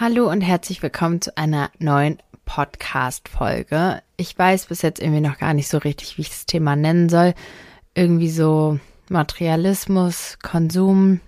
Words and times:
Hallo 0.00 0.28
und 0.28 0.40
herzlich 0.40 0.82
willkommen 0.82 1.20
zu 1.20 1.36
einer 1.38 1.70
neuen 1.78 2.18
Podcast-Folge. 2.46 4.02
Ich 4.16 4.36
weiß 4.36 4.66
bis 4.66 4.82
jetzt 4.82 5.00
irgendwie 5.00 5.20
noch 5.20 5.38
gar 5.38 5.54
nicht 5.54 5.68
so 5.68 5.78
richtig, 5.78 6.18
wie 6.18 6.22
ich 6.22 6.30
das 6.30 6.46
Thema 6.46 6.74
nennen 6.74 7.08
soll. 7.08 7.32
Irgendwie 7.94 8.28
so 8.28 8.80
Materialismus, 9.08 10.38
Konsum. 10.42 11.20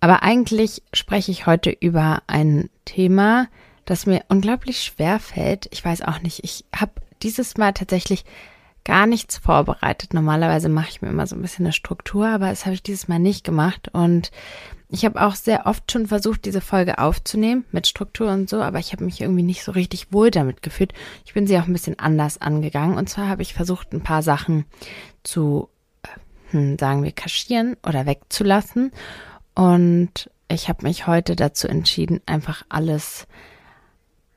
Aber 0.00 0.22
eigentlich 0.22 0.82
spreche 0.94 1.30
ich 1.30 1.44
heute 1.44 1.68
über 1.68 2.22
ein 2.26 2.70
Thema, 2.86 3.48
das 3.84 4.06
mir 4.06 4.24
unglaublich 4.28 4.82
schwer 4.82 5.20
fällt. 5.20 5.68
Ich 5.70 5.84
weiß 5.84 6.00
auch 6.00 6.22
nicht, 6.22 6.44
ich 6.44 6.64
habe 6.74 6.92
dieses 7.22 7.58
Mal 7.58 7.74
tatsächlich 7.74 8.24
gar 8.88 9.06
nichts 9.06 9.36
vorbereitet. 9.36 10.14
Normalerweise 10.14 10.70
mache 10.70 10.88
ich 10.88 11.02
mir 11.02 11.10
immer 11.10 11.26
so 11.26 11.36
ein 11.36 11.42
bisschen 11.42 11.66
eine 11.66 11.74
Struktur, 11.74 12.26
aber 12.26 12.48
das 12.48 12.64
habe 12.64 12.72
ich 12.72 12.82
dieses 12.82 13.06
Mal 13.06 13.18
nicht 13.18 13.44
gemacht. 13.44 13.90
Und 13.92 14.30
ich 14.88 15.04
habe 15.04 15.20
auch 15.20 15.34
sehr 15.34 15.66
oft 15.66 15.92
schon 15.92 16.06
versucht, 16.06 16.46
diese 16.46 16.62
Folge 16.62 16.98
aufzunehmen 16.98 17.66
mit 17.70 17.86
Struktur 17.86 18.32
und 18.32 18.48
so, 18.48 18.62
aber 18.62 18.78
ich 18.78 18.92
habe 18.92 19.04
mich 19.04 19.20
irgendwie 19.20 19.42
nicht 19.42 19.62
so 19.62 19.72
richtig 19.72 20.10
wohl 20.10 20.30
damit 20.30 20.62
gefühlt. 20.62 20.94
Ich 21.26 21.34
bin 21.34 21.46
sie 21.46 21.58
auch 21.58 21.66
ein 21.66 21.72
bisschen 21.74 21.98
anders 21.98 22.40
angegangen. 22.40 22.96
Und 22.96 23.10
zwar 23.10 23.28
habe 23.28 23.42
ich 23.42 23.52
versucht, 23.52 23.92
ein 23.92 24.02
paar 24.02 24.22
Sachen 24.22 24.64
zu, 25.22 25.68
äh, 26.02 26.52
hm, 26.52 26.78
sagen 26.78 27.02
wir, 27.02 27.12
kaschieren 27.12 27.76
oder 27.86 28.06
wegzulassen. 28.06 28.90
Und 29.54 30.30
ich 30.48 30.70
habe 30.70 30.84
mich 30.84 31.06
heute 31.06 31.36
dazu 31.36 31.68
entschieden, 31.68 32.22
einfach 32.24 32.64
alles 32.70 33.26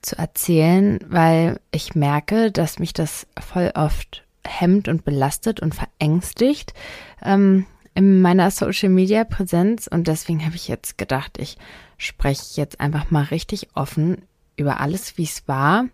zu 0.01 0.17
erzählen, 0.17 0.99
weil 1.07 1.61
ich 1.71 1.95
merke, 1.95 2.51
dass 2.51 2.79
mich 2.79 2.91
das 2.91 3.27
voll 3.39 3.71
oft 3.75 4.25
hemmt 4.45 4.87
und 4.87 5.05
belastet 5.05 5.59
und 5.59 5.75
verängstigt. 5.75 6.73
Ähm, 7.21 7.65
in 7.93 8.21
meiner 8.21 8.51
Social 8.51 8.89
Media 8.89 9.23
Präsenz 9.23 9.87
und 9.87 10.07
deswegen 10.07 10.45
habe 10.45 10.55
ich 10.55 10.67
jetzt 10.67 10.97
gedacht, 10.97 11.37
ich 11.37 11.57
spreche 11.97 12.59
jetzt 12.59 12.79
einfach 12.79 13.11
mal 13.11 13.23
richtig 13.23 13.70
offen 13.75 14.21
über 14.55 14.79
alles, 14.79 15.17
wie 15.17 15.23
es 15.23 15.48
war, 15.48 15.85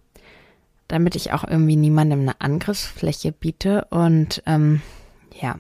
damit 0.88 1.16
ich 1.16 1.34
auch 1.34 1.44
irgendwie 1.44 1.76
niemandem 1.76 2.22
eine 2.22 2.40
Angriffsfläche 2.40 3.32
biete 3.32 3.86
und 3.90 4.44
ähm, 4.46 4.82
ja. 5.40 5.58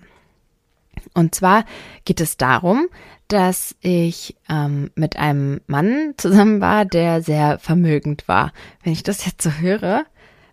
Und 1.13 1.35
zwar 1.35 1.65
geht 2.05 2.21
es 2.21 2.37
darum, 2.37 2.87
dass 3.27 3.75
ich 3.81 4.35
ähm, 4.49 4.91
mit 4.95 5.17
einem 5.17 5.61
Mann 5.67 6.13
zusammen 6.17 6.61
war, 6.61 6.85
der 6.85 7.21
sehr 7.21 7.59
vermögend 7.59 8.27
war. 8.27 8.51
Wenn 8.83 8.93
ich 8.93 9.03
das 9.03 9.25
jetzt 9.25 9.41
so 9.41 9.51
höre, 9.51 10.05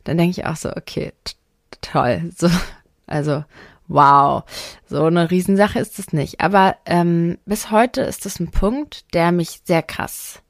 dann 0.05 0.19
denke 0.19 0.39
ich 0.39 0.47
auch 0.47 0.57
so, 0.57 0.71
okay, 0.75 1.13
toll. 1.81 2.31
So, 2.37 2.51
also 3.07 3.45
wow, 3.89 4.45
so 4.87 5.05
eine 5.05 5.31
Riesensache 5.31 5.79
ist 5.79 5.99
es 5.99 6.13
nicht. 6.13 6.41
Aber 6.41 6.77
ähm, 6.87 7.39
bis 7.45 7.71
heute 7.71 8.03
ist 8.03 8.27
es 8.27 8.41
ein 8.41 8.51
Punkt, 8.51 9.05
der 9.15 9.33
mich 9.33 9.61
sehr 9.65 9.83
krass 9.83 10.41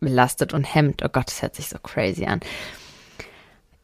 belastet 0.00 0.52
und 0.52 0.64
hemmt. 0.64 1.02
Oh 1.04 1.08
Gott, 1.08 1.28
das 1.28 1.42
hört 1.42 1.56
sich 1.56 1.68
so 1.68 1.78
crazy 1.78 2.26
an. 2.26 2.40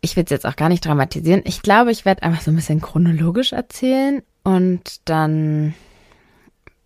Ich 0.01 0.17
will 0.17 0.25
es 0.25 0.31
jetzt 0.31 0.47
auch 0.47 0.57
gar 0.57 0.69
nicht 0.69 0.85
dramatisieren. 0.85 1.43
Ich 1.45 1.63
glaube, 1.63 1.91
ich 1.91 2.05
werde 2.05 2.23
einfach 2.23 2.43
so 2.43 2.51
ein 2.51 2.57
bisschen 2.57 2.81
chronologisch 2.81 3.53
erzählen 3.53 4.23
und 4.45 5.09
dann, 5.09 5.75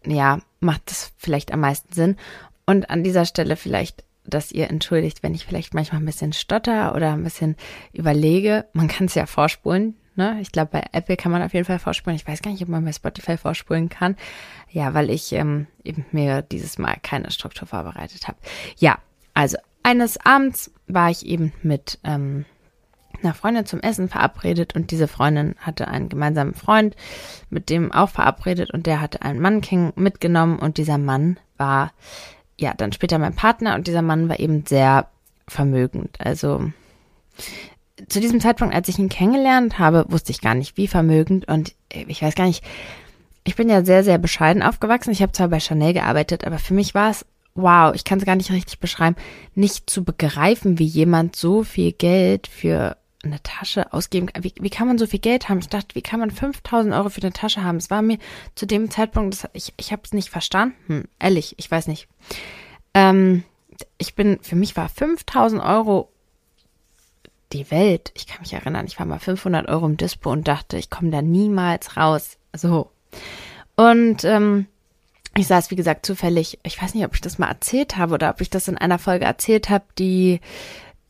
ja, 0.07 0.41
macht 0.61 0.91
das 0.91 1.13
vielleicht 1.19 1.53
am 1.53 1.61
meisten 1.61 1.93
Sinn. 1.93 2.17
Und 2.65 2.89
an 2.91 3.03
dieser 3.05 3.27
Stelle 3.27 3.57
vielleicht, 3.57 4.05
dass 4.25 4.53
ihr 4.53 4.71
entschuldigt, 4.71 5.23
wenn 5.23 5.35
ich 5.35 5.47
vielleicht 5.47 5.75
manchmal 5.75 6.01
ein 6.01 6.07
bisschen 6.07 6.33
stotter 6.33 6.95
oder 6.95 7.13
ein 7.13 7.25
bisschen 7.25 7.57
überlege. 7.93 8.67
Man 8.73 8.89
kann 8.89 9.07
es 9.07 9.15
ja 9.15 9.27
vorspulen, 9.27 9.97
Ne? 10.15 10.39
Ich 10.43 10.53
glaube, 10.53 10.73
bei 10.73 10.85
Apple 10.93 11.17
kann 11.17 11.33
man 11.33 11.43
auf 11.43 11.55
jeden 11.55 11.65
Fall 11.65 11.79
vorspulen. 11.79 12.17
Ich 12.17 12.27
weiß 12.27 12.43
gar 12.43 12.51
nicht, 12.51 12.63
ob 12.63 12.69
man 12.69 12.85
bei 12.85 12.93
Spotify 12.93 13.39
vorspulen 13.39 13.89
kann. 13.89 14.17
Ja, 14.71 14.93
weil 14.93 15.09
ich 15.09 15.33
ähm, 15.33 15.67
eben 15.85 16.05
mir 16.13 16.43
dieses 16.43 16.79
Mal 16.79 16.97
keine 17.03 17.31
Struktur 17.31 17.67
vorbereitet 17.67 18.29
habe. 18.29 18.37
Ja, 18.77 18.99
also 19.33 19.57
eines 19.83 20.19
Abends 20.25 20.71
war 20.87 21.11
ich 21.11 21.25
eben 21.25 21.53
mit 21.63 21.99
ähm, 22.05 22.45
einer 23.23 23.33
Freundin 23.33 23.65
zum 23.65 23.81
Essen 23.81 24.09
verabredet 24.09 24.75
und 24.75 24.91
diese 24.91 25.09
Freundin 25.09 25.55
hatte 25.59 25.89
einen 25.89 26.11
gemeinsamen 26.11 26.55
Freund, 26.55 26.95
mit 27.49 27.71
dem 27.71 27.91
auch 27.91 28.11
verabredet 28.11 28.71
und 28.71 28.87
der 28.87 29.01
hatte 29.01 29.23
einen 29.23 29.41
Mann 29.41 29.63
mitgenommen 29.97 30.59
und 30.59 30.77
dieser 30.77 30.99
Mann 30.99 31.39
war 31.57 31.93
ja 32.63 32.73
dann 32.75 32.93
später 32.93 33.19
mein 33.19 33.35
Partner 33.35 33.75
und 33.75 33.87
dieser 33.87 34.03
Mann 34.03 34.29
war 34.29 34.41
eben 34.41 34.65
sehr 34.67 35.09
vermögend. 35.47 36.17
Also 36.19 36.71
zu 38.09 38.21
diesem 38.21 38.41
Zeitpunkt, 38.41 38.75
als 38.75 38.89
ich 38.89 38.99
ihn 38.99 39.09
kennengelernt 39.09 39.79
habe, 39.79 40.07
wusste 40.09 40.33
ich 40.33 40.41
gar 40.41 40.55
nicht, 40.55 40.77
wie 40.77 40.89
vermögend 40.89 41.47
und 41.47 41.75
äh, 41.91 42.05
ich 42.09 42.23
weiß 42.23 42.35
gar 42.35 42.47
nicht, 42.47 42.65
ich 43.45 43.57
bin 43.57 43.69
ja 43.69 43.85
sehr, 43.85 44.05
sehr 44.05 44.19
bescheiden 44.19 44.63
aufgewachsen. 44.63 45.11
Ich 45.11 45.21
habe 45.21 45.33
zwar 45.33 45.49
bei 45.49 45.59
Chanel 45.59 45.93
gearbeitet, 45.93 46.47
aber 46.47 46.59
für 46.59 46.75
mich 46.75 46.95
war 46.95 47.11
es, 47.11 47.27
wow, 47.55 47.93
ich 47.95 48.05
kann 48.05 48.19
es 48.19 48.25
gar 48.25 48.37
nicht 48.37 48.51
richtig 48.51 48.79
beschreiben, 48.79 49.17
nicht 49.55 49.91
zu 49.91 50.05
begreifen, 50.05 50.79
wie 50.79 50.85
jemand 50.85 51.37
so 51.37 51.65
viel 51.65 51.93
Geld 51.93 52.47
für 52.47 52.97
eine 53.25 53.43
Tasche 53.43 53.93
ausgeben 53.93 54.27
kann. 54.27 54.45
Wie, 54.45 54.55
wie 54.61 54.71
kann 54.71 54.89
man 54.89 54.99
so 54.99 55.07
viel 55.07 55.21
Geld 55.21 55.49
haben? 55.49 55.59
Ich 55.59 55.69
dachte, 55.69 55.95
wie 55.95 56.03
kann 56.03 56.21
man 56.21 56.31
5000 56.31 56.95
Euro 56.95 57.09
für 57.09 57.23
eine 57.23 57.33
Tasche 57.33 57.63
haben? 57.63 57.77
Es 57.77 57.91
war 57.91 58.03
mir 58.03 58.19
zu 58.55 58.67
dem 58.67 58.91
Zeitpunkt, 58.91 59.35
das, 59.35 59.51
ich, 59.53 59.73
ich 59.77 59.93
habe 59.93 60.03
es 60.05 60.13
nicht 60.13 60.31
verstanden. 60.31 61.09
Ehrlich, 61.19 61.55
ich 61.59 61.71
weiß 61.71 61.87
nicht. 61.87 62.09
Ähm, 62.95 63.45
ich 63.99 64.15
bin, 64.15 64.39
für 64.43 64.57
mich 64.57 64.77
war 64.77 64.89
5000 64.89 65.63
Euro 65.63 66.11
die 67.53 67.71
Welt. 67.71 68.13
Ich 68.15 68.27
kann 68.27 68.41
mich 68.41 68.53
erinnern, 68.53 68.87
ich 68.87 68.99
war 68.99 69.07
mal 69.07 69.19
500 69.19 69.69
Euro 69.69 69.87
im 69.87 69.97
Dispo 69.97 70.31
und 70.31 70.49
dachte, 70.49 70.77
ich 70.77 70.91
komme 70.91 71.11
da 71.11 71.23
niemals 71.23 71.97
raus. 71.97 72.39
So. 72.55 72.91
Und 73.77 74.25
ähm, 74.25 74.67
ich 75.37 75.47
saß, 75.47 75.71
wie 75.71 75.77
gesagt, 75.77 76.05
zufällig, 76.05 76.59
ich 76.63 76.81
weiß 76.81 76.95
nicht, 76.95 77.05
ob 77.05 77.15
ich 77.15 77.21
das 77.21 77.39
mal 77.39 77.49
erzählt 77.49 77.97
habe 77.97 78.15
oder 78.15 78.31
ob 78.31 78.41
ich 78.41 78.51
das 78.51 78.69
in 78.69 78.77
einer 78.77 78.99
Folge 78.99 79.25
erzählt 79.25 79.71
habe, 79.71 79.85
die, 79.99 80.41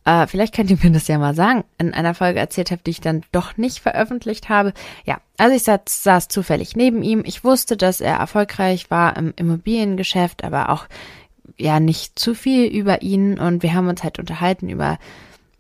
äh, 0.05 0.27
vielleicht 0.27 0.55
könnt 0.55 0.71
ihr 0.71 0.79
mir 0.83 0.91
das 0.91 1.09
ja 1.09 1.19
mal 1.19 1.35
sagen, 1.35 1.65
in 1.79 1.95
einer 1.95 2.15
Folge 2.15 2.41
erzählt 2.41 2.71
habe, 2.71 2.83
die 2.85 2.91
ich 2.91 3.01
dann 3.01 3.23
doch 3.33 3.57
nicht 3.57 3.79
veröffentlicht 3.79 4.49
habe. 4.49 4.73
Ja, 5.05 5.21
also 5.39 5.55
ich 5.55 5.63
saß, 5.63 5.81
saß 5.87 6.29
zufällig 6.29 6.77
neben 6.77 7.03
ihm. 7.03 7.23
Ich 7.25 7.45
wusste, 7.45 7.77
dass 7.77 8.01
er 8.01 8.17
erfolgreich 8.17 8.91
war 8.91 9.17
im 9.17 9.33
Immobiliengeschäft, 9.37 10.45
aber 10.45 10.71
auch 10.71 10.87
ja 11.57 11.81
nicht 11.81 12.19
zu 12.19 12.35
viel 12.35 12.67
über 12.67 13.03
ihn 13.03 13.39
und 13.39 13.63
wir 13.63 13.75
haben 13.75 13.89
uns 13.89 14.03
halt 14.03 14.19
unterhalten 14.19 14.69
über 14.69 14.99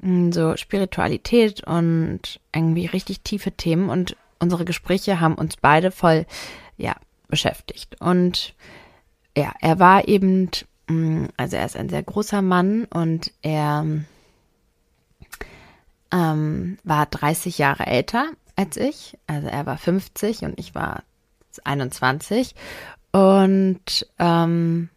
Mm, 0.03 0.33
so 0.33 0.57
Spiritualität 0.57 1.63
und 1.65 2.41
irgendwie 2.53 2.87
richtig 2.87 3.21
tiefe 3.21 3.53
Themen 3.53 3.89
und 3.89 4.17
unsere 4.41 4.65
Gespräche 4.65 5.21
haben 5.21 5.37
uns 5.37 5.57
beide 5.57 5.91
voll, 5.93 6.27
ja, 6.77 6.97
beschäftigt. 7.29 8.01
Und 8.01 8.55
ja, 9.37 9.53
er 9.61 9.79
war 9.79 10.09
eben, 10.09 10.51
mm, 10.89 11.27
also 11.37 11.57
er 11.57 11.65
ist 11.65 11.77
ein 11.77 11.89
sehr 11.89 12.03
großer 12.03 12.43
Mann 12.43 12.85
und 12.87 13.33
er 13.43 13.87
ähm, 16.13 16.79
war 16.85 17.07
30 17.07 17.59
Jahre 17.59 17.87
älter 17.87 18.27
als 18.57 18.77
ich. 18.77 19.19
Also 19.27 19.49
er 19.49 19.67
war 19.67 19.79
50 19.79 20.43
und 20.43 20.59
ich 20.59 20.75
war 20.75 21.03
21. 21.65 22.55
Und 23.13 24.07
ähm, 24.19 24.89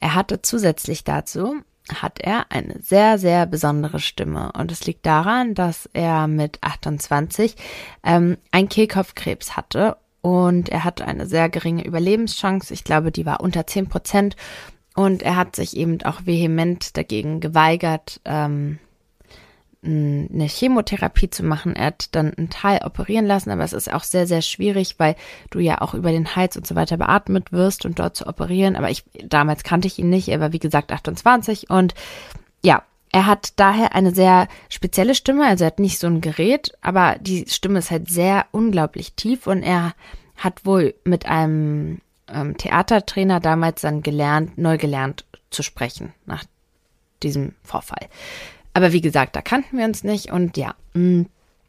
er 0.00 0.14
hatte 0.14 0.42
zusätzlich 0.42 1.04
dazu 1.04 1.56
hat 1.94 2.20
er 2.20 2.46
eine 2.50 2.80
sehr, 2.82 3.18
sehr 3.18 3.46
besondere 3.46 3.98
Stimme. 3.98 4.52
Und 4.52 4.70
es 4.72 4.84
liegt 4.86 5.06
daran, 5.06 5.54
dass 5.54 5.88
er 5.92 6.26
mit 6.26 6.58
28 6.62 7.56
ähm, 8.04 8.36
ein 8.50 8.68
Kehlkopfkrebs 8.68 9.56
hatte 9.56 9.96
und 10.20 10.68
er 10.68 10.84
hatte 10.84 11.06
eine 11.06 11.26
sehr 11.26 11.48
geringe 11.48 11.84
Überlebenschance. 11.84 12.74
Ich 12.74 12.84
glaube, 12.84 13.12
die 13.12 13.26
war 13.26 13.40
unter 13.40 13.66
10 13.66 13.88
Prozent. 13.88 14.36
Und 14.94 15.22
er 15.22 15.36
hat 15.36 15.54
sich 15.54 15.76
eben 15.76 16.02
auch 16.02 16.26
vehement 16.26 16.96
dagegen 16.96 17.38
geweigert, 17.38 18.20
ähm, 18.24 18.80
eine 19.82 20.46
Chemotherapie 20.46 21.30
zu 21.30 21.44
machen. 21.44 21.76
Er 21.76 21.86
hat 21.86 22.14
dann 22.14 22.34
einen 22.34 22.50
Teil 22.50 22.80
operieren 22.84 23.26
lassen, 23.26 23.50
aber 23.50 23.62
es 23.62 23.72
ist 23.72 23.92
auch 23.92 24.02
sehr, 24.02 24.26
sehr 24.26 24.42
schwierig, 24.42 24.96
weil 24.98 25.14
du 25.50 25.60
ja 25.60 25.80
auch 25.80 25.94
über 25.94 26.10
den 26.10 26.34
Hals 26.34 26.56
und 26.56 26.66
so 26.66 26.74
weiter 26.74 26.96
beatmet 26.96 27.52
wirst 27.52 27.84
und 27.84 27.98
dort 27.98 28.16
zu 28.16 28.26
operieren. 28.26 28.74
Aber 28.74 28.90
ich, 28.90 29.04
damals 29.24 29.62
kannte 29.62 29.86
ich 29.86 29.98
ihn 29.98 30.10
nicht. 30.10 30.28
Er 30.28 30.40
war, 30.40 30.52
wie 30.52 30.58
gesagt, 30.58 30.90
28 30.90 31.70
und 31.70 31.94
ja, 32.62 32.82
er 33.12 33.26
hat 33.26 33.52
daher 33.56 33.94
eine 33.94 34.12
sehr 34.12 34.48
spezielle 34.68 35.14
Stimme. 35.14 35.46
Also 35.46 35.64
er 35.64 35.68
hat 35.68 35.78
nicht 35.78 36.00
so 36.00 36.08
ein 36.08 36.20
Gerät, 36.20 36.72
aber 36.80 37.16
die 37.20 37.44
Stimme 37.48 37.78
ist 37.78 37.90
halt 37.90 38.10
sehr 38.10 38.46
unglaublich 38.50 39.14
tief 39.14 39.46
und 39.46 39.62
er 39.62 39.94
hat 40.36 40.66
wohl 40.66 40.94
mit 41.04 41.26
einem 41.26 42.00
ähm, 42.28 42.56
Theatertrainer 42.56 43.38
damals 43.38 43.82
dann 43.82 44.02
gelernt, 44.02 44.58
neu 44.58 44.76
gelernt 44.76 45.24
zu 45.50 45.62
sprechen 45.62 46.12
nach 46.26 46.44
diesem 47.22 47.54
Vorfall. 47.62 48.08
Aber 48.78 48.92
wie 48.92 49.00
gesagt, 49.00 49.34
da 49.34 49.42
kannten 49.42 49.76
wir 49.76 49.84
uns 49.84 50.04
nicht 50.04 50.30
und 50.30 50.56
ja, 50.56 50.76
mm, 50.94 51.22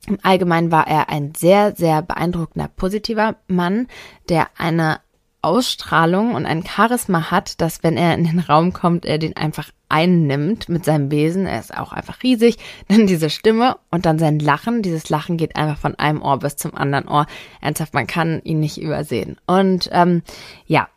im 0.06 0.20
Allgemeinen 0.22 0.72
war 0.72 0.86
er 0.86 1.10
ein 1.10 1.34
sehr, 1.36 1.76
sehr 1.76 2.04
beeindruckender, 2.04 2.68
positiver 2.68 3.38
Mann, 3.48 3.88
der 4.30 4.46
eine 4.60 5.00
Ausstrahlung 5.42 6.36
und 6.36 6.46
ein 6.46 6.64
Charisma 6.64 7.32
hat, 7.32 7.62
dass 7.62 7.82
wenn 7.82 7.98
er 7.98 8.14
in 8.14 8.26
den 8.26 8.38
Raum 8.38 8.74
kommt, 8.74 9.08
er 9.08 9.18
den 9.18 9.36
einfach 9.36 9.72
einnimmt 9.90 10.70
mit 10.70 10.86
seinem 10.86 11.10
Wesen. 11.10 11.48
Er 11.48 11.60
ist 11.60 11.76
auch 11.76 11.94
einfach 11.94 12.22
riesig. 12.22 12.58
Dann 12.90 13.08
diese 13.08 13.32
Stimme 13.32 13.78
und 13.90 14.06
dann 14.06 14.20
sein 14.20 14.38
Lachen. 14.38 14.84
Dieses 14.84 15.10
Lachen 15.10 15.38
geht 15.38 15.56
einfach 15.56 15.80
von 15.80 15.96
einem 15.96 16.22
Ohr 16.22 16.38
bis 16.38 16.58
zum 16.58 16.76
anderen 16.76 17.08
Ohr. 17.08 17.26
Ernsthaft, 17.60 17.96
man 17.96 18.06
kann 18.06 18.40
ihn 18.44 18.60
nicht 18.60 18.80
übersehen. 18.80 19.38
Und 19.48 19.90
ähm, 19.94 20.22
ja, 20.68 20.90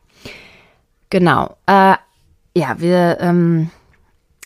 genau. 1.09 1.57
Äh, 1.65 1.95
ja, 2.55 2.81
wir 2.81 3.17
ähm, 3.21 3.71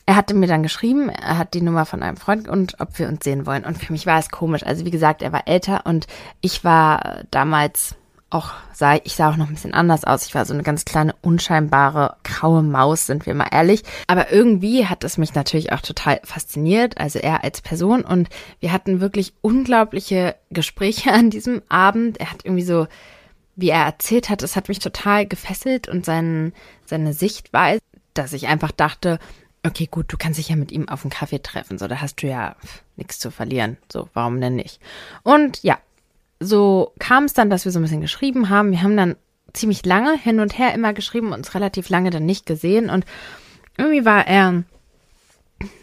er 0.06 0.14
hatte 0.14 0.34
mir 0.34 0.46
dann 0.46 0.62
geschrieben, 0.62 1.08
er 1.08 1.36
hat 1.36 1.52
die 1.54 1.60
Nummer 1.60 1.84
von 1.84 2.02
einem 2.02 2.16
Freund 2.16 2.48
und 2.48 2.80
ob 2.80 2.98
wir 2.98 3.08
uns 3.08 3.24
sehen 3.24 3.44
wollen. 3.44 3.64
Und 3.64 3.76
für 3.76 3.92
mich 3.92 4.06
war 4.06 4.20
es 4.20 4.30
komisch. 4.30 4.64
Also 4.64 4.84
wie 4.84 4.92
gesagt, 4.92 5.20
er 5.20 5.32
war 5.32 5.48
älter 5.48 5.84
und 5.84 6.06
ich 6.40 6.62
war 6.62 7.24
damals 7.32 7.96
auch, 8.30 8.52
sah, 8.72 8.94
ich 9.02 9.14
sah 9.14 9.30
auch 9.30 9.36
noch 9.36 9.48
ein 9.48 9.54
bisschen 9.54 9.74
anders 9.74 10.04
aus. 10.04 10.26
Ich 10.26 10.34
war 10.34 10.44
so 10.44 10.54
eine 10.54 10.62
ganz 10.62 10.84
kleine, 10.84 11.14
unscheinbare, 11.22 12.16
graue 12.22 12.62
Maus, 12.62 13.06
sind 13.06 13.26
wir 13.26 13.34
mal 13.34 13.48
ehrlich. 13.50 13.82
Aber 14.06 14.32
irgendwie 14.32 14.86
hat 14.86 15.02
es 15.02 15.18
mich 15.18 15.34
natürlich 15.34 15.72
auch 15.72 15.80
total 15.80 16.20
fasziniert, 16.22 16.98
also 16.98 17.18
er 17.18 17.42
als 17.42 17.60
Person. 17.60 18.02
Und 18.02 18.28
wir 18.60 18.72
hatten 18.72 19.00
wirklich 19.00 19.34
unglaubliche 19.40 20.36
Gespräche 20.50 21.12
an 21.12 21.30
diesem 21.30 21.62
Abend. 21.68 22.18
Er 22.20 22.30
hat 22.30 22.44
irgendwie 22.44 22.64
so, 22.64 22.86
wie 23.56 23.70
er 23.70 23.84
erzählt 23.84 24.28
hat, 24.28 24.42
es 24.42 24.54
hat 24.54 24.68
mich 24.68 24.78
total 24.78 25.26
gefesselt 25.26 25.88
und 25.88 26.04
sein, 26.04 26.52
seine 26.84 27.12
Sichtweise, 27.12 27.80
dass 28.14 28.32
ich 28.32 28.48
einfach 28.48 28.70
dachte, 28.70 29.18
okay, 29.66 29.88
gut, 29.90 30.12
du 30.12 30.16
kannst 30.16 30.38
dich 30.38 30.48
ja 30.48 30.56
mit 30.56 30.72
ihm 30.72 30.88
auf 30.88 31.04
einen 31.04 31.10
Kaffee 31.10 31.42
treffen, 31.42 31.78
so, 31.78 31.86
da 31.88 32.00
hast 32.00 32.22
du 32.22 32.26
ja 32.26 32.56
nichts 32.96 33.18
zu 33.18 33.30
verlieren, 33.30 33.76
so, 33.92 34.08
warum 34.14 34.40
denn 34.40 34.56
nicht? 34.56 34.80
Und 35.22 35.62
ja, 35.62 35.78
so 36.40 36.92
kam 36.98 37.24
es 37.24 37.34
dann, 37.34 37.50
dass 37.50 37.64
wir 37.64 37.72
so 37.72 37.78
ein 37.78 37.82
bisschen 37.82 38.00
geschrieben 38.00 38.50
haben. 38.50 38.70
Wir 38.70 38.82
haben 38.82 38.96
dann 38.96 39.16
ziemlich 39.52 39.84
lange 39.86 40.18
hin 40.18 40.40
und 40.40 40.58
her 40.58 40.74
immer 40.74 40.92
geschrieben, 40.92 41.32
uns 41.32 41.54
relativ 41.54 41.88
lange 41.88 42.10
dann 42.10 42.26
nicht 42.26 42.46
gesehen 42.46 42.90
und 42.90 43.04
irgendwie 43.78 44.04
war 44.04 44.26
er 44.26 44.64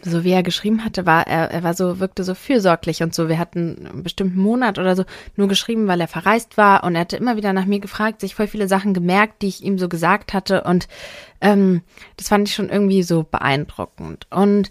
so 0.02 0.22
wie 0.22 0.30
er 0.30 0.42
geschrieben 0.42 0.84
hatte, 0.84 1.04
war 1.04 1.26
er, 1.26 1.50
er 1.50 1.62
war 1.62 1.74
so, 1.74 1.98
wirkte 1.98 2.22
so 2.22 2.34
fürsorglich 2.34 3.02
und 3.02 3.14
so. 3.14 3.28
Wir 3.28 3.38
hatten 3.38 3.86
einen 3.86 4.02
bestimmten 4.02 4.38
Monat 4.38 4.78
oder 4.78 4.94
so 4.94 5.04
nur 5.36 5.48
geschrieben, 5.48 5.88
weil 5.88 6.00
er 6.00 6.08
verreist 6.08 6.56
war 6.56 6.84
und 6.84 6.94
er 6.94 7.02
hatte 7.02 7.16
immer 7.16 7.36
wieder 7.36 7.52
nach 7.52 7.66
mir 7.66 7.80
gefragt, 7.80 8.20
sich 8.20 8.34
voll 8.34 8.46
viele 8.46 8.68
Sachen 8.68 8.94
gemerkt, 8.94 9.42
die 9.42 9.48
ich 9.48 9.64
ihm 9.64 9.78
so 9.78 9.88
gesagt 9.88 10.32
hatte 10.32 10.62
und 10.62 10.86
ähm, 11.40 11.82
das 12.16 12.28
fand 12.28 12.48
ich 12.48 12.54
schon 12.54 12.68
irgendwie 12.68 13.02
so 13.02 13.24
beeindruckend. 13.24 14.26
Und 14.30 14.70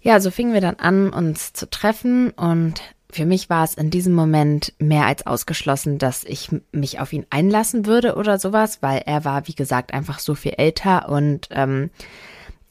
ja, 0.00 0.20
so 0.20 0.30
fingen 0.30 0.54
wir 0.54 0.60
dann 0.60 0.76
an, 0.76 1.10
uns 1.10 1.52
zu 1.52 1.68
treffen 1.68 2.30
und 2.30 2.80
für 3.10 3.26
mich 3.26 3.50
war 3.50 3.64
es 3.64 3.74
in 3.74 3.90
diesem 3.90 4.14
Moment 4.14 4.74
mehr 4.78 5.06
als 5.06 5.26
ausgeschlossen, 5.26 5.98
dass 5.98 6.24
ich 6.24 6.50
mich 6.72 7.00
auf 7.00 7.12
ihn 7.12 7.26
einlassen 7.30 7.86
würde 7.86 8.14
oder 8.14 8.38
sowas, 8.38 8.82
weil 8.82 9.02
er 9.06 9.24
war, 9.24 9.48
wie 9.48 9.54
gesagt, 9.54 9.94
einfach 9.94 10.18
so 10.18 10.34
viel 10.34 10.52
älter 10.56 11.08
und 11.08 11.48
ähm, 11.50 11.90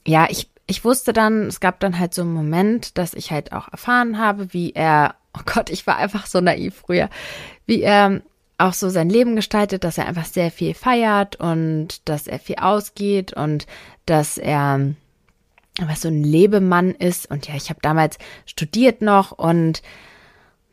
ja, 0.05 0.27
ich 0.29 0.49
ich 0.67 0.83
wusste 0.83 1.13
dann, 1.13 1.47
es 1.47 1.59
gab 1.59 1.79
dann 1.79 1.97
halt 1.97 2.13
so 2.13 2.21
einen 2.21 2.33
Moment, 2.33 2.97
dass 2.97 3.13
ich 3.13 3.31
halt 3.31 3.53
auch 3.53 3.69
erfahren 3.69 4.19
habe, 4.19 4.53
wie 4.53 4.73
er, 4.73 5.15
oh 5.37 5.41
Gott, 5.45 5.69
ich 5.69 5.87
war 5.87 5.95
einfach 5.95 6.25
so 6.25 6.41
naiv 6.41 6.75
früher, 6.75 7.09
wie 7.65 7.81
er 7.81 8.21
auch 8.57 8.73
so 8.73 8.89
sein 8.89 9.09
Leben 9.09 9.35
gestaltet, 9.35 9.83
dass 9.83 9.97
er 9.97 10.07
einfach 10.07 10.25
sehr 10.25 10.51
viel 10.51 10.73
feiert 10.73 11.37
und 11.37 12.07
dass 12.09 12.27
er 12.27 12.39
viel 12.39 12.57
ausgeht 12.57 13.33
und 13.33 13.65
dass 14.05 14.37
er 14.37 14.93
was 15.79 16.01
so 16.01 16.07
ein 16.09 16.23
Lebemann 16.23 16.91
ist. 16.91 17.29
Und 17.29 17.47
ja, 17.47 17.55
ich 17.55 17.69
habe 17.69 17.79
damals 17.81 18.17
studiert 18.45 19.01
noch 19.01 19.31
und 19.31 19.81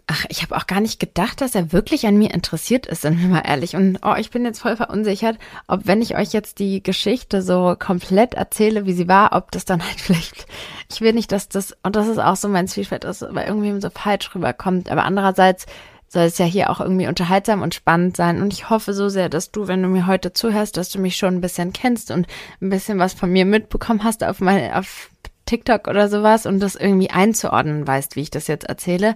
Ach, 0.06 0.26
ich 0.28 0.42
habe 0.42 0.54
auch 0.56 0.66
gar 0.66 0.80
nicht 0.80 1.00
gedacht, 1.00 1.40
dass 1.40 1.54
er 1.54 1.72
wirklich 1.72 2.06
an 2.06 2.18
mir 2.18 2.34
interessiert 2.34 2.86
ist, 2.86 3.02
sind 3.02 3.20
wir 3.20 3.28
mal 3.28 3.42
ehrlich. 3.46 3.74
Und 3.74 4.00
oh, 4.02 4.14
ich 4.18 4.30
bin 4.30 4.44
jetzt 4.44 4.60
voll 4.60 4.76
verunsichert, 4.76 5.38
ob 5.66 5.86
wenn 5.86 6.02
ich 6.02 6.14
euch 6.14 6.34
jetzt 6.34 6.58
die 6.58 6.82
Geschichte 6.82 7.40
so 7.40 7.74
komplett 7.78 8.34
erzähle, 8.34 8.84
wie 8.84 8.92
sie 8.92 9.08
war, 9.08 9.34
ob 9.34 9.50
das 9.50 9.64
dann 9.64 9.82
halt 9.82 9.98
vielleicht, 10.00 10.46
ich 10.92 11.00
will 11.00 11.14
nicht, 11.14 11.32
dass 11.32 11.48
das, 11.48 11.74
und 11.82 11.96
das 11.96 12.08
ist 12.08 12.18
auch 12.18 12.36
so 12.36 12.48
mein 12.48 12.68
Zwiespalt, 12.68 13.04
dass 13.04 13.20
bei 13.20 13.46
irgendwem 13.46 13.80
so 13.80 13.88
falsch 13.88 14.34
rüberkommt. 14.34 14.90
Aber 14.90 15.04
andererseits 15.04 15.64
soll 16.08 16.24
es 16.24 16.38
ja 16.38 16.44
hier 16.44 16.70
auch 16.70 16.80
irgendwie 16.80 17.08
unterhaltsam 17.08 17.62
und 17.62 17.74
spannend 17.74 18.16
sein. 18.16 18.42
Und 18.42 18.52
ich 18.52 18.68
hoffe 18.68 18.92
so 18.92 19.08
sehr, 19.08 19.30
dass 19.30 19.52
du, 19.52 19.68
wenn 19.68 19.82
du 19.82 19.88
mir 19.88 20.06
heute 20.06 20.34
zuhörst, 20.34 20.76
dass 20.76 20.90
du 20.90 20.98
mich 20.98 21.16
schon 21.16 21.36
ein 21.36 21.40
bisschen 21.40 21.72
kennst 21.72 22.10
und 22.10 22.26
ein 22.60 22.68
bisschen 22.68 22.98
was 22.98 23.14
von 23.14 23.30
mir 23.30 23.46
mitbekommen 23.46 24.04
hast 24.04 24.22
auf 24.22 24.40
meine, 24.40 24.78
auf 24.78 25.10
TikTok 25.46 25.88
oder 25.88 26.08
sowas 26.08 26.46
und 26.46 26.60
das 26.60 26.74
irgendwie 26.74 27.10
einzuordnen 27.10 27.86
weißt, 27.86 28.16
wie 28.16 28.20
ich 28.20 28.30
das 28.30 28.46
jetzt 28.46 28.64
erzähle. 28.64 29.14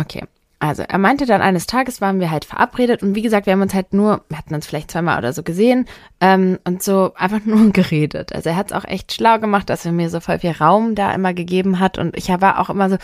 Okay. 0.00 0.24
Also 0.62 0.82
er 0.82 0.98
meinte 0.98 1.24
dann 1.24 1.40
eines 1.40 1.66
Tages 1.66 2.02
waren 2.02 2.20
wir 2.20 2.30
halt 2.30 2.44
verabredet 2.44 3.02
und 3.02 3.14
wie 3.14 3.22
gesagt, 3.22 3.46
wir 3.46 3.54
haben 3.54 3.62
uns 3.62 3.72
halt 3.72 3.94
nur, 3.94 4.24
wir 4.28 4.36
hatten 4.36 4.54
uns 4.54 4.66
vielleicht 4.66 4.90
zweimal 4.90 5.16
oder 5.16 5.32
so 5.32 5.42
gesehen 5.42 5.86
ähm, 6.20 6.58
und 6.64 6.82
so 6.82 7.14
einfach 7.14 7.40
nur 7.46 7.70
geredet. 7.72 8.34
Also 8.34 8.50
er 8.50 8.56
hat 8.56 8.70
es 8.70 8.76
auch 8.76 8.84
echt 8.84 9.12
schlau 9.12 9.38
gemacht, 9.38 9.70
dass 9.70 9.86
er 9.86 9.92
mir 9.92 10.10
so 10.10 10.20
voll 10.20 10.38
viel 10.38 10.50
Raum 10.50 10.94
da 10.94 11.12
immer 11.12 11.32
gegeben 11.32 11.80
hat 11.80 11.96
und 11.96 12.14
ich 12.14 12.28
war 12.28 12.58
auch 12.58 12.68
immer 12.68 12.90
so, 12.90 12.98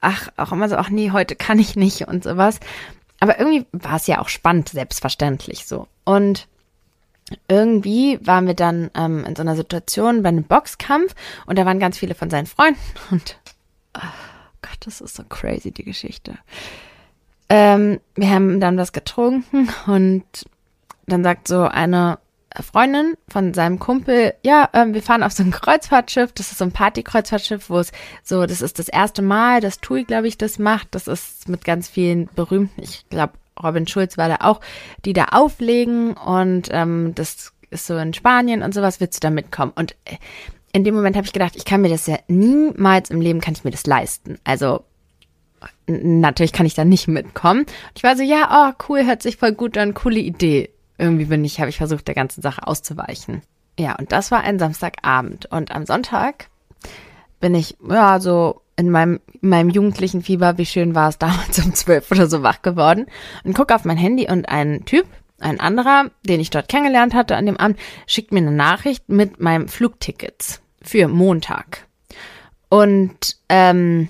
ach, 0.00 0.28
auch 0.36 0.50
immer 0.50 0.68
so, 0.68 0.76
ach 0.76 0.90
nee, 0.90 1.12
heute 1.12 1.36
kann 1.36 1.60
ich 1.60 1.76
nicht 1.76 2.08
und 2.08 2.24
sowas. 2.24 2.58
Aber 3.20 3.38
irgendwie 3.38 3.64
war 3.70 3.94
es 3.94 4.08
ja 4.08 4.20
auch 4.20 4.28
spannend, 4.28 4.68
selbstverständlich 4.68 5.66
so. 5.66 5.86
Und 6.04 6.48
irgendwie 7.46 8.18
waren 8.26 8.48
wir 8.48 8.54
dann 8.54 8.90
ähm, 8.96 9.24
in 9.24 9.36
so 9.36 9.42
einer 9.42 9.54
Situation 9.54 10.24
bei 10.24 10.30
einem 10.30 10.42
Boxkampf 10.42 11.14
und 11.46 11.56
da 11.56 11.64
waren 11.64 11.78
ganz 11.78 11.96
viele 11.96 12.16
von 12.16 12.28
seinen 12.28 12.46
Freunden 12.46 12.80
und 13.12 13.36
Das 14.80 15.00
ist 15.00 15.16
so 15.16 15.24
crazy, 15.28 15.70
die 15.70 15.84
Geschichte. 15.84 16.38
Ähm, 17.48 18.00
wir 18.14 18.30
haben 18.30 18.60
dann 18.60 18.78
was 18.78 18.92
getrunken 18.92 19.68
und 19.86 20.24
dann 21.06 21.22
sagt 21.22 21.48
so 21.48 21.62
eine 21.64 22.18
Freundin 22.60 23.14
von 23.28 23.54
seinem 23.54 23.78
Kumpel, 23.78 24.34
ja, 24.42 24.68
ähm, 24.72 24.94
wir 24.94 25.02
fahren 25.02 25.22
auf 25.22 25.32
so 25.32 25.42
ein 25.42 25.50
Kreuzfahrtschiff, 25.50 26.32
das 26.32 26.52
ist 26.52 26.58
so 26.58 26.64
ein 26.64 26.72
Partykreuzfahrtschiff, 26.72 27.70
wo 27.70 27.78
es 27.78 27.92
so, 28.22 28.44
das 28.46 28.60
ist 28.60 28.78
das 28.78 28.88
erste 28.88 29.22
Mal, 29.22 29.60
dass 29.60 29.80
Tui, 29.80 30.04
glaube 30.04 30.28
ich, 30.28 30.36
das 30.36 30.58
macht. 30.58 30.88
Das 30.94 31.08
ist 31.08 31.48
mit 31.48 31.64
ganz 31.64 31.88
vielen 31.88 32.26
berühmten, 32.34 32.82
ich 32.82 33.08
glaube, 33.08 33.34
Robin 33.62 33.86
Schulz 33.86 34.18
war 34.18 34.28
da 34.28 34.38
auch, 34.40 34.60
die 35.04 35.12
da 35.12 35.26
auflegen 35.26 36.14
und 36.14 36.68
ähm, 36.72 37.14
das 37.14 37.52
ist 37.70 37.86
so 37.86 37.96
in 37.96 38.14
Spanien 38.14 38.62
und 38.62 38.74
sowas, 38.74 39.00
willst 39.00 39.22
du 39.22 39.26
da 39.26 39.30
mitkommen? 39.30 39.72
Und 39.74 39.92
äh, 40.04 40.16
in 40.72 40.84
dem 40.84 40.94
Moment 40.94 41.16
habe 41.16 41.26
ich 41.26 41.32
gedacht, 41.32 41.54
ich 41.56 41.64
kann 41.64 41.82
mir 41.82 41.90
das 41.90 42.06
ja 42.06 42.18
niemals 42.28 43.10
im 43.10 43.20
Leben 43.20 43.40
kann 43.40 43.54
ich 43.54 43.64
mir 43.64 43.70
das 43.70 43.86
leisten. 43.86 44.38
Also 44.44 44.84
natürlich 45.86 46.52
kann 46.52 46.66
ich 46.66 46.74
da 46.74 46.84
nicht 46.84 47.08
mitkommen. 47.08 47.60
Und 47.60 47.92
ich 47.94 48.02
war 48.02 48.16
so, 48.16 48.22
ja, 48.22 48.70
oh, 48.70 48.84
cool, 48.88 49.06
hört 49.06 49.22
sich 49.22 49.36
voll 49.36 49.52
gut 49.52 49.76
an, 49.76 49.94
coole 49.94 50.18
Idee. 50.18 50.70
Irgendwie 50.98 51.26
bin 51.26 51.44
ich, 51.44 51.60
habe 51.60 51.70
ich 51.70 51.76
versucht, 51.76 52.06
der 52.08 52.14
ganzen 52.14 52.42
Sache 52.42 52.66
auszuweichen. 52.66 53.42
Ja, 53.78 53.96
und 53.96 54.12
das 54.12 54.30
war 54.30 54.42
ein 54.42 54.58
Samstagabend. 54.58 55.46
Und 55.46 55.72
am 55.72 55.86
Sonntag 55.86 56.48
bin 57.40 57.54
ich, 57.54 57.76
ja, 57.88 58.20
so 58.20 58.62
in 58.76 58.90
meinem, 58.90 59.20
in 59.40 59.48
meinem 59.48 59.70
jugendlichen 59.70 60.22
Fieber, 60.22 60.58
wie 60.58 60.66
schön 60.66 60.94
war 60.94 61.08
es 61.08 61.18
damals 61.18 61.58
um 61.64 61.74
zwölf 61.74 62.10
oder 62.10 62.28
so 62.28 62.42
wach 62.42 62.62
geworden 62.62 63.06
und 63.44 63.54
gucke 63.54 63.74
auf 63.74 63.84
mein 63.84 63.98
Handy 63.98 64.30
und 64.30 64.48
ein 64.48 64.84
Typ, 64.84 65.06
ein 65.40 65.60
anderer, 65.60 66.10
den 66.24 66.40
ich 66.40 66.50
dort 66.50 66.68
kennengelernt 66.68 67.14
hatte 67.14 67.36
an 67.36 67.46
dem 67.46 67.56
Abend, 67.56 67.78
schickt 68.06 68.32
mir 68.32 68.38
eine 68.38 68.52
Nachricht 68.52 69.08
mit 69.08 69.40
meinem 69.40 69.68
Flugtickets 69.68 70.61
für 70.84 71.08
Montag. 71.08 71.86
Und 72.68 73.36
ähm, 73.48 74.08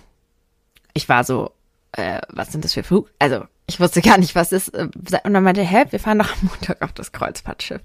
ich 0.94 1.08
war 1.08 1.24
so, 1.24 1.50
äh, 1.92 2.20
was 2.28 2.52
sind 2.52 2.64
das 2.64 2.74
für 2.74 2.82
Flug? 2.82 3.10
Also 3.18 3.44
ich 3.66 3.80
wusste 3.80 4.02
gar 4.02 4.18
nicht, 4.18 4.34
was 4.34 4.52
ist. 4.52 4.68
Äh, 4.68 4.88
und 5.24 5.34
dann 5.34 5.42
meinte 5.42 5.62
hä, 5.62 5.84
wir 5.90 6.00
fahren 6.00 6.18
doch 6.18 6.32
am 6.32 6.48
Montag 6.48 6.82
auf 6.82 6.92
das 6.92 7.12
Kreuzfahrtschiff. 7.12 7.82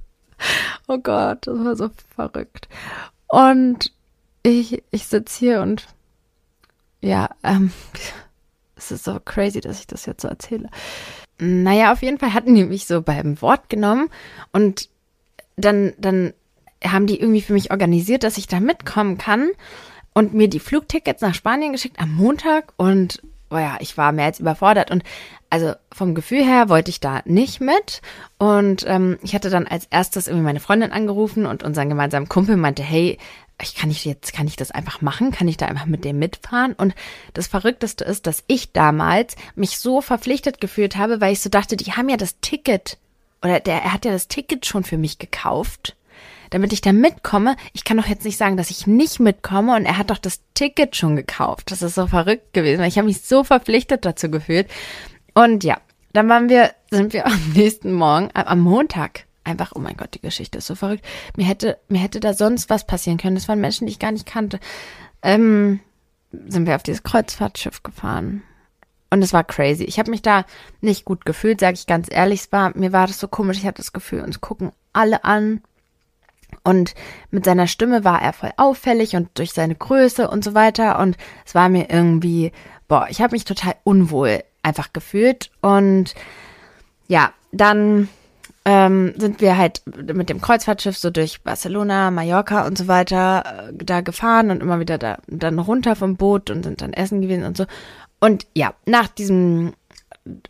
Oh 0.87 0.97
Gott, 0.97 1.47
das 1.47 1.57
war 1.57 1.75
so 1.75 1.89
verrückt. 2.15 2.67
Und 3.27 3.91
ich, 4.43 4.83
ich 4.91 5.07
sitze 5.07 5.39
hier 5.39 5.61
und 5.61 5.87
ja, 7.01 7.29
ähm, 7.43 7.71
es 8.75 8.91
ist 8.91 9.03
so 9.03 9.19
crazy, 9.19 9.61
dass 9.61 9.79
ich 9.79 9.87
das 9.87 10.05
jetzt 10.05 10.21
so 10.21 10.27
erzähle. 10.27 10.69
Naja, 11.39 11.91
auf 11.91 12.01
jeden 12.01 12.17
Fall 12.17 12.33
hatten 12.33 12.55
die 12.55 12.63
mich 12.63 12.87
so 12.87 13.01
beim 13.01 13.41
Wort 13.41 13.69
genommen 13.69 14.09
und 14.51 14.89
dann, 15.55 15.93
dann 15.97 16.33
haben 16.83 17.07
die 17.07 17.19
irgendwie 17.19 17.41
für 17.41 17.53
mich 17.53 17.71
organisiert, 17.71 18.23
dass 18.23 18.37
ich 18.37 18.47
da 18.47 18.59
mitkommen 18.59 19.17
kann 19.17 19.49
und 20.13 20.33
mir 20.33 20.47
die 20.47 20.59
Flugtickets 20.59 21.21
nach 21.21 21.33
Spanien 21.33 21.71
geschickt 21.71 21.99
am 21.99 22.13
Montag 22.13 22.73
und 22.77 23.21
oh 23.49 23.57
ja, 23.57 23.77
ich 23.79 23.97
war 23.97 24.11
mehr 24.11 24.25
als 24.25 24.39
überfordert 24.39 24.91
und 24.91 25.03
also 25.49 25.73
vom 25.93 26.15
Gefühl 26.15 26.43
her 26.43 26.69
wollte 26.69 26.89
ich 26.89 26.99
da 26.99 27.21
nicht 27.25 27.61
mit 27.61 28.01
und 28.37 28.83
ähm, 28.87 29.17
ich 29.23 29.33
hatte 29.33 29.49
dann 29.49 29.67
als 29.67 29.85
erstes 29.89 30.27
irgendwie 30.27 30.45
meine 30.45 30.59
Freundin 30.59 30.91
angerufen 30.91 31.45
und 31.45 31.63
unseren 31.63 31.89
gemeinsamen 31.89 32.27
Kumpel 32.27 32.57
meinte, 32.57 32.83
hey, 32.83 33.17
ich 33.61 33.75
kann 33.75 33.89
ich 33.89 34.05
jetzt, 34.05 34.33
kann 34.33 34.47
ich 34.47 34.55
das 34.55 34.71
einfach 34.71 35.01
machen? 35.01 35.31
Kann 35.31 35.47
ich 35.47 35.57
da 35.57 35.65
einfach 35.65 35.87
mit 35.87 36.05
dem 36.05 36.19
mitfahren? 36.19 36.73
Und 36.73 36.93
das 37.33 37.47
Verrückteste 37.47 38.03
ist, 38.03 38.27
dass 38.27 38.43
ich 38.45 38.71
damals 38.71 39.35
mich 39.55 39.79
so 39.79 40.01
verpflichtet 40.01 40.61
gefühlt 40.61 40.95
habe, 40.95 41.21
weil 41.21 41.33
ich 41.33 41.41
so 41.41 41.49
dachte, 41.49 41.75
die 41.75 41.93
haben 41.93 42.09
ja 42.09 42.17
das 42.17 42.39
Ticket 42.39 42.97
oder 43.41 43.59
der, 43.59 43.81
er 43.81 43.93
hat 43.93 44.05
ja 44.05 44.11
das 44.11 44.27
Ticket 44.27 44.65
schon 44.65 44.83
für 44.83 44.97
mich 44.97 45.17
gekauft 45.17 45.95
damit 46.49 46.73
ich 46.73 46.81
da 46.81 46.93
mitkomme. 46.93 47.55
Ich 47.73 47.83
kann 47.83 47.97
doch 47.97 48.07
jetzt 48.07 48.25
nicht 48.25 48.37
sagen, 48.37 48.57
dass 48.57 48.69
ich 48.69 48.87
nicht 48.87 49.19
mitkomme 49.19 49.75
und 49.75 49.85
er 49.85 49.97
hat 49.97 50.09
doch 50.09 50.17
das 50.17 50.41
Ticket 50.53 50.95
schon 50.95 51.15
gekauft. 51.15 51.71
Das 51.71 51.81
ist 51.81 51.95
so 51.95 52.07
verrückt 52.07 52.53
gewesen, 52.53 52.81
weil 52.81 52.89
ich 52.89 52.97
habe 52.97 53.07
mich 53.07 53.21
so 53.21 53.43
verpflichtet 53.43 54.05
dazu 54.05 54.29
gefühlt. 54.29 54.67
Und 55.33 55.63
ja, 55.63 55.77
dann 56.13 56.29
waren 56.29 56.49
wir, 56.49 56.71
sind 56.89 57.13
wir 57.13 57.25
am 57.27 57.51
nächsten 57.53 57.93
Morgen, 57.93 58.29
äh, 58.33 58.43
am 58.45 58.59
Montag, 58.59 59.25
einfach, 59.43 59.71
oh 59.75 59.79
mein 59.79 59.97
Gott, 59.97 60.13
die 60.13 60.21
Geschichte 60.21 60.57
ist 60.57 60.67
so 60.67 60.75
verrückt. 60.75 61.05
Mir 61.35 61.45
hätte, 61.45 61.77
mir 61.87 61.99
hätte 61.99 62.19
da 62.19 62.33
sonst 62.33 62.69
was 62.69 62.85
passieren 62.85 63.17
können. 63.17 63.35
Das 63.35 63.47
waren 63.47 63.61
Menschen, 63.61 63.87
die 63.87 63.93
ich 63.93 63.99
gar 63.99 64.11
nicht 64.11 64.25
kannte. 64.25 64.59
Ähm, 65.21 65.79
sind 66.31 66.67
wir 66.67 66.75
auf 66.75 66.83
dieses 66.83 67.03
Kreuzfahrtschiff 67.03 67.83
gefahren. 67.83 68.43
Und 69.09 69.21
es 69.21 69.31
war 69.31 69.43
crazy. 69.43 69.85
Ich 69.85 69.99
habe 69.99 70.11
mich 70.11 70.21
da 70.21 70.45
nicht 70.81 71.05
gut 71.05 71.25
gefühlt, 71.25 71.61
sage 71.61 71.75
ich 71.75 71.87
ganz 71.87 72.07
ehrlich. 72.11 72.41
Es 72.41 72.51
war, 72.51 72.75
mir 72.77 72.91
war 72.91 73.07
das 73.07 73.19
so 73.19 73.27
komisch. 73.27 73.57
Ich 73.57 73.65
hatte 73.65 73.81
das 73.81 73.93
Gefühl, 73.93 74.21
uns 74.21 74.41
gucken 74.41 74.71
alle 74.91 75.23
an 75.23 75.61
Und 76.63 76.95
mit 77.31 77.45
seiner 77.45 77.67
Stimme 77.67 78.03
war 78.03 78.21
er 78.21 78.33
voll 78.33 78.51
auffällig 78.57 79.15
und 79.15 79.29
durch 79.35 79.53
seine 79.53 79.75
Größe 79.75 80.29
und 80.29 80.43
so 80.43 80.53
weiter. 80.53 80.99
Und 80.99 81.17
es 81.45 81.55
war 81.55 81.69
mir 81.69 81.89
irgendwie, 81.89 82.51
boah, 82.87 83.07
ich 83.09 83.21
habe 83.21 83.35
mich 83.35 83.45
total 83.45 83.75
unwohl 83.83 84.43
einfach 84.63 84.91
gefühlt. 84.93 85.49
Und 85.61 86.13
ja, 87.07 87.31
dann 87.51 88.09
ähm, 88.65 89.13
sind 89.17 89.39
wir 89.39 89.57
halt 89.57 89.81
mit 90.13 90.27
dem 90.27 90.41
Kreuzfahrtschiff 90.41 90.97
so 90.97 91.09
durch 91.09 91.41
Barcelona, 91.41 92.11
Mallorca 92.11 92.67
und 92.67 92.77
so 92.77 92.89
weiter 92.89 93.69
äh, 93.69 93.73
da 93.73 94.01
gefahren 94.01 94.51
und 94.51 94.61
immer 94.61 94.81
wieder 94.81 94.97
da 94.97 95.19
dann 95.27 95.57
runter 95.57 95.95
vom 95.95 96.17
Boot 96.17 96.49
und 96.49 96.63
sind 96.63 96.81
dann 96.81 96.91
essen 96.91 97.21
gewesen 97.21 97.45
und 97.45 97.55
so. 97.55 97.65
Und 98.19 98.45
ja, 98.53 98.73
nach 98.85 99.07
diesem 99.07 99.73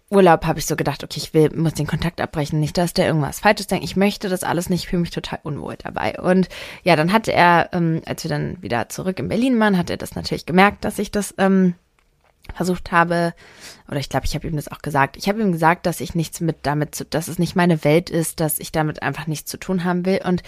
Urlaub 0.09 0.45
habe 0.45 0.59
ich 0.59 0.65
so 0.65 0.75
gedacht, 0.75 1.03
okay, 1.03 1.19
ich 1.19 1.33
will, 1.33 1.49
muss 1.55 1.73
den 1.73 1.87
Kontakt 1.87 2.21
abbrechen, 2.21 2.59
nicht, 2.59 2.77
dass 2.77 2.93
der 2.93 3.07
irgendwas 3.07 3.39
Falsches 3.39 3.67
denkt. 3.67 3.85
Ich 3.85 3.95
möchte 3.95 4.29
das 4.29 4.43
alles 4.43 4.69
nicht, 4.69 4.87
fühle 4.87 5.01
mich 5.01 5.11
total 5.11 5.39
unwohl 5.43 5.75
dabei. 5.77 6.19
Und 6.19 6.49
ja, 6.83 6.95
dann 6.95 7.11
hatte 7.11 7.33
er, 7.33 7.69
ähm, 7.73 8.01
als 8.05 8.23
wir 8.23 8.29
dann 8.29 8.61
wieder 8.61 8.89
zurück 8.89 9.19
in 9.19 9.27
Berlin 9.27 9.59
waren, 9.59 9.77
hat 9.77 9.89
er 9.89 9.97
das 9.97 10.15
natürlich 10.15 10.45
gemerkt, 10.45 10.85
dass 10.85 10.99
ich 10.99 11.11
das 11.11 11.33
ähm, 11.37 11.75
versucht 12.55 12.91
habe, 12.91 13.33
oder 13.87 13.99
ich 13.99 14.09
glaube, 14.09 14.25
ich 14.25 14.35
habe 14.35 14.47
ihm 14.47 14.55
das 14.55 14.71
auch 14.71 14.81
gesagt. 14.81 15.17
Ich 15.17 15.27
habe 15.27 15.41
ihm 15.41 15.51
gesagt, 15.51 15.85
dass 15.85 16.01
ich 16.01 16.15
nichts 16.15 16.41
mit 16.41 16.57
damit 16.63 16.95
zu, 16.95 17.05
dass 17.05 17.27
es 17.27 17.39
nicht 17.39 17.55
meine 17.55 17.83
Welt 17.83 18.09
ist, 18.09 18.39
dass 18.39 18.59
ich 18.59 18.71
damit 18.71 19.01
einfach 19.01 19.27
nichts 19.27 19.49
zu 19.49 19.57
tun 19.57 19.83
haben 19.83 20.05
will. 20.05 20.21
Und 20.23 20.43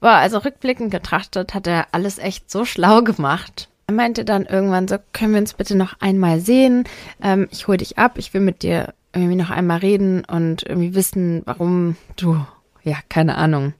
boah, 0.00 0.10
also 0.10 0.38
rückblickend 0.38 0.90
betrachtet 0.90 1.54
hat 1.54 1.66
er 1.66 1.88
alles 1.92 2.18
echt 2.18 2.50
so 2.50 2.64
schlau 2.64 3.02
gemacht. 3.02 3.68
Er 3.88 3.94
meinte 3.94 4.24
dann 4.24 4.46
irgendwann 4.46 4.88
so, 4.88 4.96
können 5.12 5.32
wir 5.32 5.40
uns 5.40 5.54
bitte 5.54 5.76
noch 5.76 6.00
einmal 6.00 6.40
sehen? 6.40 6.84
Ähm, 7.22 7.46
ich 7.52 7.68
hole 7.68 7.78
dich 7.78 7.98
ab, 7.98 8.18
ich 8.18 8.34
will 8.34 8.40
mit 8.40 8.62
dir 8.62 8.94
irgendwie 9.14 9.36
noch 9.36 9.50
einmal 9.50 9.78
reden 9.78 10.24
und 10.24 10.64
irgendwie 10.64 10.96
wissen, 10.96 11.42
warum 11.44 11.96
du, 12.16 12.44
ja, 12.82 12.96
keine 13.08 13.36
Ahnung, 13.36 13.74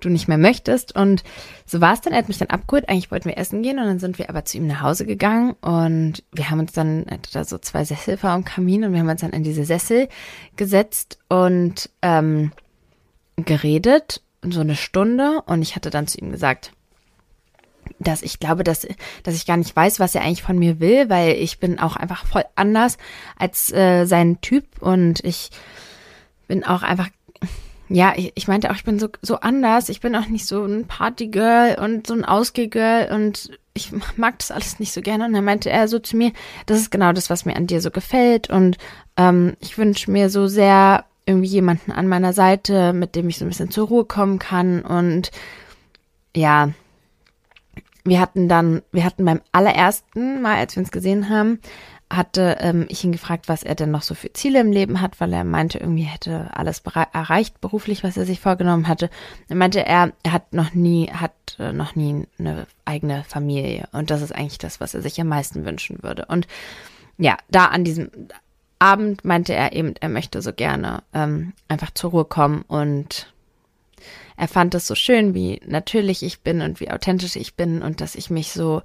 du 0.00 0.10
nicht 0.10 0.28
mehr 0.28 0.36
möchtest. 0.36 0.94
Und 0.94 1.24
so 1.64 1.80
war 1.80 1.94
es 1.94 2.02
dann. 2.02 2.12
Er 2.12 2.18
hat 2.18 2.28
mich 2.28 2.36
dann 2.36 2.50
abgeholt. 2.50 2.90
Eigentlich 2.90 3.10
wollten 3.10 3.30
wir 3.30 3.38
essen 3.38 3.62
gehen 3.62 3.78
und 3.78 3.86
dann 3.86 3.98
sind 3.98 4.18
wir 4.18 4.28
aber 4.28 4.44
zu 4.44 4.58
ihm 4.58 4.66
nach 4.66 4.82
Hause 4.82 5.06
gegangen 5.06 5.52
und 5.62 6.22
wir 6.32 6.50
haben 6.50 6.60
uns 6.60 6.72
dann, 6.72 7.06
er 7.06 7.14
hatte 7.14 7.32
da 7.32 7.44
so 7.44 7.56
zwei 7.56 7.86
Sessel 7.86 8.18
vor 8.18 8.34
dem 8.34 8.44
Kamin 8.44 8.84
und 8.84 8.92
wir 8.92 9.00
haben 9.00 9.08
uns 9.08 9.22
dann 9.22 9.30
in 9.30 9.44
diese 9.44 9.64
Sessel 9.64 10.08
gesetzt 10.56 11.18
und 11.30 11.88
ähm, 12.02 12.52
geredet, 13.36 14.20
so 14.46 14.60
eine 14.60 14.76
Stunde. 14.76 15.40
Und 15.46 15.62
ich 15.62 15.74
hatte 15.74 15.88
dann 15.88 16.06
zu 16.06 16.18
ihm 16.18 16.32
gesagt, 16.32 16.72
dass 17.98 18.22
ich 18.22 18.40
glaube, 18.40 18.64
dass, 18.64 18.86
dass 19.22 19.34
ich 19.34 19.46
gar 19.46 19.56
nicht 19.56 19.74
weiß, 19.74 20.00
was 20.00 20.14
er 20.14 20.22
eigentlich 20.22 20.42
von 20.42 20.58
mir 20.58 20.80
will, 20.80 21.08
weil 21.08 21.32
ich 21.32 21.58
bin 21.58 21.78
auch 21.78 21.96
einfach 21.96 22.26
voll 22.26 22.44
anders 22.54 22.98
als 23.38 23.72
äh, 23.72 24.04
sein 24.04 24.40
Typ 24.40 24.64
und 24.80 25.24
ich 25.24 25.50
bin 26.48 26.64
auch 26.64 26.82
einfach 26.82 27.08
ja, 27.88 28.14
ich, 28.16 28.32
ich 28.34 28.48
meinte 28.48 28.70
auch, 28.70 28.74
ich 28.74 28.84
bin 28.84 28.98
so, 28.98 29.08
so 29.20 29.36
anders. 29.40 29.90
Ich 29.90 30.00
bin 30.00 30.16
auch 30.16 30.26
nicht 30.26 30.46
so 30.46 30.64
ein 30.64 30.86
Partygirl 30.86 31.78
und 31.78 32.06
so 32.06 32.14
ein 32.14 32.24
Ausgehgirl 32.24 33.12
und 33.12 33.50
ich 33.74 33.90
mag 34.16 34.38
das 34.38 34.50
alles 34.50 34.78
nicht 34.78 34.92
so 34.92 35.02
gerne. 35.02 35.26
Und 35.26 35.34
dann 35.34 35.44
meinte 35.44 35.70
er 35.70 35.88
so 35.88 35.98
zu 35.98 36.16
mir, 36.16 36.32
das 36.66 36.78
ist 36.78 36.90
genau 36.90 37.12
das, 37.12 37.30
was 37.30 37.44
mir 37.44 37.56
an 37.56 37.66
dir 37.66 37.80
so 37.80 37.90
gefällt. 37.90 38.50
Und 38.50 38.78
ähm, 39.16 39.56
ich 39.60 39.76
wünsche 39.78 40.10
mir 40.10 40.30
so 40.30 40.46
sehr 40.46 41.04
irgendwie 41.26 41.48
jemanden 41.48 41.92
an 41.92 42.08
meiner 42.08 42.32
Seite, 42.32 42.92
mit 42.92 43.14
dem 43.14 43.28
ich 43.28 43.38
so 43.38 43.44
ein 43.44 43.48
bisschen 43.48 43.70
zur 43.70 43.88
Ruhe 43.88 44.04
kommen 44.04 44.38
kann. 44.38 44.82
Und 44.82 45.30
ja, 46.34 46.70
wir 48.04 48.20
hatten 48.20 48.48
dann, 48.48 48.82
wir 48.92 49.04
hatten 49.04 49.24
beim 49.24 49.40
allerersten 49.52 50.42
Mal, 50.42 50.56
als 50.56 50.76
wir 50.76 50.80
uns 50.80 50.90
gesehen 50.90 51.28
haben, 51.28 51.60
hatte 52.10 52.58
ähm, 52.60 52.86
ich 52.88 53.04
ihn 53.04 53.12
gefragt, 53.12 53.48
was 53.48 53.62
er 53.62 53.74
denn 53.74 53.90
noch 53.90 54.02
so 54.02 54.14
für 54.14 54.32
Ziele 54.32 54.60
im 54.60 54.70
Leben 54.70 55.00
hat, 55.00 55.20
weil 55.20 55.32
er 55.32 55.44
meinte, 55.44 55.78
irgendwie 55.78 56.02
hätte 56.02 56.50
alles 56.52 56.82
erreicht 57.12 57.60
beruflich, 57.60 58.04
was 58.04 58.16
er 58.16 58.26
sich 58.26 58.40
vorgenommen 58.40 58.86
hatte. 58.86 59.08
Er 59.48 59.56
meinte, 59.56 59.86
er, 59.86 60.12
er 60.22 60.32
hat 60.32 60.52
noch 60.52 60.74
nie, 60.74 61.10
hat 61.10 61.32
äh, 61.58 61.72
noch 61.72 61.94
nie 61.94 62.26
eine 62.38 62.66
eigene 62.84 63.24
Familie 63.24 63.88
und 63.92 64.10
das 64.10 64.20
ist 64.20 64.34
eigentlich 64.34 64.58
das, 64.58 64.80
was 64.80 64.94
er 64.94 65.02
sich 65.02 65.20
am 65.20 65.28
meisten 65.28 65.64
wünschen 65.64 66.02
würde. 66.02 66.26
Und 66.26 66.46
ja, 67.16 67.36
da 67.50 67.66
an 67.66 67.84
diesem 67.84 68.10
Abend 68.78 69.24
meinte 69.24 69.54
er 69.54 69.72
eben, 69.72 69.94
er 70.00 70.08
möchte 70.08 70.42
so 70.42 70.52
gerne 70.52 71.02
ähm, 71.14 71.52
einfach 71.68 71.92
zur 71.92 72.10
Ruhe 72.10 72.24
kommen 72.24 72.62
und 72.66 73.31
er 74.36 74.48
fand 74.48 74.74
es 74.74 74.86
so 74.86 74.94
schön, 74.94 75.34
wie 75.34 75.60
natürlich 75.66 76.22
ich 76.22 76.40
bin 76.40 76.60
und 76.60 76.80
wie 76.80 76.90
authentisch 76.90 77.36
ich 77.36 77.54
bin 77.54 77.82
und 77.82 78.00
dass 78.00 78.14
ich 78.14 78.30
mich 78.30 78.52
so 78.52 78.82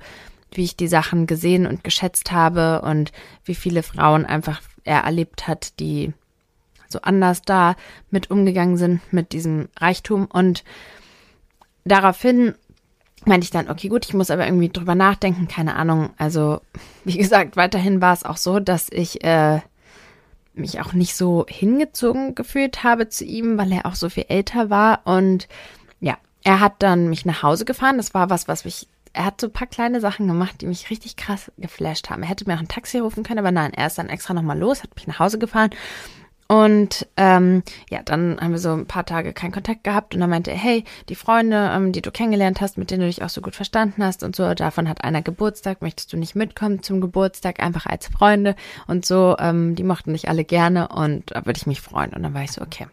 wie 0.51 0.63
ich 0.63 0.75
die 0.75 0.87
Sachen 0.87 1.27
gesehen 1.27 1.65
und 1.65 1.83
geschätzt 1.83 2.31
habe 2.31 2.81
und 2.81 3.11
wie 3.43 3.55
viele 3.55 3.83
Frauen 3.83 4.25
einfach 4.25 4.61
er 4.83 5.01
erlebt 5.01 5.47
hat, 5.47 5.79
die 5.79 6.13
so 6.89 6.99
anders 7.01 7.41
da 7.41 7.75
mit 8.09 8.31
umgegangen 8.31 8.77
sind 8.77 9.01
mit 9.11 9.33
diesem 9.33 9.67
Reichtum. 9.77 10.25
Und 10.25 10.63
daraufhin 11.83 12.55
meinte 13.25 13.43
ich 13.43 13.51
dann, 13.51 13.69
okay, 13.69 13.89
gut, 13.89 14.05
ich 14.05 14.13
muss 14.13 14.31
aber 14.31 14.45
irgendwie 14.45 14.69
drüber 14.69 14.95
nachdenken, 14.95 15.47
keine 15.49 15.75
Ahnung. 15.75 16.11
Also, 16.17 16.61
wie 17.03 17.17
gesagt, 17.17 17.57
weiterhin 17.57 18.01
war 18.01 18.13
es 18.13 18.23
auch 18.23 18.37
so, 18.37 18.59
dass 18.59 18.87
ich 18.89 19.23
äh, 19.25 19.59
mich 20.57 20.81
auch 20.81 20.93
nicht 20.93 21.15
so 21.15 21.45
hingezogen 21.47 22.35
gefühlt 22.35 22.83
habe 22.83 23.09
zu 23.09 23.25
ihm, 23.25 23.57
weil 23.57 23.71
er 23.71 23.85
auch 23.85 23.95
so 23.95 24.09
viel 24.09 24.25
älter 24.27 24.69
war. 24.69 25.01
Und 25.05 25.47
ja, 25.99 26.17
er 26.43 26.59
hat 26.59 26.75
dann 26.79 27.09
mich 27.09 27.25
nach 27.25 27.43
Hause 27.43 27.65
gefahren. 27.65 27.97
Das 27.97 28.13
war 28.13 28.29
was, 28.29 28.47
was 28.47 28.65
mich 28.65 28.87
er 29.17 29.25
hat 29.25 29.41
so 29.41 29.47
ein 29.47 29.53
paar 29.53 29.67
kleine 29.67 29.99
Sachen 29.99 30.27
gemacht, 30.27 30.61
die 30.61 30.67
mich 30.67 30.91
richtig 30.91 31.15
krass 31.15 31.51
geflasht 31.57 32.09
haben. 32.09 32.21
Er 32.21 32.29
hätte 32.29 32.45
mir 32.45 32.55
auch 32.55 32.59
ein 32.59 32.67
Taxi 32.67 32.99
rufen 32.99 33.23
können, 33.23 33.39
aber 33.39 33.51
nein, 33.51 33.73
er 33.73 33.87
ist 33.87 33.97
dann 33.97 34.09
extra 34.09 34.35
nochmal 34.35 34.59
los, 34.59 34.83
hat 34.83 34.95
mich 34.95 35.07
nach 35.07 35.19
Hause 35.19 35.39
gefahren. 35.39 35.71
Und 36.47 37.07
ähm, 37.17 37.63
ja, 37.89 38.01
dann 38.03 38.39
haben 38.39 38.51
wir 38.51 38.59
so 38.59 38.71
ein 38.71 38.85
paar 38.85 39.05
Tage 39.05 39.33
keinen 39.33 39.51
Kontakt 39.51 39.83
gehabt 39.83 40.13
und 40.13 40.21
dann 40.21 40.29
meinte 40.29 40.51
er, 40.51 40.57
hey, 40.57 40.85
die 41.09 41.15
Freunde, 41.15 41.71
ähm, 41.73 41.91
die 41.91 42.01
du 42.01 42.11
kennengelernt 42.11 42.61
hast, 42.61 42.77
mit 42.77 42.89
denen 42.89 43.01
du 43.01 43.07
dich 43.07 43.21
auch 43.21 43.29
so 43.29 43.41
gut 43.41 43.55
verstanden 43.55 44.03
hast 44.03 44.23
und 44.23 44.35
so, 44.35 44.53
davon 44.53 44.87
hat 44.87 45.03
einer 45.03 45.21
Geburtstag, 45.21 45.81
möchtest 45.81 46.13
du 46.13 46.17
nicht 46.17 46.35
mitkommen 46.35 46.83
zum 46.83 47.01
Geburtstag, 47.01 47.61
einfach 47.61 47.85
als 47.85 48.07
Freunde 48.07 48.55
und 48.87 49.05
so, 49.05 49.35
ähm, 49.39 49.75
die 49.75 49.83
mochten 49.83 50.13
dich 50.13 50.29
alle 50.29 50.45
gerne 50.45 50.87
und 50.87 51.31
da 51.31 51.45
würde 51.45 51.57
ich 51.57 51.67
mich 51.67 51.81
freuen. 51.81 52.13
Und 52.13 52.23
dann 52.23 52.33
war 52.33 52.43
ich 52.43 52.53
so, 52.53 52.61
okay, 52.61 52.87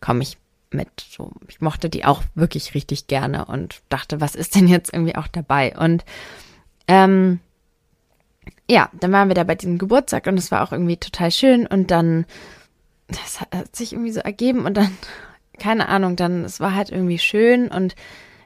komm, 0.00 0.20
ich 0.20 0.36
mit. 0.74 0.88
So, 1.08 1.30
ich 1.48 1.60
mochte 1.60 1.88
die 1.88 2.04
auch 2.04 2.22
wirklich 2.34 2.74
richtig 2.74 3.06
gerne 3.06 3.46
und 3.46 3.80
dachte, 3.88 4.20
was 4.20 4.34
ist 4.34 4.54
denn 4.54 4.68
jetzt 4.68 4.92
irgendwie 4.92 5.16
auch 5.16 5.28
dabei? 5.28 5.76
Und 5.78 6.04
ähm, 6.88 7.40
ja, 8.68 8.88
dann 8.92 9.12
waren 9.12 9.28
wir 9.28 9.34
da 9.34 9.44
bei 9.44 9.54
diesem 9.54 9.78
Geburtstag 9.78 10.26
und 10.26 10.38
es 10.38 10.50
war 10.50 10.62
auch 10.62 10.72
irgendwie 10.72 10.96
total 10.96 11.30
schön 11.30 11.66
und 11.66 11.90
dann, 11.90 12.24
das 13.08 13.40
hat 13.40 13.76
sich 13.76 13.92
irgendwie 13.92 14.12
so 14.12 14.20
ergeben 14.20 14.64
und 14.64 14.76
dann, 14.76 14.96
keine 15.58 15.88
Ahnung, 15.88 16.16
dann, 16.16 16.44
es 16.44 16.60
war 16.60 16.74
halt 16.74 16.90
irgendwie 16.90 17.18
schön 17.18 17.68
und 17.68 17.94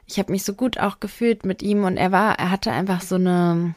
ich 0.05 0.19
habe 0.19 0.31
mich 0.31 0.43
so 0.43 0.53
gut 0.53 0.79
auch 0.79 0.99
gefühlt 0.99 1.45
mit 1.45 1.61
ihm 1.61 1.83
und 1.83 1.97
er 1.97 2.11
war, 2.11 2.37
er 2.39 2.51
hatte 2.51 2.71
einfach 2.71 3.01
so 3.01 3.15
eine, 3.15 3.75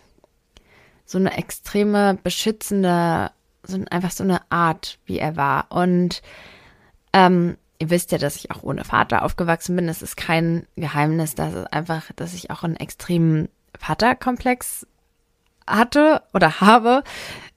so 1.05 1.19
eine 1.19 1.37
extreme 1.37 2.19
beschützende, 2.23 3.31
so 3.63 3.79
einfach 3.91 4.11
so 4.11 4.25
eine 4.25 4.41
Art, 4.51 4.99
wie 5.07 5.19
er 5.19 5.37
war 5.37 5.67
und 5.71 6.23
ähm, 7.13 7.57
Ihr 7.83 7.91
wisst 7.91 8.13
ja, 8.13 8.19
dass 8.19 8.37
ich 8.37 8.53
auch 8.53 8.63
ohne 8.63 8.85
Vater 8.85 9.25
aufgewachsen 9.25 9.75
bin. 9.75 9.89
Es 9.89 10.03
ist 10.03 10.17
kein 10.17 10.69
Geheimnis, 10.77 11.35
dass 11.35 11.53
es 11.53 11.67
einfach, 11.67 12.13
dass 12.15 12.33
ich 12.33 12.49
auch 12.53 12.63
einen 12.63 12.77
extremen 12.77 13.49
Vaterkomplex 13.77 14.87
hatte 15.73 16.23
oder 16.33 16.61
habe. 16.61 17.03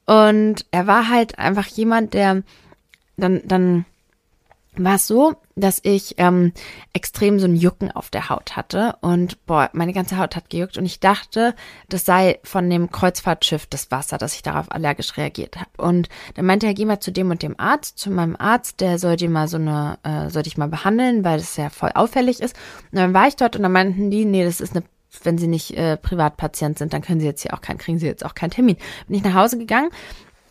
Und 0.05 0.65
er 0.71 0.87
war 0.87 1.09
halt 1.09 1.39
einfach 1.39 1.67
jemand, 1.67 2.13
der 2.13 2.43
dann, 3.17 3.41
dann 3.45 3.85
war 4.77 4.95
es 4.95 5.07
so, 5.07 5.35
dass 5.55 5.79
ich 5.83 6.15
ähm, 6.17 6.51
extrem 6.93 7.39
so 7.39 7.47
ein 7.47 7.55
Jucken 7.55 7.91
auf 7.91 8.09
der 8.09 8.29
Haut 8.29 8.57
hatte 8.57 8.97
und 9.01 9.45
boah, 9.45 9.69
meine 9.73 9.93
ganze 9.93 10.17
Haut 10.17 10.35
hat 10.35 10.49
gejuckt 10.49 10.77
und 10.77 10.85
ich 10.85 10.99
dachte, 10.99 11.55
das 11.87 12.03
sei 12.03 12.39
von 12.43 12.69
dem 12.69 12.91
Kreuzfahrtschiff 12.91 13.65
das 13.67 13.89
Wasser, 13.89 14.17
dass 14.17 14.35
ich 14.35 14.43
darauf 14.43 14.71
allergisch 14.71 15.15
reagiert 15.15 15.57
habe. 15.57 15.69
Und 15.77 16.09
dann 16.35 16.45
meinte 16.45 16.65
er, 16.65 16.73
geh 16.73 16.85
mal 16.85 16.99
zu 16.99 17.11
dem 17.11 17.31
und 17.31 17.41
dem 17.41 17.57
Arzt, 17.57 17.97
zu 17.97 18.11
meinem 18.11 18.35
Arzt, 18.37 18.81
der 18.81 18.99
soll 18.99 19.15
die 19.15 19.29
mal 19.29 19.47
so 19.47 19.57
eine, 19.57 19.97
äh, 20.03 20.29
soll 20.29 20.43
dich 20.43 20.57
mal 20.57 20.67
behandeln, 20.67 21.23
weil 21.23 21.37
das 21.37 21.55
ja 21.55 21.69
voll 21.69 21.91
auffällig 21.93 22.41
ist. 22.41 22.55
Und 22.91 22.97
dann 22.99 23.13
war 23.13 23.27
ich 23.27 23.37
dort 23.37 23.55
und 23.55 23.63
dann 23.63 23.71
meinten 23.71 24.11
die, 24.11 24.25
nee, 24.25 24.43
das 24.43 24.59
ist 24.59 24.75
eine 24.75 24.83
wenn 25.23 25.37
sie 25.37 25.47
nicht 25.47 25.71
äh, 25.77 25.97
Privatpatient 25.97 26.77
sind, 26.77 26.93
dann 26.93 27.01
können 27.01 27.19
sie 27.19 27.25
jetzt 27.25 27.41
hier 27.41 27.53
auch 27.53 27.61
keinen, 27.61 27.77
kriegen 27.77 27.99
sie 27.99 28.07
jetzt 28.07 28.25
auch 28.25 28.35
keinen 28.35 28.51
Termin. 28.51 28.77
Bin 29.07 29.17
ich 29.17 29.23
nach 29.23 29.33
Hause 29.33 29.57
gegangen 29.57 29.89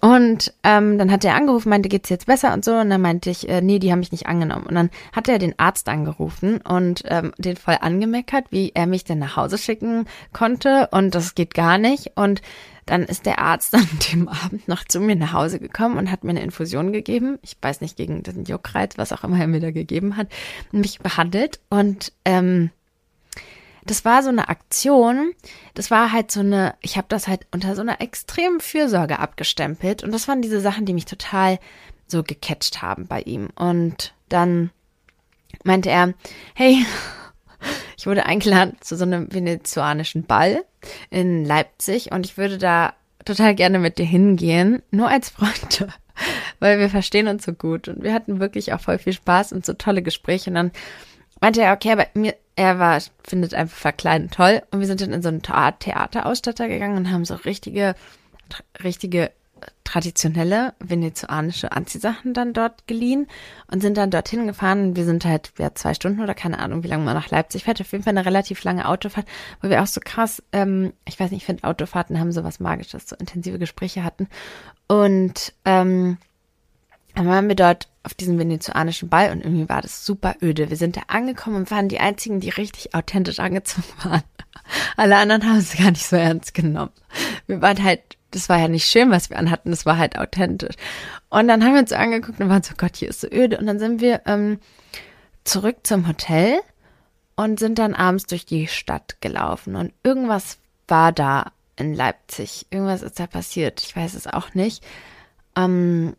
und 0.05 0.53
ähm, 0.65 0.99
dann 0.99 1.11
hat 1.11 1.25
er 1.25 1.35
angerufen, 1.35 1.71
meinte, 1.71 1.89
geht's 1.89 2.11
jetzt 2.11 2.27
besser 2.27 2.53
und 2.53 2.63
so. 2.63 2.75
Und 2.75 2.91
dann 2.91 3.01
meinte 3.01 3.31
ich, 3.31 3.49
äh, 3.49 3.63
nee, 3.63 3.79
die 3.79 3.91
haben 3.91 4.01
mich 4.01 4.13
nicht 4.13 4.27
angenommen. 4.27 4.67
Und 4.67 4.75
dann 4.75 4.91
hat 5.15 5.29
er 5.29 5.39
den 5.39 5.59
Arzt 5.59 5.89
angerufen 5.89 6.59
und 6.61 7.05
ähm, 7.07 7.33
den 7.39 7.57
voll 7.57 7.79
angemeckert, 7.81 8.45
wie 8.51 8.73
er 8.75 8.87
mich 8.87 9.05
denn 9.05 9.19
nach 9.19 9.37
Hause 9.37 9.57
schicken 9.57 10.05
konnte. 10.35 10.89
Und 10.91 11.15
das 11.15 11.35
geht 11.35 11.55
gar 11.55 11.79
nicht. 11.79 12.13
Und 12.17 12.43
dann 12.85 13.05
ist 13.05 13.25
der 13.25 13.39
Arzt 13.39 13.73
dann 13.73 13.89
dem 14.13 14.29
Abend 14.29 14.69
noch 14.69 14.85
zu 14.85 15.01
mir 15.01 15.17
nach 15.17 15.33
Hause 15.33 15.59
gekommen 15.59 15.97
und 15.97 16.11
hat 16.11 16.23
mir 16.23 16.33
eine 16.33 16.43
Infusion 16.43 16.93
gegeben. 16.93 17.39
Ich 17.41 17.57
weiß 17.63 17.81
nicht, 17.81 17.97
gegen 17.97 18.23
den 18.23 18.45
Juckreiz, 18.45 18.99
was 18.99 19.11
auch 19.11 19.25
immer 19.25 19.41
er 19.41 19.47
mir 19.47 19.61
da 19.61 19.71
gegeben 19.71 20.19
hat, 20.19 20.29
mich 20.71 20.99
behandelt. 20.99 21.61
Und 21.71 22.13
ähm, 22.27 22.69
das 23.87 24.05
war 24.05 24.23
so 24.23 24.31
eine 24.31 24.49
Aktion, 24.49 25.33
das 25.75 25.91
war 25.91 26.13
halt 26.13 26.31
so 26.31 26.41
eine, 26.41 26.75
ich 26.81 26.97
habe 26.97 27.07
das 27.09 27.29
halt 27.29 27.47
unter 27.53 27.75
so 27.75 27.83
einer 27.83 28.01
extremen 28.01 28.61
Fürsorge 28.61 29.19
abgestempelt. 29.19 30.03
Und 30.03 30.13
das 30.13 30.29
waren 30.29 30.43
diese 30.43 30.61
Sachen, 30.61 30.87
die 30.87 30.95
mich 30.95 31.05
total 31.05 31.59
so 32.07 32.23
gecatcht 32.23 32.83
haben 32.83 33.07
bei 33.07 33.21
ihm. 33.23 33.49
Und 33.55 34.15
dann 34.29 34.71
meinte 35.65 35.91
er, 35.91 36.15
hey, 36.55 36.85
ich 37.97 38.07
wurde 38.07 38.27
eingeladen 38.27 38.77
zu 38.81 38.97
so 38.97 39.05
einem 39.05 39.33
venezuelanischen 39.33 40.25
Ball 40.25 40.65
in 41.11 41.45
Leipzig 41.45 42.13
und 42.13 42.27
ich 42.27 42.37
würde 42.37 42.59
da 42.59 42.95
total 43.25 43.55
gerne 43.55 43.79
mit 43.79 43.99
dir 43.99 44.05
hingehen, 44.05 44.83
nur 44.91 45.09
als 45.09 45.31
Freunde, 45.31 45.93
weil 46.59 46.79
wir 46.79 46.91
verstehen 46.91 47.29
uns 47.29 47.45
so 47.45 47.53
gut. 47.53 47.89
Und 47.89 48.03
wir 48.03 48.13
hatten 48.15 48.41
wirklich 48.41 48.73
auch 48.73 48.81
voll 48.81 48.99
viel 48.99 49.15
Spaß 49.15 49.53
und 49.53 49.65
so 49.65 49.73
tolle 49.75 50.03
Gespräche. 50.03 50.51
Und 50.51 50.57
dann 50.57 50.73
meinte 51.45 51.61
er, 51.61 51.75
okay, 51.75 51.93
aber 51.93 52.07
mir, 52.15 52.35
er 52.57 52.79
war, 52.79 52.99
findet 53.23 53.53
einfach 53.53 53.77
verkleiden 53.77 54.31
toll 54.31 54.63
und 54.71 54.81
wir 54.81 54.87
sind 54.87 55.03
dann 55.03 55.13
in 55.13 55.21
so 55.21 55.29
einen 55.29 55.43
Theaterausstatter 55.43 56.69
gegangen 56.69 56.97
und 56.97 57.11
haben 57.11 57.27
so 57.27 57.35
richtige, 57.35 57.95
richtige 58.83 59.31
traditionelle 59.85 60.73
venezuelanische 60.81 61.71
Anziehsachen 61.71 62.33
dann 62.33 62.55
dort 62.55 62.87
geliehen 62.87 63.27
und 63.71 63.83
sind 63.83 63.99
dann 63.99 64.11
dorthin 64.11 64.47
gefahren. 64.47 64.97
Wir 64.97 65.05
sind 65.05 65.27
halt 65.27 65.53
ja, 65.59 65.75
zwei 65.75 65.93
Stunden 65.93 66.23
oder 66.23 66.33
keine 66.35 66.61
Ahnung, 66.61 66.83
wie 66.83 66.89
lange 66.89 67.05
man 67.05 67.15
nach 67.15 67.29
Leipzig 67.29 67.65
fährt. 67.65 67.79
Auf 67.83 67.93
jeden 67.93 68.05
Fall 68.05 68.17
eine 68.17 68.25
relativ 68.25 68.65
lange 68.65 68.89
Autofahrt, 68.89 69.27
wo 69.61 69.69
wir 69.69 69.83
auch 69.83 69.87
so 69.87 70.01
krass, 70.03 70.43
ähm, 70.53 70.95
ich 71.05 71.21
weiß 71.21 71.31
nicht, 71.31 71.43
ich 71.43 71.47
finde 71.47 71.65
Autofahrten 71.65 72.19
haben 72.19 72.33
so 72.33 72.43
was 72.43 72.59
Magisches, 72.59 73.07
so 73.07 73.17
intensive 73.17 73.59
Gespräche 73.59 74.03
hatten. 74.03 74.29
Und 74.89 75.53
ähm, 75.67 76.17
dann 77.15 77.27
waren 77.27 77.49
wir 77.49 77.57
dort 77.57 77.89
auf 78.03 78.15
diesem 78.15 78.39
venezuelanischen 78.39 79.09
Ball 79.09 79.33
und 79.33 79.43
irgendwie 79.43 79.69
war 79.69 79.83
das 79.83 80.05
super 80.05 80.35
öde. 80.43 80.71
Wir 80.71 80.77
sind 80.77 80.97
da 80.97 81.03
angekommen 81.09 81.57
und 81.57 81.71
waren 81.71 81.89
die 81.89 82.01
einzigen, 82.01 82.41
die 82.41 82.51
richtig 82.51 82.95
authentisch 82.95 83.41
angezogen 83.41 83.87
waren. 84.03 84.23
Alle 84.97 85.17
anderen 85.17 85.45
haben 85.45 85.59
es 85.59 85.77
gar 85.77 85.91
nicht 85.91 86.07
so 86.07 86.17
ernst 86.17 86.55
genommen. 86.55 86.93
Wir 87.47 87.63
waren 87.63 87.83
halt 87.83 88.01
das 88.35 88.49
war 88.49 88.59
ja 88.59 88.69
nicht 88.69 88.89
schön, 88.89 89.11
was 89.11 89.31
wir 89.31 89.39
anhatten, 89.39 89.71
das 89.71 89.87
war 89.87 89.97
halt 89.97 90.19
authentisch. 90.19 90.75
Und 91.31 91.49
dann 91.49 91.65
haben 91.65 91.75
wir 91.75 91.81
uns 91.81 91.93
angeguckt 91.93 92.41
und 92.41 92.49
waren 92.49 92.63
so, 92.63 92.75
Gott, 92.77 92.97
hier 92.97 93.09
ist 93.09 93.21
so 93.21 93.29
öde. 93.29 93.59
Und 93.59 93.67
dann 93.67 93.79
sind 93.79 94.01
wir 94.01 94.23
ähm, 94.27 94.59
zurück 95.45 95.79
zum 95.85 96.09
Hotel 96.09 96.61
und 97.37 97.59
sind 97.59 97.79
dann 97.79 97.95
abends 97.95 98.27
durch 98.27 98.45
die 98.45 98.67
Stadt 98.67 99.21
gelaufen. 99.21 99.77
Und 99.77 99.93
irgendwas 100.03 100.59
war 100.89 101.13
da 101.13 101.53
in 101.77 101.95
Leipzig. 101.95 102.67
Irgendwas 102.71 103.03
ist 103.03 103.19
da 103.19 103.27
passiert. 103.27 103.83
Ich 103.83 103.95
weiß 103.95 104.15
es 104.15 104.27
auch 104.27 104.55
nicht. 104.55 104.85
Ähm, 105.57 106.17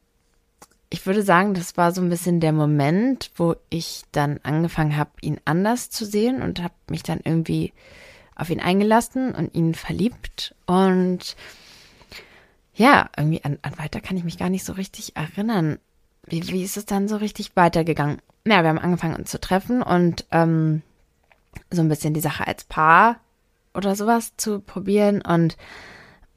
ich 0.89 1.05
würde 1.05 1.23
sagen, 1.23 1.53
das 1.53 1.77
war 1.77 1.91
so 1.91 2.01
ein 2.01 2.09
bisschen 2.09 2.39
der 2.39 2.51
Moment, 2.51 3.31
wo 3.35 3.55
ich 3.69 4.03
dann 4.11 4.39
angefangen 4.43 4.97
habe, 4.97 5.11
ihn 5.21 5.39
anders 5.45 5.89
zu 5.89 6.05
sehen 6.05 6.41
und 6.41 6.61
habe 6.61 6.73
mich 6.89 7.03
dann 7.03 7.19
irgendwie 7.23 7.73
auf 8.35 8.49
ihn 8.49 8.59
eingelassen 8.59 9.33
und 9.33 9.55
ihn 9.55 9.73
verliebt. 9.73 10.55
Und 10.65 11.35
ja, 12.75 13.09
irgendwie 13.17 13.43
an, 13.43 13.57
an 13.61 13.77
weiter 13.77 14.01
kann 14.01 14.17
ich 14.17 14.23
mich 14.23 14.37
gar 14.37 14.49
nicht 14.49 14.65
so 14.65 14.73
richtig 14.73 15.15
erinnern. 15.15 15.79
Wie, 16.27 16.47
wie 16.49 16.63
ist 16.63 16.77
es 16.77 16.85
dann 16.85 17.07
so 17.07 17.17
richtig 17.17 17.55
weitergegangen? 17.55 18.21
Ja, 18.45 18.61
wir 18.61 18.69
haben 18.69 18.79
angefangen 18.79 19.15
uns 19.15 19.31
zu 19.31 19.39
treffen 19.39 19.81
und 19.81 20.25
ähm, 20.31 20.81
so 21.71 21.81
ein 21.81 21.89
bisschen 21.89 22.13
die 22.13 22.21
Sache 22.21 22.45
als 22.45 22.63
Paar 22.63 23.19
oder 23.73 23.95
sowas 23.95 24.33
zu 24.37 24.59
probieren. 24.59 25.21
Und 25.21 25.57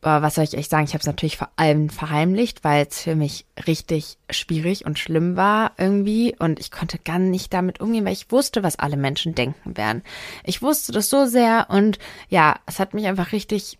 boah, 0.00 0.22
was 0.22 0.36
soll 0.36 0.44
ich 0.44 0.54
echt 0.54 0.70
sagen? 0.70 0.84
Ich 0.84 0.94
habe 0.94 1.00
es 1.00 1.06
natürlich 1.06 1.36
vor 1.36 1.50
allem 1.56 1.90
verheimlicht, 1.90 2.62
weil 2.64 2.86
es 2.88 3.00
für 3.00 3.16
mich 3.16 3.46
richtig 3.66 4.18
schwierig 4.30 4.86
und 4.86 4.98
schlimm 4.98 5.36
war 5.36 5.72
irgendwie. 5.76 6.36
Und 6.38 6.60
ich 6.60 6.70
konnte 6.70 6.98
gar 6.98 7.18
nicht 7.18 7.52
damit 7.52 7.80
umgehen, 7.80 8.04
weil 8.04 8.12
ich 8.12 8.30
wusste, 8.30 8.62
was 8.62 8.78
alle 8.78 8.96
Menschen 8.96 9.34
denken 9.34 9.76
werden. 9.76 10.02
Ich 10.44 10.62
wusste 10.62 10.92
das 10.92 11.10
so 11.10 11.26
sehr 11.26 11.66
und 11.68 11.98
ja, 12.28 12.56
es 12.66 12.78
hat 12.78 12.94
mich 12.94 13.06
einfach 13.06 13.32
richtig 13.32 13.78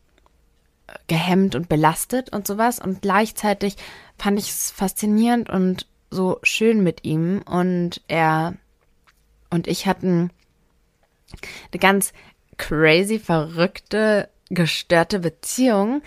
gehemmt 1.06 1.54
und 1.54 1.68
belastet 1.68 2.32
und 2.32 2.46
sowas. 2.46 2.78
Und 2.78 3.02
gleichzeitig 3.02 3.76
fand 4.18 4.38
ich 4.38 4.50
es 4.50 4.70
faszinierend 4.70 5.50
und 5.50 5.86
so 6.10 6.38
schön 6.42 6.82
mit 6.82 7.04
ihm. 7.04 7.42
Und 7.42 8.00
er 8.08 8.54
und 9.50 9.66
ich 9.66 9.86
hatten 9.86 10.30
eine 11.72 11.78
ganz 11.78 12.12
crazy, 12.56 13.18
verrückte, 13.18 14.28
gestörte 14.50 15.18
Beziehung, 15.18 16.02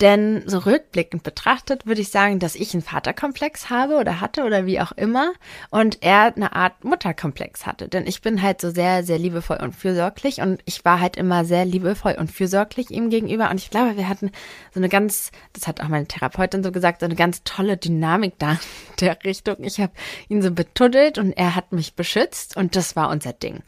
denn 0.00 0.44
so 0.46 0.58
rückblickend 0.58 1.24
betrachtet 1.24 1.84
würde 1.86 2.00
ich 2.00 2.10
sagen, 2.10 2.38
dass 2.38 2.54
ich 2.54 2.72
einen 2.72 2.84
Vaterkomplex 2.84 3.68
habe 3.68 3.96
oder 3.96 4.20
hatte 4.20 4.44
oder 4.44 4.64
wie 4.64 4.80
auch 4.80 4.92
immer 4.92 5.32
und 5.70 5.98
er 6.02 6.36
eine 6.36 6.54
Art 6.54 6.84
Mutterkomplex 6.84 7.66
hatte. 7.66 7.88
Denn 7.88 8.06
ich 8.06 8.22
bin 8.22 8.40
halt 8.40 8.60
so 8.60 8.70
sehr, 8.70 9.02
sehr 9.02 9.18
liebevoll 9.18 9.56
und 9.56 9.74
fürsorglich 9.74 10.40
und 10.40 10.60
ich 10.66 10.84
war 10.84 11.00
halt 11.00 11.16
immer 11.16 11.44
sehr 11.44 11.64
liebevoll 11.64 12.12
und 12.12 12.30
fürsorglich 12.30 12.90
ihm 12.90 13.10
gegenüber. 13.10 13.50
Und 13.50 13.56
ich 13.56 13.70
glaube, 13.70 13.96
wir 13.96 14.08
hatten 14.08 14.30
so 14.72 14.78
eine 14.78 14.88
ganz, 14.88 15.32
das 15.52 15.66
hat 15.66 15.80
auch 15.80 15.88
meine 15.88 16.06
Therapeutin 16.06 16.62
so 16.62 16.70
gesagt, 16.70 17.00
so 17.00 17.06
eine 17.06 17.16
ganz 17.16 17.42
tolle 17.42 17.76
Dynamik 17.76 18.34
da 18.38 18.52
in 18.52 18.58
der 19.00 19.18
Richtung. 19.24 19.56
Ich 19.64 19.80
habe 19.80 19.92
ihn 20.28 20.42
so 20.42 20.52
betuddelt 20.52 21.18
und 21.18 21.32
er 21.32 21.56
hat 21.56 21.72
mich 21.72 21.94
beschützt 21.94 22.56
und 22.56 22.76
das 22.76 22.94
war 22.94 23.10
unser 23.10 23.32
Ding. 23.32 23.64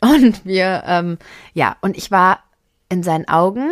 Und 0.00 0.46
wir, 0.46 0.82
ähm, 0.86 1.18
ja, 1.52 1.76
und 1.82 1.96
ich 1.96 2.10
war 2.10 2.42
in 2.88 3.02
seinen 3.02 3.28
Augen 3.28 3.70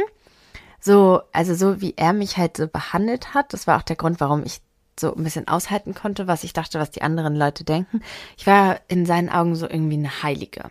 so, 0.85 1.23
also 1.33 1.55
so 1.55 1.81
wie 1.81 1.95
er 1.97 2.13
mich 2.13 2.37
halt 2.37 2.57
so 2.57 2.67
behandelt 2.67 3.35
hat, 3.35 3.53
das 3.53 3.69
war 3.69 3.79
auch 3.79 3.85
der 3.85 3.97
Grund, 3.97 4.21
warum 4.21 4.43
ich 4.45 4.61
so 4.99 5.15
ein 5.15 5.23
bisschen 5.23 5.47
aushalten 5.47 5.95
konnte, 5.95 6.27
was 6.27 6.43
ich 6.43 6.53
dachte, 6.53 6.81
was 6.81 6.91
die 6.91 7.03
anderen 7.03 7.37
Leute 7.37 7.63
denken. 7.65 8.03
Ich 8.37 8.47
war 8.47 8.81
in 8.89 9.07
seinen 9.07 9.29
Augen 9.29 9.55
so 9.55 9.69
irgendwie 9.69 9.97
eine 9.97 10.23
Heilige. 10.23 10.71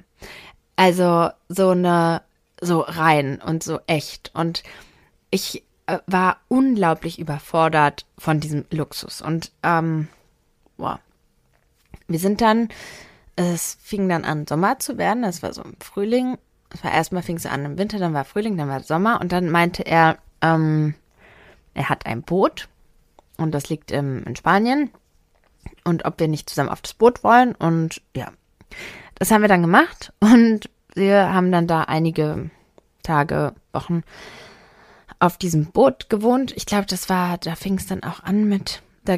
Also 0.76 1.30
so 1.48 1.70
eine, 1.70 2.24
so 2.60 2.82
rein 2.82 3.42
und 3.42 3.64
so 3.64 3.80
echt. 3.88 4.32
Und 4.34 4.64
ich 5.30 5.64
äh, 5.88 6.00
war 6.08 6.38
unglaublich 6.50 7.18
überfordert 7.18 8.06
von 8.18 8.42
diesem 8.42 8.66
Luxus. 8.70 9.22
Und 9.22 9.52
ähm, 9.64 10.10
boah. 10.78 11.00
Wir 12.08 12.20
sind 12.20 12.42
dann, 12.42 12.68
es 13.38 13.78
fing 13.82 14.10
dann 14.10 14.26
an, 14.26 14.46
Sommer 14.46 14.78
zu 14.80 14.98
werden. 14.98 15.24
Es 15.24 15.42
war 15.42 15.54
so 15.54 15.64
im 15.64 15.76
Frühling 15.80 16.38
es 16.74 16.84
war 16.84 16.92
erstmal 16.92 17.24
fing 17.24 17.38
es 17.38 17.46
an 17.46 17.66
im 17.66 17.78
Winter, 17.78 18.00
dann 18.00 18.14
war 18.14 18.26
Frühling, 18.26 18.58
dann 18.58 18.70
war 18.70 18.82
Sommer 18.82 19.20
und 19.22 19.32
dann 19.32 19.50
meinte 19.50 19.84
er, 19.84 20.18
ähm, 20.42 20.96
er 21.74 21.90
hat 21.90 22.06
ein 22.06 22.24
Boot 22.24 22.68
und 23.38 23.52
das 23.52 23.70
liegt 23.70 23.92
ähm, 23.92 24.24
in 24.26 24.36
Spanien 24.36 24.90
und 25.84 26.06
ob 26.06 26.20
wir 26.20 26.28
nicht 26.28 26.50
zusammen 26.50 26.70
auf 26.70 26.82
das 26.82 26.94
Boot 26.94 27.24
wollen 27.24 27.56
und 27.56 28.02
ja, 28.16 28.32
das 29.16 29.32
haben 29.32 29.42
wir 29.42 29.50
dann 29.50 29.62
gemacht 29.62 30.14
und 30.20 30.70
wir 30.94 31.34
haben 31.34 31.52
dann 31.52 31.68
da 31.68 31.84
einige 31.84 32.50
Tage, 33.04 33.54
Wochen 33.74 34.04
auf 35.20 35.38
diesem 35.38 35.68
Boot 35.68 36.10
gewohnt. 36.10 36.52
Ich 36.56 36.66
glaube, 36.66 36.88
das 36.88 37.08
war, 37.10 37.38
da 37.38 37.56
fing 37.56 37.78
es 37.78 37.86
dann 37.86 38.04
auch 38.04 38.22
an 38.24 38.46
mit, 38.46 38.82
da 39.06 39.18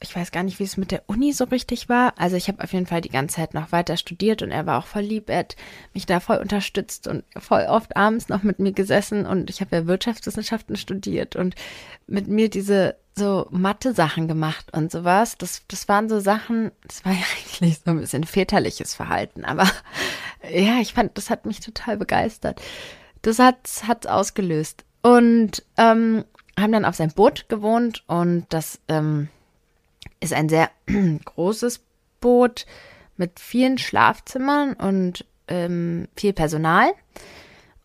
ich 0.00 0.14
weiß 0.14 0.30
gar 0.30 0.42
nicht, 0.42 0.58
wie 0.58 0.64
es 0.64 0.76
mit 0.76 0.90
der 0.90 1.02
Uni 1.06 1.32
so 1.32 1.44
richtig 1.44 1.88
war. 1.88 2.14
Also 2.16 2.36
ich 2.36 2.48
habe 2.48 2.62
auf 2.62 2.72
jeden 2.72 2.86
Fall 2.86 3.00
die 3.00 3.10
ganze 3.10 3.36
Zeit 3.36 3.54
noch 3.54 3.72
weiter 3.72 3.96
studiert 3.96 4.42
und 4.42 4.50
er 4.50 4.66
war 4.66 4.78
auch 4.78 4.86
voll 4.86 5.02
lieb. 5.02 5.28
Er 5.28 5.40
hat 5.40 5.56
mich 5.94 6.06
da 6.06 6.20
voll 6.20 6.38
unterstützt 6.38 7.06
und 7.06 7.24
voll 7.36 7.66
oft 7.68 7.96
abends 7.96 8.28
noch 8.28 8.42
mit 8.42 8.58
mir 8.58 8.72
gesessen 8.72 9.26
und 9.26 9.50
ich 9.50 9.60
habe 9.60 9.76
ja 9.76 9.86
Wirtschaftswissenschaften 9.86 10.76
studiert 10.76 11.36
und 11.36 11.54
mit 12.06 12.28
mir 12.28 12.48
diese 12.48 12.96
so 13.14 13.46
Mathe-Sachen 13.50 14.28
gemacht 14.28 14.72
und 14.72 14.90
sowas. 14.90 15.36
Das, 15.36 15.62
das 15.68 15.88
waren 15.88 16.08
so 16.08 16.20
Sachen, 16.20 16.70
das 16.86 17.04
war 17.04 17.12
ja 17.14 17.24
eigentlich 17.36 17.80
so 17.84 17.90
ein 17.90 18.00
bisschen 18.00 18.24
väterliches 18.24 18.94
Verhalten, 18.94 19.44
aber 19.44 19.68
ja, 20.50 20.80
ich 20.80 20.94
fand, 20.94 21.18
das 21.18 21.30
hat 21.30 21.46
mich 21.46 21.60
total 21.60 21.96
begeistert. 21.96 22.60
Das 23.22 23.38
hat 23.38 23.56
es 23.64 24.06
ausgelöst. 24.06 24.84
Und 25.00 25.64
ähm, 25.76 26.24
haben 26.58 26.72
dann 26.72 26.84
auf 26.84 26.96
sein 26.96 27.12
Boot 27.12 27.48
gewohnt 27.48 28.02
und 28.08 28.46
das 28.48 28.80
ähm, 28.88 29.28
ist 30.20 30.32
ein 30.32 30.48
sehr 30.48 30.70
großes 31.24 31.80
Boot 32.20 32.66
mit 33.16 33.38
vielen 33.40 33.78
Schlafzimmern 33.78 34.74
und 34.74 35.24
ähm, 35.48 36.08
viel 36.16 36.32
Personal. 36.32 36.92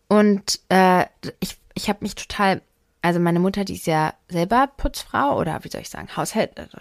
Und 0.08 0.60
äh, 0.68 1.06
ich, 1.40 1.56
ich 1.74 1.88
habe 1.88 2.00
mich 2.02 2.14
total, 2.14 2.62
also 3.02 3.18
meine 3.20 3.40
Mutter, 3.40 3.64
die 3.64 3.74
ist 3.74 3.86
ja 3.86 4.14
selber 4.28 4.68
Putzfrau 4.76 5.38
oder 5.38 5.64
wie 5.64 5.70
soll 5.70 5.80
ich 5.80 5.90
sagen, 5.90 6.08
Haushalt, 6.16 6.58
also 6.58 6.78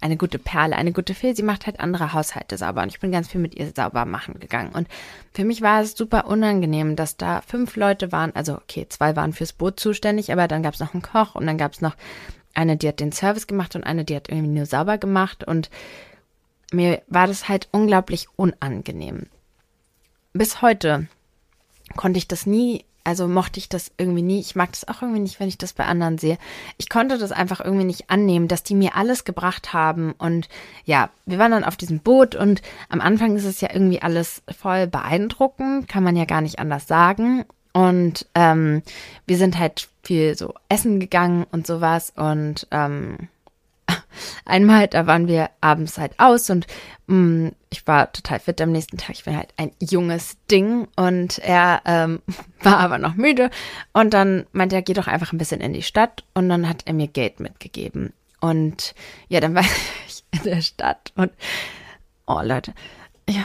eine 0.00 0.16
gute 0.16 0.38
Perle, 0.38 0.76
eine 0.76 0.92
gute 0.92 1.14
Fee. 1.14 1.34
Sie 1.34 1.42
macht 1.42 1.66
halt 1.66 1.80
andere 1.80 2.12
Haushalte 2.12 2.58
sauber 2.58 2.82
und 2.82 2.88
ich 2.88 3.00
bin 3.00 3.12
ganz 3.12 3.28
viel 3.28 3.40
mit 3.40 3.54
ihr 3.54 3.72
sauber 3.74 4.04
machen 4.04 4.38
gegangen. 4.38 4.70
Und 4.72 4.88
für 5.32 5.44
mich 5.44 5.62
war 5.62 5.80
es 5.80 5.96
super 5.96 6.26
unangenehm, 6.26 6.96
dass 6.96 7.16
da 7.16 7.40
fünf 7.40 7.76
Leute 7.76 8.12
waren, 8.12 8.34
also 8.34 8.54
okay, 8.54 8.86
zwei 8.88 9.16
waren 9.16 9.32
fürs 9.32 9.52
Boot 9.52 9.80
zuständig, 9.80 10.32
aber 10.32 10.48
dann 10.48 10.62
gab 10.62 10.74
es 10.74 10.80
noch 10.80 10.92
einen 10.92 11.02
Koch 11.02 11.34
und 11.34 11.46
dann 11.46 11.58
gab 11.58 11.72
es 11.72 11.80
noch 11.80 11.96
eine, 12.56 12.76
die 12.76 12.88
hat 12.88 13.00
den 13.00 13.12
Service 13.12 13.46
gemacht 13.46 13.76
und 13.76 13.84
eine, 13.84 14.04
die 14.04 14.16
hat 14.16 14.28
irgendwie 14.28 14.48
nur 14.48 14.66
sauber 14.66 14.98
gemacht 14.98 15.44
und 15.44 15.70
mir 16.72 17.02
war 17.08 17.26
das 17.26 17.48
halt 17.48 17.68
unglaublich 17.72 18.28
unangenehm. 18.36 19.26
Bis 20.32 20.62
heute 20.62 21.06
konnte 21.96 22.18
ich 22.18 22.28
das 22.28 22.46
nie, 22.46 22.84
also 23.04 23.28
mochte 23.28 23.60
ich 23.60 23.68
das 23.68 23.92
irgendwie 23.96 24.22
nie. 24.22 24.40
Ich 24.40 24.56
mag 24.56 24.72
das 24.72 24.88
auch 24.88 25.00
irgendwie 25.00 25.20
nicht, 25.20 25.38
wenn 25.38 25.48
ich 25.48 25.58
das 25.58 25.72
bei 25.72 25.84
anderen 25.84 26.18
sehe. 26.18 26.38
Ich 26.76 26.88
konnte 26.88 27.18
das 27.18 27.30
einfach 27.30 27.60
irgendwie 27.60 27.84
nicht 27.84 28.10
annehmen, 28.10 28.48
dass 28.48 28.64
die 28.64 28.74
mir 28.74 28.96
alles 28.96 29.24
gebracht 29.24 29.72
haben. 29.72 30.12
Und 30.18 30.48
ja, 30.84 31.10
wir 31.24 31.38
waren 31.38 31.52
dann 31.52 31.64
auf 31.64 31.76
diesem 31.76 32.00
Boot 32.00 32.34
und 32.34 32.62
am 32.88 33.00
Anfang 33.00 33.36
ist 33.36 33.44
es 33.44 33.60
ja 33.60 33.68
irgendwie 33.72 34.02
alles 34.02 34.42
voll 34.58 34.88
beeindruckend, 34.88 35.88
kann 35.88 36.02
man 36.02 36.16
ja 36.16 36.24
gar 36.24 36.40
nicht 36.40 36.58
anders 36.58 36.88
sagen. 36.88 37.44
Und 37.72 38.26
ähm, 38.34 38.82
wir 39.26 39.36
sind 39.36 39.58
halt 39.58 39.88
viel 40.06 40.36
so 40.36 40.54
essen 40.68 41.00
gegangen 41.00 41.46
und 41.50 41.66
sowas. 41.66 42.12
Und 42.14 42.66
ähm, 42.70 43.28
einmal, 44.44 44.86
da 44.88 45.06
waren 45.06 45.26
wir 45.26 45.50
abends 45.60 45.98
halt 45.98 46.18
aus 46.18 46.48
und 46.48 46.66
mh, 47.08 47.16
mm, 47.16 47.52
ich 47.70 47.86
war 47.86 48.12
total 48.12 48.38
fit 48.38 48.60
am 48.60 48.72
nächsten 48.72 48.96
Tag. 48.96 49.16
Ich 49.16 49.24
bin 49.24 49.36
halt 49.36 49.52
ein 49.56 49.72
junges 49.80 50.36
Ding 50.50 50.88
und 50.96 51.38
er 51.38 51.82
ähm, 51.84 52.22
war 52.62 52.78
aber 52.78 52.98
noch 52.98 53.14
müde. 53.14 53.50
Und 53.92 54.14
dann 54.14 54.46
meinte 54.52 54.76
er, 54.76 54.82
geh 54.82 54.94
doch 54.94 55.08
einfach 55.08 55.32
ein 55.32 55.38
bisschen 55.38 55.60
in 55.60 55.72
die 55.72 55.82
Stadt. 55.82 56.24
Und 56.34 56.48
dann 56.48 56.68
hat 56.68 56.82
er 56.86 56.94
mir 56.94 57.08
Geld 57.08 57.40
mitgegeben. 57.40 58.12
Und 58.40 58.94
ja, 59.28 59.40
dann 59.40 59.54
war 59.56 59.64
ich 60.06 60.24
in 60.30 60.42
der 60.44 60.62
Stadt 60.62 61.12
und 61.16 61.32
oh 62.26 62.40
Leute, 62.42 62.74
ja, 63.28 63.44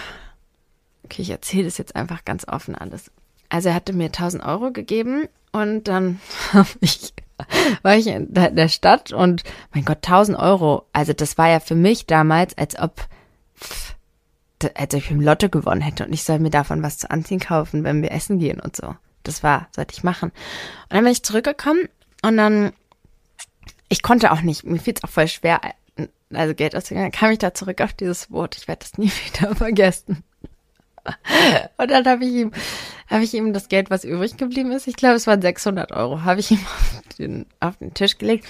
okay, 1.03 1.21
ich 1.21 1.29
erzähle 1.29 1.65
das 1.65 1.77
jetzt 1.77 1.95
einfach 1.95 2.25
ganz 2.25 2.47
offen 2.47 2.75
alles. 2.75 3.11
Also 3.51 3.69
er 3.69 3.75
hatte 3.75 3.91
mir 3.91 4.05
1000 4.05 4.43
Euro 4.43 4.71
gegeben 4.71 5.27
und 5.51 5.83
dann 5.89 6.21
ich, 6.79 7.13
war 7.81 7.97
ich 7.97 8.07
in 8.07 8.33
der 8.33 8.69
Stadt 8.69 9.11
und 9.11 9.43
mein 9.73 9.83
Gott, 9.83 9.97
1000 9.97 10.39
Euro. 10.39 10.87
Also 10.93 11.11
das 11.11 11.37
war 11.37 11.49
ja 11.49 11.59
für 11.59 11.75
mich 11.75 12.05
damals, 12.05 12.57
als 12.57 12.79
ob, 12.79 13.05
als 14.73 14.95
ob 14.95 15.01
ich 15.01 15.11
im 15.11 15.19
Lotto 15.19 15.49
gewonnen 15.49 15.81
hätte 15.81 16.05
und 16.05 16.13
ich 16.13 16.23
soll 16.23 16.39
mir 16.39 16.49
davon 16.49 16.81
was 16.81 16.97
zu 16.97 17.11
anziehen 17.11 17.41
kaufen, 17.41 17.83
wenn 17.83 18.01
wir 18.01 18.11
essen 18.11 18.39
gehen 18.39 18.61
und 18.61 18.77
so. 18.77 18.95
Das 19.23 19.43
war, 19.43 19.67
sollte 19.75 19.93
ich 19.93 20.03
machen. 20.03 20.29
Und 20.29 20.93
dann 20.93 21.03
bin 21.03 21.11
ich 21.11 21.21
zurückgekommen 21.21 21.89
und 22.23 22.37
dann, 22.37 22.71
ich 23.89 24.01
konnte 24.01 24.31
auch 24.31 24.41
nicht, 24.41 24.63
mir 24.63 24.79
fiel 24.79 24.93
es 24.95 25.03
auch 25.03 25.09
voll 25.09 25.27
schwer, 25.27 25.59
also 26.31 26.55
Geld 26.55 26.73
auszugeben. 26.73 27.03
Dann 27.03 27.11
kam 27.11 27.31
ich 27.31 27.39
da 27.39 27.53
zurück 27.53 27.81
auf 27.81 27.91
dieses 27.91 28.27
Boot. 28.27 28.55
Ich 28.55 28.69
werde 28.69 28.79
das 28.79 28.97
nie 28.97 29.11
wieder 29.25 29.53
vergessen. 29.57 30.23
Und 31.77 31.91
dann 31.91 32.05
habe 32.05 32.25
ich 32.25 32.33
ihm, 32.33 32.51
habe 33.07 33.23
ich 33.23 33.33
ihm 33.33 33.53
das 33.53 33.69
Geld, 33.69 33.89
was 33.89 34.03
übrig 34.03 34.37
geblieben 34.37 34.71
ist, 34.71 34.87
ich 34.87 34.95
glaube, 34.95 35.15
es 35.15 35.27
waren 35.27 35.41
600 35.41 35.91
Euro, 35.91 36.23
habe 36.23 36.39
ich 36.39 36.51
ihm 36.51 36.59
auf 36.65 37.15
den, 37.17 37.45
auf 37.59 37.77
den 37.77 37.93
Tisch 37.93 38.17
gelegt 38.17 38.47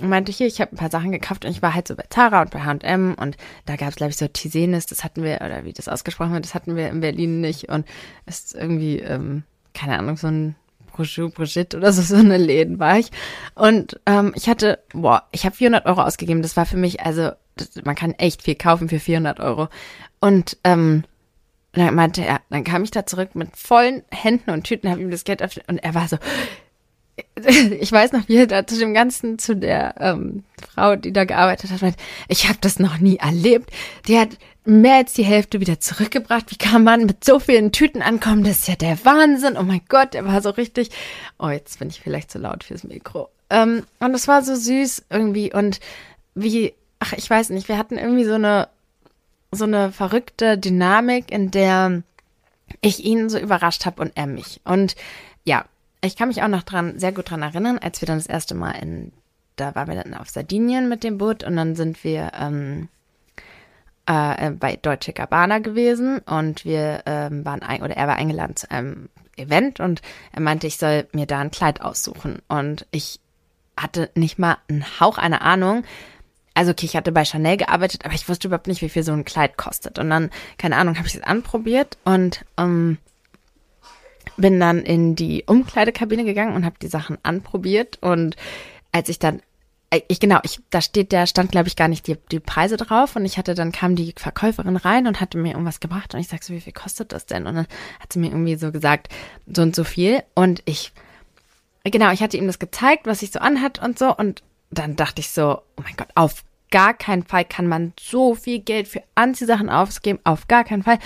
und 0.00 0.08
meinte, 0.08 0.32
hier, 0.32 0.46
ich 0.46 0.60
habe 0.60 0.74
ein 0.74 0.78
paar 0.78 0.90
Sachen 0.90 1.12
gekauft 1.12 1.44
und 1.44 1.50
ich 1.50 1.62
war 1.62 1.74
halt 1.74 1.88
so 1.88 1.94
bei 1.94 2.04
Zara 2.08 2.42
und 2.42 2.50
bei 2.50 2.60
H&M 2.60 3.14
und 3.14 3.36
da 3.66 3.76
gab 3.76 3.90
es, 3.90 3.96
glaube 3.96 4.10
ich, 4.10 4.16
so 4.16 4.26
Tisenis, 4.28 4.86
das 4.86 5.04
hatten 5.04 5.22
wir, 5.22 5.40
oder 5.44 5.64
wie 5.64 5.72
das 5.72 5.88
ausgesprochen 5.88 6.32
wird, 6.32 6.44
das 6.44 6.54
hatten 6.54 6.76
wir 6.76 6.88
in 6.88 7.00
Berlin 7.00 7.40
nicht 7.40 7.68
und 7.68 7.86
es 8.26 8.40
ist 8.40 8.54
irgendwie, 8.54 8.98
ähm, 8.98 9.44
keine 9.74 9.98
Ahnung, 9.98 10.16
so 10.16 10.28
ein 10.28 10.56
Brochou, 10.90 11.30
Brigitte 11.30 11.76
oder 11.76 11.92
so, 11.92 12.02
so 12.14 12.16
eine 12.16 12.36
Läden 12.36 12.78
war 12.78 12.98
ich. 12.98 13.10
Und 13.54 14.00
ähm, 14.06 14.32
ich 14.34 14.48
hatte, 14.48 14.80
boah, 14.92 15.24
ich 15.32 15.44
habe 15.44 15.56
400 15.56 15.86
Euro 15.86 16.02
ausgegeben. 16.02 16.42
Das 16.42 16.56
war 16.56 16.66
für 16.66 16.76
mich, 16.76 17.00
also 17.00 17.30
das, 17.56 17.70
man 17.84 17.94
kann 17.94 18.12
echt 18.12 18.42
viel 18.42 18.54
kaufen 18.54 18.88
für 18.88 19.00
400 19.00 19.40
Euro. 19.40 19.68
Und 20.20 20.58
ähm, 20.64 21.04
dann 21.72 21.94
meinte 21.94 22.24
er, 22.24 22.40
dann 22.50 22.64
kam 22.64 22.82
ich 22.82 22.90
da 22.90 23.06
zurück 23.06 23.34
mit 23.34 23.56
vollen 23.56 24.02
Händen 24.10 24.50
und 24.50 24.64
Tüten, 24.64 24.90
habe 24.90 25.00
ihm 25.00 25.10
das 25.10 25.24
Geld 25.24 25.42
auf, 25.42 25.52
und 25.68 25.78
er 25.78 25.94
war 25.94 26.08
so, 26.08 26.16
ich 27.80 27.92
weiß 27.92 28.12
noch, 28.12 28.28
wie 28.28 28.36
er 28.36 28.46
da 28.46 28.66
zu 28.66 28.78
dem 28.78 28.94
Ganzen, 28.94 29.38
zu 29.38 29.56
der 29.56 29.94
ähm, 29.98 30.44
Frau, 30.74 30.96
die 30.96 31.12
da 31.12 31.24
gearbeitet 31.24 31.70
hat, 31.70 31.82
meint, 31.82 31.96
ich 32.28 32.48
habe 32.48 32.58
das 32.60 32.78
noch 32.78 32.98
nie 32.98 33.16
erlebt. 33.16 33.70
Die 34.08 34.18
hat 34.18 34.30
mehr 34.64 34.96
als 34.96 35.14
die 35.14 35.24
Hälfte 35.24 35.60
wieder 35.60 35.80
zurückgebracht. 35.80 36.50
Wie 36.50 36.56
kann 36.56 36.84
man 36.84 37.06
mit 37.06 37.24
so 37.24 37.38
vielen 37.38 37.72
Tüten 37.72 38.02
ankommen? 38.02 38.44
Das 38.44 38.60
ist 38.60 38.68
ja 38.68 38.76
der 38.76 39.04
Wahnsinn. 39.04 39.56
Oh 39.58 39.62
mein 39.62 39.82
Gott, 39.88 40.14
er 40.14 40.24
war 40.26 40.42
so 40.42 40.50
richtig. 40.50 40.90
Oh, 41.38 41.48
jetzt 41.48 41.78
bin 41.78 41.88
ich 41.88 42.00
vielleicht 42.00 42.30
zu 42.30 42.38
laut 42.38 42.64
fürs 42.64 42.84
Mikro. 42.84 43.28
Ähm, 43.48 43.84
und 43.98 44.14
es 44.14 44.28
war 44.28 44.42
so 44.42 44.54
süß 44.54 45.06
irgendwie 45.10 45.52
und 45.52 45.80
wie, 46.34 46.74
ach, 47.00 47.12
ich 47.14 47.28
weiß 47.28 47.50
nicht, 47.50 47.68
wir 47.68 47.78
hatten 47.78 47.98
irgendwie 47.98 48.24
so 48.24 48.34
eine, 48.34 48.68
so 49.52 49.64
eine 49.64 49.92
verrückte 49.92 50.58
Dynamik, 50.58 51.30
in 51.30 51.50
der 51.50 52.02
ich 52.80 53.04
ihn 53.04 53.28
so 53.28 53.38
überrascht 53.38 53.86
habe 53.86 54.02
und 54.02 54.12
er 54.14 54.26
mich. 54.26 54.60
Und 54.64 54.94
ja, 55.44 55.64
ich 56.02 56.16
kann 56.16 56.28
mich 56.28 56.42
auch 56.42 56.48
noch 56.48 56.62
dran, 56.62 56.98
sehr 56.98 57.12
gut 57.12 57.30
dran 57.30 57.42
erinnern, 57.42 57.78
als 57.78 58.00
wir 58.00 58.06
dann 58.06 58.18
das 58.18 58.26
erste 58.26 58.54
Mal 58.54 58.72
in, 58.72 59.12
da 59.56 59.74
waren 59.74 59.88
wir 59.88 60.02
dann 60.02 60.14
auf 60.14 60.30
Sardinien 60.30 60.88
mit 60.88 61.04
dem 61.04 61.18
Boot 61.18 61.44
und 61.44 61.56
dann 61.56 61.74
sind 61.74 62.04
wir 62.04 62.32
ähm, 62.38 62.88
äh, 64.06 64.50
bei 64.50 64.76
Deutsche 64.76 65.12
Gabbana 65.12 65.58
gewesen 65.58 66.20
und 66.20 66.64
wir 66.64 67.02
ähm, 67.06 67.44
waren 67.44 67.62
ein, 67.62 67.82
oder 67.82 67.96
er 67.96 68.06
war 68.06 68.16
eingeladen 68.16 68.56
zu 68.56 68.70
einem 68.70 69.08
Event 69.36 69.80
und 69.80 70.00
er 70.32 70.40
meinte, 70.40 70.66
ich 70.66 70.78
soll 70.78 71.06
mir 71.12 71.26
da 71.26 71.40
ein 71.40 71.50
Kleid 71.50 71.80
aussuchen 71.80 72.40
und 72.48 72.86
ich 72.90 73.20
hatte 73.76 74.10
nicht 74.14 74.38
mal 74.38 74.58
einen 74.68 74.84
Hauch 75.00 75.18
einer 75.18 75.42
Ahnung. 75.42 75.84
Also 76.60 76.72
okay, 76.72 76.84
ich 76.84 76.94
hatte 76.94 77.10
bei 77.10 77.24
Chanel 77.24 77.56
gearbeitet, 77.56 78.04
aber 78.04 78.12
ich 78.12 78.28
wusste 78.28 78.48
überhaupt 78.48 78.66
nicht, 78.66 78.82
wie 78.82 78.90
viel 78.90 79.02
so 79.02 79.12
ein 79.12 79.24
Kleid 79.24 79.56
kostet. 79.56 79.98
Und 79.98 80.10
dann, 80.10 80.28
keine 80.58 80.76
Ahnung, 80.76 80.98
habe 80.98 81.08
ich 81.08 81.14
es 81.14 81.22
anprobiert 81.22 81.96
und 82.04 82.44
ähm, 82.58 82.98
bin 84.36 84.60
dann 84.60 84.80
in 84.80 85.16
die 85.16 85.44
Umkleidekabine 85.46 86.22
gegangen 86.22 86.54
und 86.54 86.66
habe 86.66 86.76
die 86.82 86.88
Sachen 86.88 87.16
anprobiert. 87.22 87.96
Und 88.02 88.36
als 88.92 89.08
ich 89.08 89.18
dann, 89.18 89.40
äh, 89.88 90.02
ich 90.08 90.20
genau, 90.20 90.38
ich, 90.42 90.60
da 90.68 90.82
steht, 90.82 91.12
der 91.12 91.26
stand, 91.26 91.50
glaube 91.50 91.68
ich, 91.68 91.76
gar 91.76 91.88
nicht 91.88 92.06
die, 92.06 92.18
die 92.30 92.40
Preise 92.40 92.76
drauf. 92.76 93.16
Und 93.16 93.24
ich 93.24 93.38
hatte, 93.38 93.54
dann 93.54 93.72
kam 93.72 93.96
die 93.96 94.12
Verkäuferin 94.14 94.76
rein 94.76 95.06
und 95.06 95.18
hatte 95.18 95.38
mir 95.38 95.52
irgendwas 95.52 95.80
gebracht. 95.80 96.12
Und 96.12 96.20
ich 96.20 96.28
sag 96.28 96.42
so, 96.42 96.52
wie 96.52 96.60
viel 96.60 96.74
kostet 96.74 97.12
das 97.12 97.24
denn? 97.24 97.46
Und 97.46 97.54
dann 97.54 97.68
hat 98.00 98.12
sie 98.12 98.18
mir 98.18 98.32
irgendwie 98.32 98.56
so 98.56 98.70
gesagt, 98.70 99.08
so 99.46 99.62
und 99.62 99.74
so 99.74 99.82
viel. 99.82 100.22
Und 100.34 100.60
ich, 100.66 100.92
genau, 101.84 102.10
ich 102.12 102.22
hatte 102.22 102.36
ihm 102.36 102.48
das 102.48 102.58
gezeigt, 102.58 103.06
was 103.06 103.22
ich 103.22 103.30
so 103.30 103.38
anhat 103.38 103.82
und 103.82 103.98
so. 103.98 104.14
Und 104.14 104.42
dann 104.70 104.96
dachte 104.96 105.20
ich 105.20 105.30
so, 105.30 105.62
oh 105.76 105.82
mein 105.82 105.96
Gott, 105.96 106.08
auf 106.14 106.44
gar 106.70 106.94
keinen 106.94 107.24
Fall 107.24 107.44
kann 107.44 107.66
man 107.66 107.92
so 107.98 108.34
viel 108.34 108.60
Geld 108.60 108.88
für 108.88 109.02
Anziehsachen 109.14 109.68
ausgeben, 109.68 110.20
auf 110.24 110.48
gar 110.48 110.64
keinen 110.64 110.82
Fall. 110.82 110.98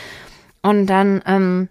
Und 0.62 0.86
dann, 0.86 1.22
ähm, 1.26 1.68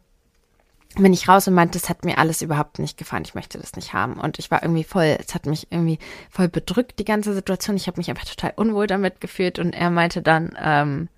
bin 0.95 1.13
ich 1.13 1.27
raus 1.27 1.47
und 1.47 1.55
meinte, 1.55 1.79
das 1.79 1.89
hat 1.89 2.05
mir 2.05 2.17
alles 2.17 2.41
überhaupt 2.41 2.77
nicht 2.77 2.97
gefallen, 2.97 3.23
ich 3.25 3.33
möchte 3.33 3.57
das 3.57 3.75
nicht 3.75 3.93
haben. 3.93 4.19
Und 4.19 4.37
ich 4.37 4.51
war 4.51 4.61
irgendwie 4.61 4.83
voll, 4.83 5.17
es 5.19 5.33
hat 5.33 5.45
mich 5.45 5.67
irgendwie 5.71 5.97
voll 6.29 6.47
bedrückt, 6.47 6.99
die 6.99 7.05
ganze 7.05 7.33
Situation. 7.33 7.75
Ich 7.75 7.87
habe 7.87 7.97
mich 7.97 8.09
einfach 8.09 8.25
total 8.25 8.53
unwohl 8.55 8.85
damit 8.87 9.19
gefühlt 9.19 9.57
und 9.57 9.73
er 9.73 9.89
meinte 9.89 10.21
dann, 10.21 10.55
ähm, 10.61 11.09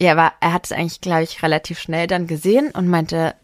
ja, 0.00 0.16
war, 0.16 0.32
er 0.40 0.52
hat 0.52 0.66
es 0.66 0.72
eigentlich, 0.72 1.00
glaube 1.00 1.24
ich, 1.24 1.42
relativ 1.42 1.78
schnell 1.78 2.06
dann 2.06 2.26
gesehen 2.26 2.70
und 2.70 2.88
meinte, 2.88 3.34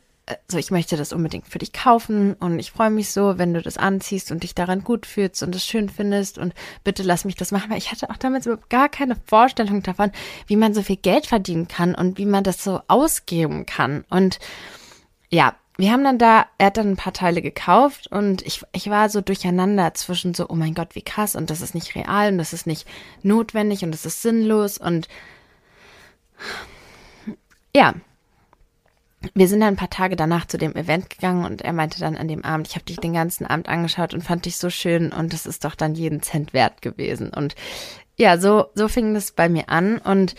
so, 0.48 0.56
ich 0.56 0.70
möchte 0.70 0.96
das 0.96 1.12
unbedingt 1.12 1.48
für 1.48 1.58
dich 1.58 1.72
kaufen 1.72 2.34
und 2.34 2.58
ich 2.58 2.70
freue 2.70 2.90
mich 2.90 3.10
so, 3.10 3.36
wenn 3.36 3.52
du 3.52 3.60
das 3.60 3.76
anziehst 3.76 4.30
und 4.30 4.42
dich 4.42 4.54
daran 4.54 4.82
gut 4.82 5.04
fühlst 5.04 5.42
und 5.42 5.54
es 5.54 5.64
schön 5.64 5.90
findest 5.90 6.38
und 6.38 6.54
bitte 6.82 7.02
lass 7.02 7.24
mich 7.26 7.34
das 7.34 7.52
machen, 7.52 7.70
weil 7.70 7.78
ich 7.78 7.90
hatte 7.90 8.08
auch 8.08 8.16
damals 8.16 8.46
überhaupt 8.46 8.70
gar 8.70 8.88
keine 8.88 9.16
Vorstellung 9.26 9.82
davon, 9.82 10.12
wie 10.46 10.56
man 10.56 10.72
so 10.72 10.82
viel 10.82 10.96
Geld 10.96 11.26
verdienen 11.26 11.68
kann 11.68 11.94
und 11.94 12.16
wie 12.16 12.24
man 12.24 12.42
das 12.42 12.64
so 12.64 12.80
ausgeben 12.88 13.66
kann 13.66 14.04
und 14.08 14.38
ja, 15.28 15.56
wir 15.76 15.90
haben 15.90 16.04
dann 16.04 16.18
da, 16.18 16.46
er 16.56 16.66
hat 16.66 16.76
dann 16.76 16.92
ein 16.92 16.96
paar 16.96 17.12
Teile 17.12 17.42
gekauft 17.42 18.06
und 18.06 18.42
ich, 18.42 18.62
ich 18.72 18.88
war 18.88 19.08
so 19.08 19.20
durcheinander 19.20 19.92
zwischen 19.94 20.32
so, 20.32 20.48
oh 20.48 20.54
mein 20.54 20.74
Gott, 20.74 20.94
wie 20.94 21.02
krass 21.02 21.34
und 21.34 21.50
das 21.50 21.60
ist 21.60 21.74
nicht 21.74 21.96
real 21.96 22.32
und 22.32 22.38
das 22.38 22.52
ist 22.52 22.66
nicht 22.66 22.86
notwendig 23.22 23.82
und 23.82 23.90
das 23.90 24.06
ist 24.06 24.22
sinnlos 24.22 24.78
und 24.78 25.08
ja. 27.74 27.94
Wir 29.34 29.48
sind 29.48 29.60
dann 29.60 29.74
ein 29.74 29.76
paar 29.76 29.90
Tage 29.90 30.16
danach 30.16 30.46
zu 30.46 30.58
dem 30.58 30.74
Event 30.76 31.08
gegangen 31.10 31.44
und 31.44 31.62
er 31.62 31.72
meinte 31.72 32.00
dann 32.00 32.16
an 32.16 32.28
dem 32.28 32.44
Abend, 32.44 32.68
ich 32.68 32.74
habe 32.74 32.84
dich 32.84 32.98
den 32.98 33.14
ganzen 33.14 33.46
Abend 33.46 33.68
angeschaut 33.68 34.12
und 34.12 34.22
fand 34.22 34.44
dich 34.44 34.56
so 34.56 34.70
schön 34.70 35.12
und 35.12 35.32
das 35.32 35.46
ist 35.46 35.64
doch 35.64 35.74
dann 35.74 35.94
jeden 35.94 36.22
Cent 36.22 36.52
wert 36.52 36.82
gewesen. 36.82 37.30
Und 37.30 37.54
ja, 38.16 38.38
so, 38.38 38.66
so 38.74 38.88
fing 38.88 39.14
das 39.14 39.32
bei 39.32 39.48
mir 39.48 39.68
an 39.68 39.98
und 39.98 40.34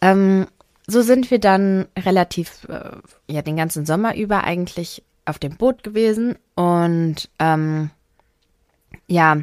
ähm, 0.00 0.46
so 0.86 1.02
sind 1.02 1.30
wir 1.30 1.38
dann 1.38 1.86
relativ, 1.98 2.66
äh, 2.68 2.96
ja, 3.26 3.42
den 3.42 3.56
ganzen 3.56 3.86
Sommer 3.86 4.16
über 4.16 4.44
eigentlich 4.44 5.02
auf 5.24 5.38
dem 5.38 5.56
Boot 5.56 5.82
gewesen. 5.82 6.36
Und 6.54 7.30
ähm, 7.38 7.90
ja, 9.06 9.38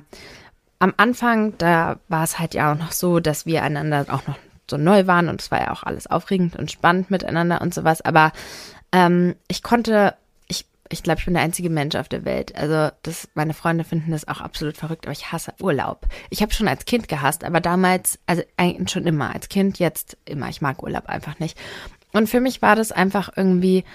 am 0.80 0.94
Anfang, 0.98 1.58
da 1.58 1.98
war 2.08 2.24
es 2.24 2.40
halt 2.40 2.54
ja 2.54 2.72
auch 2.72 2.78
noch 2.78 2.92
so, 2.92 3.20
dass 3.20 3.46
wir 3.46 3.64
einander 3.64 4.06
auch 4.10 4.28
noch 4.28 4.38
so 4.70 4.78
neu 4.78 5.06
waren 5.08 5.28
und 5.28 5.42
es 5.42 5.52
war 5.52 5.62
ja 5.62 5.72
auch 5.72 5.84
alles 5.84 6.08
aufregend 6.08 6.56
und 6.56 6.72
spannend 6.72 7.12
miteinander 7.12 7.62
und 7.62 7.74
sowas. 7.74 8.02
Aber 8.02 8.32
ähm, 8.92 9.36
ich 9.48 9.64
konnte 9.64 10.16
ich 10.92 11.04
glaube, 11.04 11.20
ich 11.20 11.26
bin 11.26 11.34
der 11.34 11.44
einzige 11.44 11.70
Mensch 11.70 11.96
auf 11.96 12.10
der 12.10 12.26
Welt. 12.26 12.56
Also, 12.56 12.94
das, 13.04 13.30
meine 13.34 13.54
Freunde 13.54 13.84
finden 13.84 14.12
das 14.12 14.28
auch 14.28 14.42
absolut 14.42 14.78
verrückt, 14.78 15.06
aber 15.06 15.14
ich 15.14 15.32
hasse 15.32 15.54
Urlaub. 15.60 16.06
Ich 16.30 16.42
habe 16.42 16.54
schon 16.54 16.68
als 16.68 16.86
Kind 16.86 17.08
gehasst, 17.08 17.44
aber 17.44 17.62
damals, 17.62 18.20
also 18.26 18.44
eigentlich 18.58 18.92
schon 18.92 19.08
immer, 19.08 19.34
als 19.34 19.50
Kind 19.50 19.80
jetzt 19.80 20.18
immer. 20.26 20.50
Ich 20.50 20.62
mag 20.62 20.84
Urlaub 20.84 21.08
einfach 21.08 21.40
nicht. 21.40 21.58
Und 22.12 22.28
für 22.28 22.42
mich 22.42 22.62
war 22.62 22.76
das 22.76 22.92
einfach 22.92 23.32
irgendwie, 23.36 23.86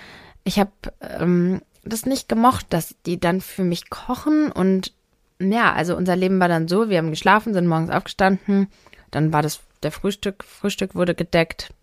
ich 0.45 0.59
habe 0.59 0.73
ähm, 1.01 1.61
das 1.85 2.07
nicht 2.07 2.29
gemocht, 2.29 2.67
dass 2.71 2.95
die 3.05 3.21
dann 3.21 3.41
für 3.41 3.65
mich 3.65 3.91
kochen 3.91 4.51
und 4.51 4.93
ja, 5.39 5.75
also 5.75 5.95
unser 5.97 6.17
Leben 6.17 6.41
war 6.41 6.49
dann 6.49 6.67
so, 6.67 6.89
wir 6.89 6.97
haben 6.97 7.11
geschlafen, 7.11 7.53
sind 7.53 7.67
morgens 7.67 7.91
aufgestanden, 7.91 8.69
dann 9.11 9.35
war 9.35 9.43
das 9.43 9.61
der 9.83 9.93
Frühstück, 9.93 10.45
Frühstück 10.45 10.95
wurde 10.95 11.15
gedeckt, 11.15 11.75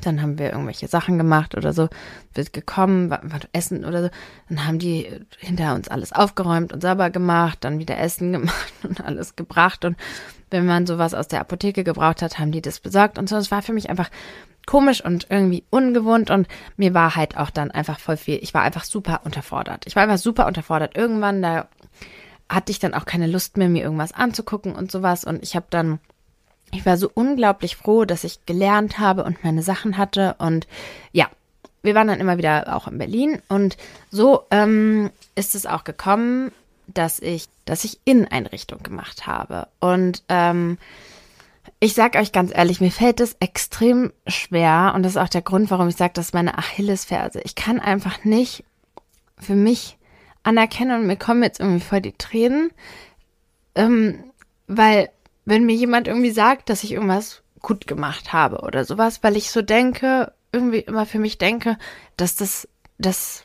dann 0.00 0.22
haben 0.22 0.38
wir 0.38 0.50
irgendwelche 0.50 0.88
Sachen 0.88 1.18
gemacht 1.18 1.56
oder 1.56 1.72
so, 1.72 1.88
wird 2.34 2.52
gekommen, 2.52 3.10
war, 3.10 3.20
war 3.22 3.40
Essen 3.52 3.84
oder 3.84 4.04
so. 4.04 4.10
Dann 4.48 4.66
haben 4.66 4.78
die 4.78 5.08
hinter 5.38 5.74
uns 5.74 5.88
alles 5.88 6.12
aufgeräumt 6.12 6.72
und 6.72 6.82
sauber 6.82 7.10
gemacht, 7.10 7.58
dann 7.60 7.78
wieder 7.78 7.98
Essen 7.98 8.32
gemacht 8.32 8.72
und 8.82 9.04
alles 9.04 9.36
gebracht. 9.36 9.84
Und 9.84 9.96
wenn 10.50 10.66
man 10.66 10.86
sowas 10.86 11.14
aus 11.14 11.28
der 11.28 11.40
Apotheke 11.40 11.84
gebraucht 11.84 12.22
hat, 12.22 12.38
haben 12.38 12.52
die 12.52 12.62
das 12.62 12.80
besorgt 12.80 13.18
und 13.18 13.28
so. 13.28 13.36
Es 13.36 13.50
war 13.50 13.62
für 13.62 13.72
mich 13.72 13.90
einfach 13.90 14.10
komisch 14.66 15.04
und 15.04 15.26
irgendwie 15.28 15.64
ungewohnt 15.70 16.30
und 16.30 16.46
mir 16.76 16.94
war 16.94 17.16
halt 17.16 17.36
auch 17.36 17.50
dann 17.50 17.70
einfach 17.70 17.98
voll 17.98 18.16
viel. 18.16 18.38
Ich 18.42 18.54
war 18.54 18.62
einfach 18.62 18.84
super 18.84 19.22
unterfordert. 19.24 19.86
Ich 19.86 19.96
war 19.96 20.04
einfach 20.04 20.18
super 20.18 20.46
unterfordert. 20.46 20.96
Irgendwann, 20.96 21.42
da 21.42 21.68
hatte 22.48 22.70
ich 22.70 22.78
dann 22.78 22.94
auch 22.94 23.04
keine 23.04 23.26
Lust 23.26 23.56
mehr, 23.56 23.68
mir 23.68 23.82
irgendwas 23.82 24.12
anzugucken 24.12 24.74
und 24.74 24.92
sowas. 24.92 25.24
Und 25.24 25.42
ich 25.42 25.56
habe 25.56 25.66
dann 25.70 25.98
ich 26.72 26.86
war 26.86 26.96
so 26.96 27.10
unglaublich 27.12 27.76
froh, 27.76 28.04
dass 28.04 28.24
ich 28.24 28.44
gelernt 28.46 28.98
habe 28.98 29.24
und 29.24 29.44
meine 29.44 29.62
Sachen 29.62 29.98
hatte. 29.98 30.34
Und 30.38 30.66
ja, 31.12 31.28
wir 31.82 31.94
waren 31.94 32.08
dann 32.08 32.20
immer 32.20 32.38
wieder 32.38 32.74
auch 32.74 32.88
in 32.88 32.98
Berlin. 32.98 33.40
Und 33.48 33.76
so 34.10 34.44
ähm, 34.50 35.10
ist 35.34 35.54
es 35.54 35.66
auch 35.66 35.84
gekommen, 35.84 36.50
dass 36.86 37.20
ich, 37.20 37.48
dass 37.66 37.84
ich 37.84 38.00
Inneneinrichtung 38.04 38.82
gemacht 38.82 39.26
habe. 39.26 39.68
Und 39.80 40.22
ähm, 40.28 40.78
ich 41.78 41.94
sag 41.94 42.16
euch 42.16 42.32
ganz 42.32 42.52
ehrlich, 42.54 42.80
mir 42.80 42.90
fällt 42.90 43.20
es 43.20 43.36
extrem 43.40 44.12
schwer 44.26 44.92
und 44.94 45.02
das 45.02 45.12
ist 45.12 45.18
auch 45.18 45.28
der 45.28 45.42
Grund, 45.42 45.70
warum 45.70 45.88
ich 45.88 45.96
sage, 45.96 46.12
das 46.14 46.26
ist 46.26 46.34
meine 46.34 46.56
Achillesferse. 46.56 47.40
Ich 47.44 47.54
kann 47.54 47.80
einfach 47.80 48.24
nicht 48.24 48.64
für 49.38 49.54
mich 49.54 49.98
anerkennen 50.42 51.00
und 51.00 51.06
mir 51.06 51.16
kommen 51.16 51.42
jetzt 51.42 51.60
irgendwie 51.60 51.84
voll 51.84 52.00
die 52.00 52.12
Tränen, 52.12 52.70
ähm, 53.74 54.24
weil 54.66 55.10
wenn 55.44 55.64
mir 55.64 55.74
jemand 55.74 56.08
irgendwie 56.08 56.30
sagt, 56.30 56.68
dass 56.68 56.84
ich 56.84 56.92
irgendwas 56.92 57.42
gut 57.60 57.86
gemacht 57.86 58.32
habe 58.32 58.60
oder 58.60 58.84
sowas, 58.84 59.22
weil 59.22 59.36
ich 59.36 59.50
so 59.50 59.62
denke, 59.62 60.32
irgendwie 60.52 60.80
immer 60.80 61.06
für 61.06 61.18
mich 61.18 61.38
denke, 61.38 61.78
dass 62.16 62.34
das, 62.34 62.68
das, 62.98 63.44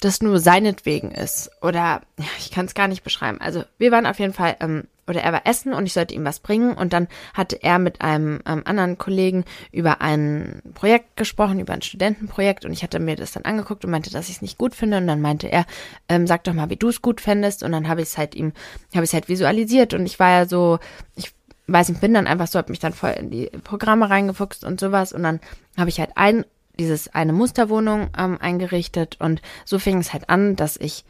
das 0.00 0.22
nur 0.22 0.38
seinetwegen 0.38 1.10
ist. 1.10 1.50
Oder 1.62 2.02
ja, 2.18 2.26
ich 2.38 2.50
kann 2.50 2.66
es 2.66 2.74
gar 2.74 2.88
nicht 2.88 3.02
beschreiben. 3.02 3.40
Also 3.40 3.64
wir 3.78 3.90
waren 3.90 4.06
auf 4.06 4.18
jeden 4.18 4.34
Fall, 4.34 4.56
ähm, 4.60 4.86
oder 5.08 5.22
er 5.22 5.32
war 5.32 5.46
essen 5.46 5.72
und 5.72 5.86
ich 5.86 5.92
sollte 5.92 6.14
ihm 6.14 6.24
was 6.24 6.40
bringen. 6.40 6.72
Und 6.72 6.92
dann 6.92 7.08
hatte 7.34 7.62
er 7.62 7.78
mit 7.78 8.00
einem 8.00 8.40
ähm, 8.46 8.62
anderen 8.64 8.98
Kollegen 8.98 9.44
über 9.72 10.00
ein 10.00 10.62
Projekt 10.74 11.16
gesprochen, 11.16 11.60
über 11.60 11.72
ein 11.72 11.82
Studentenprojekt. 11.82 12.64
Und 12.64 12.72
ich 12.72 12.82
hatte 12.82 13.00
mir 13.00 13.16
das 13.16 13.32
dann 13.32 13.44
angeguckt 13.44 13.84
und 13.84 13.90
meinte, 13.90 14.10
dass 14.10 14.28
ich 14.28 14.36
es 14.36 14.42
nicht 14.42 14.58
gut 14.58 14.74
finde. 14.74 14.98
Und 14.98 15.06
dann 15.06 15.20
meinte 15.20 15.50
er, 15.50 15.66
ähm, 16.08 16.26
sag 16.26 16.44
doch 16.44 16.52
mal, 16.52 16.70
wie 16.70 16.76
du 16.76 16.88
es 16.88 17.02
gut 17.02 17.20
fändest. 17.20 17.62
Und 17.62 17.72
dann 17.72 17.88
habe 17.88 18.02
ich 18.02 18.08
es 18.08 18.18
halt 18.18 18.34
ihm, 18.34 18.52
habe 18.94 19.04
ich 19.04 19.10
es 19.10 19.14
halt 19.14 19.28
visualisiert. 19.28 19.94
Und 19.94 20.06
ich 20.06 20.18
war 20.18 20.30
ja 20.30 20.46
so, 20.46 20.78
ich 21.16 21.32
weiß 21.66 21.88
nicht, 21.88 22.00
bin 22.00 22.14
dann 22.14 22.26
einfach 22.26 22.46
so, 22.46 22.58
habe 22.58 22.70
mich 22.70 22.78
dann 22.78 22.92
voll 22.92 23.10
in 23.10 23.30
die 23.30 23.50
Programme 23.64 24.10
reingefuchst 24.10 24.64
und 24.64 24.78
sowas. 24.78 25.12
Und 25.12 25.22
dann 25.22 25.40
habe 25.76 25.90
ich 25.90 26.00
halt 26.00 26.10
ein 26.16 26.44
dieses 26.78 27.12
eine 27.12 27.32
Musterwohnung 27.32 28.10
ähm, 28.16 28.38
eingerichtet 28.40 29.16
und 29.18 29.42
so 29.64 29.80
fing 29.80 29.98
es 29.98 30.12
halt 30.12 30.30
an, 30.30 30.54
dass 30.54 30.76
ich 30.76 31.04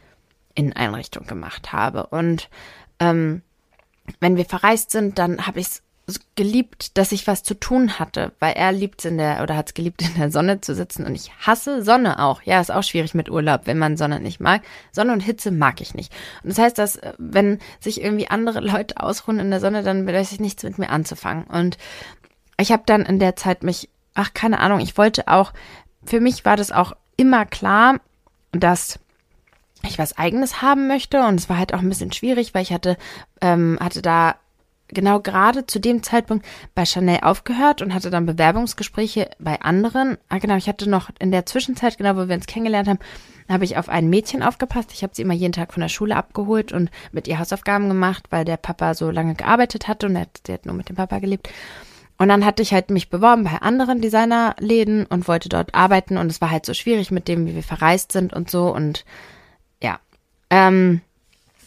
Inneneinrichtung 0.55 1.27
gemacht 1.27 1.71
habe. 1.71 2.07
Und 2.07 2.49
ähm, 2.99 3.43
wenn 4.19 4.37
wir 4.37 4.45
verreist 4.45 4.91
sind, 4.91 5.19
dann 5.19 5.45
habe 5.47 5.59
ich 5.59 5.67
es 5.67 6.19
geliebt, 6.35 6.97
dass 6.97 7.11
ich 7.11 7.27
was 7.27 7.43
zu 7.43 7.53
tun 7.53 7.99
hatte, 7.99 8.31
weil 8.39 8.53
er 8.53 8.71
liebt 8.71 9.05
in 9.05 9.19
der 9.19 9.43
oder 9.43 9.55
hat 9.55 9.67
es 9.67 9.73
geliebt 9.75 10.01
in 10.07 10.15
der 10.15 10.31
Sonne 10.31 10.61
zu 10.61 10.73
sitzen 10.73 11.05
und 11.05 11.13
ich 11.13 11.31
hasse 11.39 11.83
Sonne 11.83 12.19
auch. 12.19 12.41
Ja, 12.43 12.59
ist 12.59 12.71
auch 12.71 12.83
schwierig 12.83 13.13
mit 13.13 13.29
Urlaub, 13.29 13.61
wenn 13.65 13.77
man 13.77 13.97
Sonne 13.97 14.19
nicht 14.19 14.39
mag. 14.39 14.63
Sonne 14.91 15.13
und 15.13 15.21
Hitze 15.21 15.51
mag 15.51 15.81
ich 15.81 15.93
nicht. 15.93 16.11
Und 16.43 16.49
das 16.49 16.57
heißt, 16.57 16.77
dass 16.77 16.95
äh, 16.95 17.13
wenn 17.17 17.59
sich 17.79 18.01
irgendwie 18.01 18.29
andere 18.29 18.59
Leute 18.61 19.01
ausruhen 19.01 19.39
in 19.39 19.51
der 19.51 19.59
Sonne, 19.59 19.83
dann 19.83 20.07
weiß 20.07 20.31
ich 20.31 20.39
nichts 20.39 20.63
mit 20.63 20.79
mir 20.79 20.89
anzufangen. 20.89 21.43
Und 21.43 21.77
ich 22.59 22.71
habe 22.71 22.83
dann 22.85 23.05
in 23.05 23.19
der 23.19 23.35
Zeit 23.35 23.63
mich 23.63 23.89
ach, 24.19 24.33
keine 24.33 24.59
Ahnung, 24.59 24.81
ich 24.81 24.97
wollte 24.97 25.27
auch, 25.27 25.53
für 26.03 26.19
mich 26.19 26.43
war 26.43 26.57
das 26.57 26.71
auch 26.71 26.93
immer 27.15 27.45
klar, 27.45 27.99
dass 28.51 28.99
ich 29.87 29.99
was 29.99 30.17
eigenes 30.17 30.61
haben 30.61 30.87
möchte 30.87 31.21
und 31.23 31.35
es 31.39 31.49
war 31.49 31.57
halt 31.57 31.73
auch 31.73 31.79
ein 31.79 31.89
bisschen 31.89 32.11
schwierig, 32.11 32.53
weil 32.53 32.63
ich 32.63 32.73
hatte, 32.73 32.97
ähm, 33.41 33.77
hatte 33.79 34.01
da 34.01 34.35
genau 34.89 35.19
gerade 35.19 35.65
zu 35.67 35.79
dem 35.79 36.03
Zeitpunkt 36.03 36.45
bei 36.75 36.85
Chanel 36.85 37.19
aufgehört 37.21 37.81
und 37.81 37.93
hatte 37.93 38.09
dann 38.09 38.25
Bewerbungsgespräche 38.25 39.29
bei 39.39 39.61
anderen. 39.61 40.17
Ah, 40.27 40.39
genau, 40.39 40.55
ich 40.55 40.67
hatte 40.67 40.89
noch 40.89 41.09
in 41.19 41.31
der 41.31 41.45
Zwischenzeit, 41.45 41.97
genau 41.97 42.15
wo 42.15 42.27
wir 42.27 42.35
uns 42.35 42.47
kennengelernt 42.47 42.87
haben, 42.87 42.99
habe 43.47 43.65
ich 43.65 43.77
auf 43.77 43.89
ein 43.89 44.09
Mädchen 44.09 44.43
aufgepasst. 44.43 44.91
Ich 44.93 45.03
habe 45.03 45.15
sie 45.15 45.21
immer 45.21 45.33
jeden 45.33 45.53
Tag 45.53 45.73
von 45.73 45.81
der 45.81 45.89
Schule 45.89 46.15
abgeholt 46.15 46.71
und 46.71 46.89
mit 47.11 47.27
ihr 47.27 47.39
Hausaufgaben 47.39 47.87
gemacht, 47.87 48.25
weil 48.29 48.45
der 48.45 48.57
Papa 48.57 48.93
so 48.93 49.09
lange 49.09 49.35
gearbeitet 49.35 49.87
hatte 49.87 50.07
und 50.07 50.15
er 50.15 50.21
hat, 50.23 50.47
der 50.47 50.55
hat 50.55 50.65
nur 50.65 50.75
mit 50.75 50.89
dem 50.89 50.95
Papa 50.95 51.19
gelebt. 51.19 51.49
Und 52.17 52.27
dann 52.27 52.45
hatte 52.45 52.61
ich 52.61 52.73
halt 52.73 52.89
mich 52.89 53.09
beworben 53.09 53.45
bei 53.45 53.61
anderen 53.61 54.01
Designerläden 54.01 55.05
und 55.05 55.27
wollte 55.27 55.47
dort 55.47 55.73
arbeiten 55.73 56.17
und 56.17 56.27
es 56.27 56.41
war 56.41 56.51
halt 56.51 56.65
so 56.65 56.73
schwierig 56.73 57.11
mit 57.11 57.29
dem, 57.29 57.47
wie 57.47 57.55
wir 57.55 57.63
verreist 57.63 58.11
sind 58.11 58.33
und 58.33 58.51
so 58.51 58.75
und 58.75 59.05
ja. 59.81 59.99
Ähm, 60.49 61.01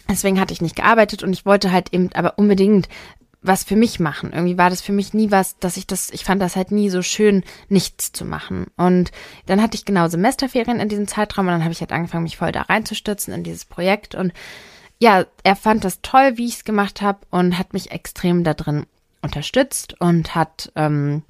deswegen 0.09 0.41
hatte 0.41 0.53
ich 0.53 0.61
nicht 0.61 0.77
gearbeitet 0.77 1.23
und 1.23 1.33
ich 1.33 1.47
wollte 1.47 1.73
halt 1.73 1.93
eben 1.93 2.11
aber 2.15 2.39
unbedingt 2.39 2.89
was 3.43 3.65
für 3.65 3.77
mich 3.77 3.99
machen. 3.99 4.33
Irgendwie 4.33 4.57
war 4.57 4.71
das 4.71 4.81
für 4.81 4.93
mich 4.93 5.15
nie 5.15 5.33
was, 5.33 5.59
dass 5.59 5.77
ich 5.77 5.87
das, 5.87 6.11
ich 6.11 6.25
fand 6.25 6.41
das 6.41 6.55
halt 6.55 6.71
nie 6.71 6.91
so 6.91 7.03
schön, 7.03 7.43
nichts 7.69 8.13
zu 8.13 8.25
machen. 8.25 8.67
Und 8.77 9.11
dann 9.47 9.61
hatte 9.61 9.75
ich 9.75 9.85
genau 9.85 10.07
Semesterferien 10.07 10.79
in 10.79 10.89
diesem 10.89 11.09
Zeitraum 11.09 11.47
und 11.47 11.53
dann 11.53 11.65
habe 11.65 11.73
ich 11.73 11.81
halt 11.81 11.93
angefangen, 11.93 12.23
mich 12.23 12.37
voll 12.37 12.53
da 12.53 12.63
reinzustürzen 12.63 13.35
in 13.35 13.43
dieses 13.43 13.65
Projekt 13.65 14.15
und 14.15 14.33
ja, 15.01 15.25
er 15.43 15.57
fand 15.57 15.83
das 15.83 16.01
toll, 16.01 16.35
wie 16.37 16.47
ich 16.47 16.59
es 16.59 16.65
gemacht 16.65 17.03
habe 17.03 17.19
und 17.31 17.59
hat 17.59 17.73
mich 17.73 17.91
extrem 17.91 18.45
da 18.45 18.55
drin 18.55 18.87
unterstützt 19.21 20.01
und 20.01 20.37
hat 20.37 20.71
ähm, 20.77 21.23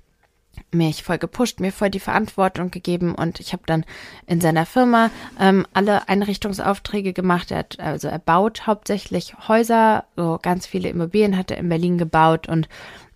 mich 0.71 1.03
voll 1.03 1.19
gepusht, 1.19 1.61
mir 1.61 1.73
voll 1.73 1.91
die 1.91 2.01
Verantwortung 2.01 2.71
gegeben 2.71 3.15
und 3.15 3.41
ich 3.41 3.53
habe 3.53 3.63
dann 3.67 3.85
in 4.27 4.41
seiner 4.41 4.67
Firma 4.67 5.11
ähm, 5.39 5.67
alle 5.75 6.09
Einrichtungsaufträge 6.09 7.13
gemacht. 7.13 7.51
Er 7.51 7.59
hat, 7.59 7.81
also 7.81 8.09
er 8.09 8.19
baut 8.19 8.67
hauptsächlich 8.67 9.35
Häuser, 9.49 10.05
so 10.17 10.39
ganz 10.41 10.67
viele 10.67 10.89
Immobilien 10.89 11.37
hat 11.37 11.51
er 11.51 11.59
in 11.59 11.69
Berlin 11.69 11.99
gebaut 11.99 12.49
und 12.49 12.69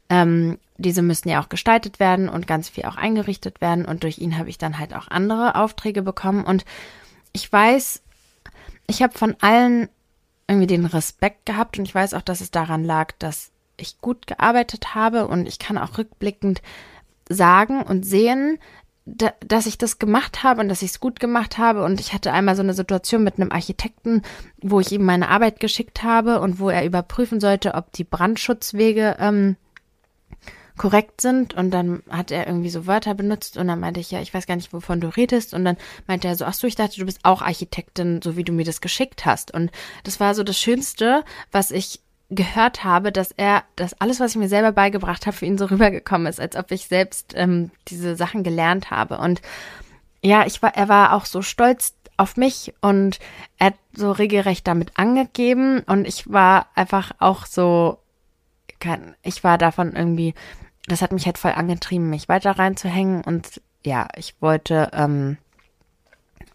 ähm, 0.08 0.58
diese 0.78 1.02
müssen 1.02 1.28
ja 1.28 1.42
auch 1.42 1.48
gestaltet 1.48 2.00
werden 2.00 2.28
und 2.28 2.46
ganz 2.46 2.68
viel 2.68 2.84
auch 2.84 2.96
eingerichtet 2.96 3.60
werden 3.60 3.86
und 3.86 4.02
durch 4.02 4.18
ihn 4.18 4.38
habe 4.38 4.50
ich 4.50 4.58
dann 4.58 4.78
halt 4.78 4.94
auch 4.94 5.08
andere 5.08 5.54
Aufträge 5.54 6.02
bekommen 6.02 6.44
und 6.44 6.64
ich 7.32 7.50
weiß, 7.50 8.02
ich 8.86 9.02
habe 9.02 9.16
von 9.16 9.36
allen 9.40 9.88
irgendwie 10.48 10.66
den 10.66 10.86
Respekt 10.86 11.46
gehabt 11.46 11.78
und 11.78 11.86
ich 11.86 11.94
weiß 11.94 12.14
auch, 12.14 12.22
dass 12.22 12.40
es 12.40 12.50
daran 12.50 12.84
lag, 12.84 13.12
dass 13.18 13.50
ich 13.76 14.00
gut 14.00 14.26
gearbeitet 14.26 14.94
habe 14.94 15.26
und 15.26 15.46
ich 15.46 15.58
kann 15.58 15.78
auch 15.78 15.98
rückblickend 15.98 16.62
sagen 17.28 17.82
und 17.82 18.04
sehen, 18.04 18.58
da, 19.06 19.32
dass 19.40 19.66
ich 19.66 19.78
das 19.78 19.98
gemacht 19.98 20.42
habe 20.42 20.60
und 20.60 20.68
dass 20.68 20.82
ich 20.82 20.90
es 20.90 21.00
gut 21.00 21.20
gemacht 21.20 21.58
habe. 21.58 21.84
Und 21.84 22.00
ich 22.00 22.12
hatte 22.12 22.32
einmal 22.32 22.56
so 22.56 22.62
eine 22.62 22.74
Situation 22.74 23.22
mit 23.22 23.38
einem 23.38 23.52
Architekten, 23.52 24.22
wo 24.60 24.80
ich 24.80 24.90
ihm 24.90 25.04
meine 25.04 25.28
Arbeit 25.28 25.60
geschickt 25.60 26.02
habe 26.02 26.40
und 26.40 26.58
wo 26.58 26.68
er 26.70 26.84
überprüfen 26.84 27.40
sollte, 27.40 27.74
ob 27.74 27.92
die 27.92 28.04
Brandschutzwege 28.04 29.16
ähm, 29.20 29.56
korrekt 30.76 31.20
sind. 31.20 31.54
Und 31.54 31.70
dann 31.70 32.02
hat 32.10 32.32
er 32.32 32.48
irgendwie 32.48 32.70
so 32.70 32.86
Wörter 32.88 33.14
benutzt 33.14 33.56
und 33.56 33.68
dann 33.68 33.78
meinte 33.78 34.00
ich, 34.00 34.10
ja, 34.10 34.20
ich 34.20 34.34
weiß 34.34 34.46
gar 34.46 34.56
nicht, 34.56 34.72
wovon 34.72 35.00
du 35.00 35.08
redest. 35.08 35.54
Und 35.54 35.64
dann 35.64 35.76
meinte 36.08 36.26
er 36.26 36.34
so, 36.34 36.44
ach 36.44 36.54
so, 36.54 36.66
ich 36.66 36.74
dachte, 36.74 36.98
du 36.98 37.06
bist 37.06 37.20
auch 37.22 37.42
Architektin, 37.42 38.20
so 38.22 38.36
wie 38.36 38.44
du 38.44 38.52
mir 38.52 38.64
das 38.64 38.80
geschickt 38.80 39.24
hast. 39.24 39.54
Und 39.54 39.70
das 40.02 40.18
war 40.18 40.34
so 40.34 40.42
das 40.42 40.58
Schönste, 40.58 41.24
was 41.52 41.70
ich 41.70 42.00
gehört 42.30 42.82
habe, 42.82 43.12
dass 43.12 43.30
er, 43.30 43.62
dass 43.76 44.00
alles, 44.00 44.18
was 44.18 44.32
ich 44.32 44.36
mir 44.36 44.48
selber 44.48 44.72
beigebracht 44.72 45.26
habe, 45.26 45.36
für 45.36 45.46
ihn 45.46 45.58
so 45.58 45.66
rübergekommen 45.66 46.26
ist, 46.26 46.40
als 46.40 46.56
ob 46.56 46.70
ich 46.70 46.88
selbst 46.88 47.32
ähm, 47.36 47.70
diese 47.88 48.16
Sachen 48.16 48.42
gelernt 48.42 48.90
habe. 48.90 49.18
Und 49.18 49.42
ja, 50.22 50.44
ich 50.46 50.60
war, 50.62 50.74
er 50.74 50.88
war 50.88 51.12
auch 51.12 51.24
so 51.24 51.42
stolz 51.42 51.94
auf 52.16 52.36
mich 52.36 52.74
und 52.80 53.18
er 53.58 53.66
hat 53.68 53.74
so 53.94 54.10
regelrecht 54.10 54.66
damit 54.66 54.98
angegeben 54.98 55.80
und 55.80 56.06
ich 56.06 56.30
war 56.30 56.66
einfach 56.74 57.12
auch 57.18 57.46
so, 57.46 57.98
ich 59.22 59.44
war 59.44 59.58
davon 59.58 59.94
irgendwie, 59.94 60.34
das 60.86 61.02
hat 61.02 61.12
mich 61.12 61.26
halt 61.26 61.38
voll 61.38 61.52
angetrieben, 61.52 62.10
mich 62.10 62.28
weiter 62.28 62.52
reinzuhängen 62.52 63.22
und 63.22 63.60
ja, 63.84 64.08
ich 64.16 64.34
wollte 64.40 64.90
ähm, 64.94 65.36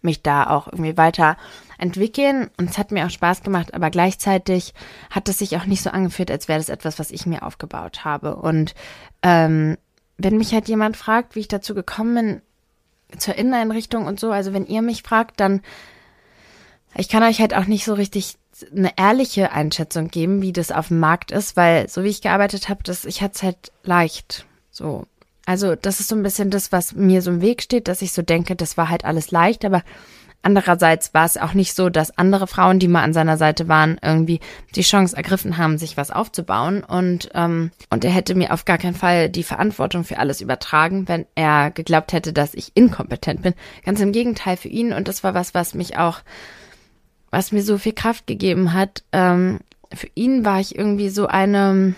mich 0.04 0.22
da 0.22 0.48
auch 0.48 0.66
irgendwie 0.66 0.96
weiter 0.96 1.36
entwickeln 1.78 2.50
und 2.58 2.70
es 2.70 2.78
hat 2.78 2.92
mir 2.92 3.06
auch 3.06 3.10
Spaß 3.10 3.42
gemacht, 3.42 3.74
aber 3.74 3.90
gleichzeitig 3.90 4.74
hat 5.10 5.28
es 5.28 5.38
sich 5.38 5.56
auch 5.56 5.66
nicht 5.66 5.82
so 5.82 5.90
angefühlt, 5.90 6.30
als 6.30 6.48
wäre 6.48 6.58
das 6.58 6.68
etwas, 6.68 6.98
was 6.98 7.10
ich 7.10 7.26
mir 7.26 7.42
aufgebaut 7.42 8.04
habe. 8.04 8.36
Und 8.36 8.74
ähm, 9.22 9.76
wenn 10.18 10.38
mich 10.38 10.52
halt 10.52 10.68
jemand 10.68 10.96
fragt, 10.96 11.34
wie 11.34 11.40
ich 11.40 11.48
dazu 11.48 11.74
gekommen 11.74 12.14
bin, 12.14 12.42
zur 13.18 13.34
Inneneinrichtung 13.34 14.06
und 14.06 14.20
so, 14.20 14.30
also 14.30 14.52
wenn 14.52 14.66
ihr 14.66 14.80
mich 14.80 15.02
fragt, 15.02 15.40
dann 15.40 15.60
ich 16.94 17.08
kann 17.08 17.22
euch 17.22 17.40
halt 17.40 17.54
auch 17.54 17.66
nicht 17.66 17.84
so 17.84 17.94
richtig 17.94 18.36
eine 18.74 18.92
ehrliche 18.96 19.52
Einschätzung 19.52 20.08
geben, 20.08 20.42
wie 20.42 20.52
das 20.52 20.72
auf 20.72 20.88
dem 20.88 21.00
Markt 21.00 21.30
ist, 21.30 21.56
weil 21.56 21.88
so 21.88 22.04
wie 22.04 22.08
ich 22.08 22.22
gearbeitet 22.22 22.68
habe, 22.68 22.82
das 22.82 23.04
ich 23.04 23.22
hatte 23.22 23.34
es 23.34 23.42
halt 23.42 23.72
leicht. 23.82 24.46
So. 24.70 25.06
Also, 25.46 25.74
das 25.74 26.00
ist 26.00 26.08
so 26.08 26.16
ein 26.16 26.22
bisschen 26.22 26.50
das, 26.50 26.72
was 26.72 26.94
mir 26.94 27.22
so 27.22 27.30
im 27.30 27.40
Weg 27.40 27.62
steht, 27.62 27.88
dass 27.88 28.02
ich 28.02 28.12
so 28.12 28.22
denke, 28.22 28.56
das 28.56 28.76
war 28.76 28.88
halt 28.88 29.04
alles 29.04 29.30
leicht, 29.30 29.64
aber 29.64 29.82
Andererseits 30.42 31.14
war 31.14 31.24
es 31.24 31.36
auch 31.36 31.54
nicht 31.54 31.74
so, 31.74 31.88
dass 31.88 32.18
andere 32.18 32.48
Frauen, 32.48 32.80
die 32.80 32.88
mal 32.88 33.04
an 33.04 33.12
seiner 33.12 33.36
Seite 33.36 33.68
waren, 33.68 33.98
irgendwie 34.02 34.40
die 34.74 34.82
Chance 34.82 35.16
ergriffen 35.16 35.56
haben, 35.56 35.78
sich 35.78 35.96
was 35.96 36.10
aufzubauen. 36.10 36.82
Und, 36.82 37.30
ähm, 37.34 37.70
und 37.90 38.04
er 38.04 38.10
hätte 38.10 38.34
mir 38.34 38.52
auf 38.52 38.64
gar 38.64 38.78
keinen 38.78 38.96
Fall 38.96 39.28
die 39.28 39.44
Verantwortung 39.44 40.02
für 40.02 40.18
alles 40.18 40.40
übertragen, 40.40 41.06
wenn 41.06 41.26
er 41.36 41.70
geglaubt 41.70 42.12
hätte, 42.12 42.32
dass 42.32 42.54
ich 42.54 42.72
inkompetent 42.74 43.42
bin. 43.42 43.54
Ganz 43.84 44.00
im 44.00 44.10
Gegenteil 44.10 44.56
für 44.56 44.68
ihn. 44.68 44.92
Und 44.92 45.06
das 45.06 45.22
war 45.22 45.32
was, 45.32 45.54
was 45.54 45.74
mich 45.74 45.96
auch, 45.96 46.18
was 47.30 47.52
mir 47.52 47.62
so 47.62 47.78
viel 47.78 47.92
Kraft 47.92 48.26
gegeben 48.26 48.72
hat. 48.72 49.04
Ähm, 49.12 49.60
für 49.94 50.08
ihn 50.16 50.44
war 50.44 50.58
ich 50.58 50.76
irgendwie 50.76 51.08
so 51.08 51.28
eine, 51.28 51.94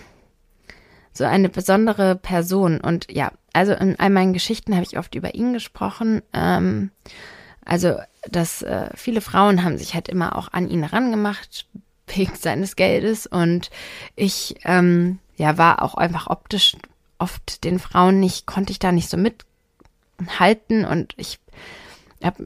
so 1.15 1.23
eine 1.23 1.49
besondere 1.49 2.15
Person. 2.15 2.79
Und 2.79 3.11
ja, 3.11 3.31
also 3.53 3.73
in 3.73 3.99
all 3.99 4.09
meinen 4.09 4.33
Geschichten 4.33 4.75
habe 4.75 4.83
ich 4.83 4.99
oft 4.99 5.15
über 5.15 5.33
ihn 5.33 5.53
gesprochen. 5.53 6.21
Ähm, 6.33 6.91
also, 7.63 7.95
dass 8.29 8.61
äh, 8.61 8.89
viele 8.95 9.21
Frauen 9.21 9.63
haben 9.63 9.77
sich 9.77 9.95
halt 9.95 10.07
immer 10.07 10.37
auch 10.37 10.49
an 10.51 10.69
ihn 10.69 10.83
rangemacht, 10.83 11.67
wegen 12.07 12.35
seines 12.39 12.75
Geldes 12.75 13.25
und 13.25 13.71
ich 14.15 14.55
ähm, 14.65 15.19
ja 15.37 15.57
war 15.57 15.81
auch 15.81 15.95
einfach 15.95 16.27
optisch 16.27 16.77
oft 17.17 17.63
den 17.63 17.79
Frauen 17.79 18.19
nicht, 18.19 18.45
konnte 18.45 18.71
ich 18.71 18.79
da 18.79 18.91
nicht 18.91 19.09
so 19.09 19.17
mithalten 19.17 20.85
und 20.85 21.13
ich 21.17 21.39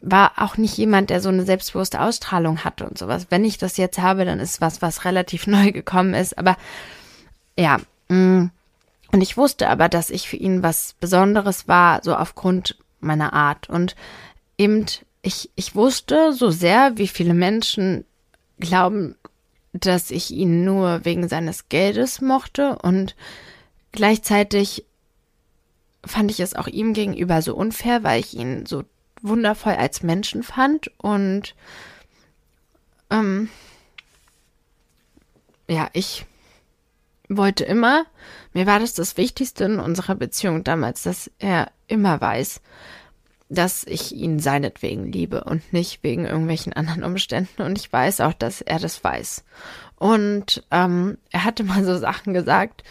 war 0.01 0.33
auch 0.37 0.57
nicht 0.57 0.77
jemand, 0.77 1.09
der 1.09 1.21
so 1.21 1.29
eine 1.29 1.43
selbstbewusste 1.43 2.01
Ausstrahlung 2.01 2.63
hatte 2.63 2.85
und 2.87 2.97
sowas. 2.97 3.27
Wenn 3.29 3.45
ich 3.45 3.57
das 3.57 3.77
jetzt 3.77 3.99
habe, 3.99 4.25
dann 4.25 4.39
ist 4.39 4.61
was, 4.61 4.81
was 4.81 5.05
relativ 5.05 5.47
neu 5.47 5.71
gekommen 5.71 6.13
ist. 6.13 6.37
Aber 6.37 6.57
ja, 7.57 7.79
mm, 8.09 8.47
und 9.11 9.21
ich 9.21 9.37
wusste 9.37 9.69
aber, 9.69 9.89
dass 9.89 10.09
ich 10.09 10.29
für 10.29 10.37
ihn 10.37 10.61
was 10.61 10.93
Besonderes 10.99 11.67
war, 11.67 12.03
so 12.03 12.15
aufgrund 12.15 12.77
meiner 12.99 13.33
Art. 13.33 13.69
Und 13.69 13.95
eben, 14.57 14.85
ich, 15.21 15.49
ich 15.55 15.75
wusste 15.75 16.33
so 16.33 16.51
sehr, 16.51 16.97
wie 16.97 17.07
viele 17.07 17.33
Menschen 17.33 18.05
glauben, 18.59 19.15
dass 19.73 20.11
ich 20.11 20.31
ihn 20.31 20.63
nur 20.63 21.05
wegen 21.05 21.27
seines 21.27 21.69
Geldes 21.69 22.21
mochte 22.21 22.77
und 22.79 23.15
gleichzeitig 23.91 24.85
fand 26.05 26.31
ich 26.31 26.39
es 26.39 26.55
auch 26.55 26.67
ihm 26.67 26.93
gegenüber 26.93 27.41
so 27.41 27.55
unfair, 27.55 28.03
weil 28.03 28.19
ich 28.19 28.33
ihn 28.33 28.65
so 28.65 28.83
wundervoll 29.21 29.73
als 29.73 30.01
Menschen 30.01 30.43
fand 30.43 30.91
und 30.97 31.55
ähm, 33.11 33.49
ja, 35.67 35.89
ich 35.93 36.25
wollte 37.29 37.63
immer, 37.63 38.05
mir 38.53 38.65
war 38.65 38.79
das 38.79 38.93
das 38.93 39.15
Wichtigste 39.15 39.63
in 39.65 39.79
unserer 39.79 40.15
Beziehung 40.15 40.63
damals, 40.63 41.03
dass 41.03 41.31
er 41.37 41.71
immer 41.87 42.19
weiß, 42.19 42.61
dass 43.49 43.83
ich 43.83 44.13
ihn 44.13 44.39
seinetwegen 44.39 45.11
liebe 45.11 45.43
und 45.43 45.71
nicht 45.71 46.03
wegen 46.03 46.25
irgendwelchen 46.25 46.73
anderen 46.73 47.03
Umständen. 47.03 47.61
Und 47.61 47.77
ich 47.77 47.91
weiß 47.91 48.21
auch, 48.21 48.33
dass 48.33 48.61
er 48.61 48.79
das 48.79 49.03
weiß. 49.03 49.43
Und 49.95 50.63
ähm, 50.71 51.17
er 51.31 51.45
hatte 51.45 51.63
mal 51.63 51.83
so 51.83 51.97
Sachen 51.97 52.33
gesagt. 52.33 52.83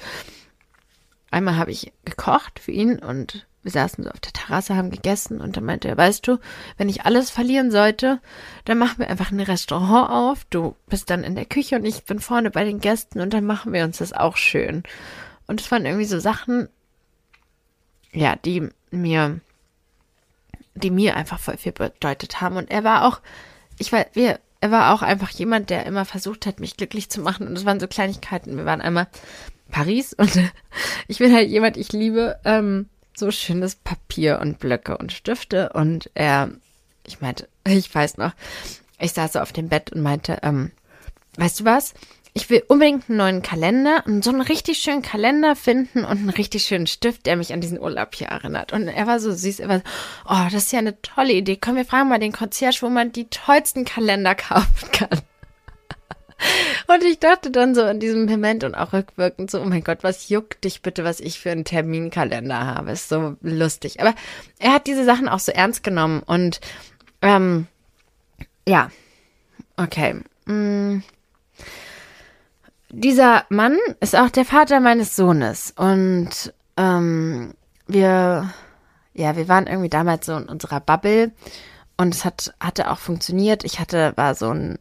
Einmal 1.31 1.57
habe 1.57 1.73
ich 1.73 1.93
gekocht 2.05 2.59
für 2.59 2.73
ihn 2.73 2.99
und 2.99 3.47
wir 3.69 3.73
saßen 3.73 4.03
so 4.03 4.11
auf 4.11 4.21
der 4.21 4.33
Terrasse, 4.33 4.77
haben 4.77 4.91
gegessen 4.91 5.41
und 5.41 5.57
dann 5.57 5.65
meinte 5.65 5.89
er, 5.89 5.97
weißt 5.97 6.27
du, 6.27 6.39
wenn 6.79 6.89
ich 6.89 7.05
alles 7.05 7.29
verlieren 7.29 7.71
sollte, 7.71 8.21
dann 8.65 8.79
machen 8.79 8.99
wir 8.99 9.11
einfach 9.11 9.31
ein 9.31 9.41
Restaurant 9.41 10.11
auf. 10.11 10.47
Du 10.49 10.75
bist 10.87 11.11
dann 11.11 11.23
in 11.23 11.35
der 11.35 11.45
Küche 11.45 11.77
und 11.77 11.85
ich 11.85 12.05
bin 12.05 12.19
vorne 12.19 12.51
bei 12.51 12.65
den 12.65 12.81
Gästen 12.81 13.21
und 13.21 13.35
dann 13.35 13.45
machen 13.45 13.73
wir 13.73 13.85
uns 13.85 13.99
das 13.99 14.15
auch 14.15 14.39
schön. 14.39 14.85
Und 15.47 15.61
es 15.61 15.71
waren 15.71 15.85
irgendwie 15.85 16.07
so 16.07 16.19
Sachen, 16.19 16.69
ja, 18.13 18.37
die 18.37 18.69
mir 18.91 19.41
die 20.81 20.91
mir 20.91 21.17
einfach 21.17 21.39
voll 21.39 21.57
viel 21.57 21.73
bedeutet 21.73 22.41
haben. 22.41 22.57
Und 22.57 22.71
er 22.71 22.85
war 22.85 23.05
auch, 23.05 23.21
ich 23.79 23.93
war, 23.93 24.07
wir, 24.13 24.41
er 24.61 24.71
war 24.71 24.95
auch 24.95 25.03
einfach 25.03 25.31
jemand, 25.31 25.71
der 25.71 25.87
immer 25.87 26.05
versucht 26.05 26.47
hat, 26.47 26.61
mich 26.61 26.77
glücklich 26.77 27.11
zu 27.11 27.21
machen. 27.21 27.47
Und 27.47 27.57
es 27.57 27.65
waren 27.65 27.81
so 27.81 27.89
Kleinigkeiten. 27.89 28.57
Wir 28.57 28.65
waren 28.65 28.81
einmal 28.81 29.09
Paris 29.71 30.13
und 30.15 30.31
ich 31.09 31.19
bin 31.19 31.35
halt 31.35 31.49
jemand, 31.49 31.77
ich 31.77 31.93
liebe 31.93 32.39
ähm, 32.45 32.89
so 33.19 33.31
schönes 33.31 33.75
Papier 33.75 34.39
und 34.41 34.59
Blöcke 34.59 34.97
und 34.99 35.13
Stifte. 35.13 35.71
Und 35.75 36.11
er, 36.15 36.51
ich 37.05 37.21
meinte, 37.21 37.49
ich 37.67 37.95
weiß 37.95 38.19
noch, 38.19 38.33
ich 38.99 39.13
saß 39.13 39.35
so 39.35 39.41
auf 39.41 39.53
dem 39.53 39.69
Bett 39.69 39.93
und 39.93 40.03
meinte, 40.03 40.39
ähm, 40.43 40.71
weißt 41.37 41.61
du 41.61 41.65
was? 41.65 41.95
ich 42.39 42.51
will 42.51 42.63
unbedingt 42.69 43.09
einen 43.09 43.19
neuen 43.19 43.43
Kalender 43.43 44.05
und 44.07 44.23
so 44.23 44.31
einen 44.31 44.41
richtig 44.41 44.79
schönen 44.79 45.03
Kalender 45.03 45.57
finden 45.57 46.05
und 46.05 46.19
einen 46.19 46.31
richtig 46.31 46.65
schönen 46.65 46.87
Stift, 46.87 47.27
der 47.27 47.37
mich 47.37 47.53
an 47.53 47.61
diesen 47.61 47.81
Urlaub 47.81 48.15
hier 48.15 48.29
erinnert. 48.29 48.73
Und 48.73 48.87
er 48.87 49.07
war 49.09 49.19
so 49.19 49.33
süß, 49.33 49.59
er 49.61 49.69
war 49.69 49.79
so, 49.79 49.85
oh, 50.29 50.45
das 50.53 50.65
ist 50.65 50.73
ja 50.73 50.79
eine 50.79 51.01
tolle 51.03 51.33
Idee. 51.33 51.59
Komm, 51.61 51.75
wir 51.75 51.85
fragen 51.85 52.09
mal 52.09 52.21
den 52.21 52.33
Concierge, 52.33 52.79
wo 52.83 52.91
man 52.91 53.11
die 53.11 53.29
tollsten 53.29 53.85
Kalender 53.85 54.35
kaufen 54.37 54.91
kann. 54.93 55.21
Und 56.87 57.05
ich 57.05 57.19
dachte 57.19 57.51
dann 57.51 57.75
so 57.75 57.85
in 57.85 58.01
diesem 58.01 58.27
Moment 58.27 58.65
und 58.65 58.75
auch 58.75 58.93
rückwirkend 58.93 59.51
so, 59.51 59.61
oh 59.61 59.65
mein 59.65 59.85
Gott, 59.85 59.99
was 60.03 60.29
juckt 60.29 60.65
dich 60.65 60.83
bitte, 60.83 61.05
was 61.05 61.21
ich 61.21 61.41
für 61.41 61.51
einen 61.51 61.65
Terminkalender 61.65 62.67
habe. 62.67 62.93
Ist 62.93 63.09
so 63.09 63.37
lustig. 63.43 64.01
Aber 64.01 64.15
er 64.59 64.73
hat 64.73 64.87
diese 64.87 65.05
Sachen 65.05 65.29
auch 65.29 65.41
so 65.41 65.53
ernst 65.53 65.83
genommen 65.83 66.23
und 66.25 66.61
ähm, 67.23 67.67
ja, 68.67 68.91
okay. 69.77 70.23
Mm 70.47 71.01
dieser 72.91 73.45
Mann 73.49 73.77
ist 74.01 74.17
auch 74.17 74.31
der 74.31 74.45
Vater 74.45 74.81
meines 74.81 75.15
Sohnes 75.17 75.73
und 75.77 76.53
ähm, 76.77 77.55
wir, 77.87 78.53
ja, 79.15 79.37
wir 79.37 79.49
waren 79.49 79.67
irgendwie 79.67 79.89
damals 79.89 80.27
so 80.27 80.37
in 80.37 80.49
unserer 80.49 80.81
Bubble 80.81 81.33
und 81.97 82.15
es 82.15 82.25
hat, 82.25 82.55
hatte 82.61 82.91
auch 82.91 82.99
funktioniert. 82.99 83.65
Ich 83.65 83.81
hatte, 83.81 84.13
war 84.17 84.35
so 84.35 84.51
ein, 84.51 84.79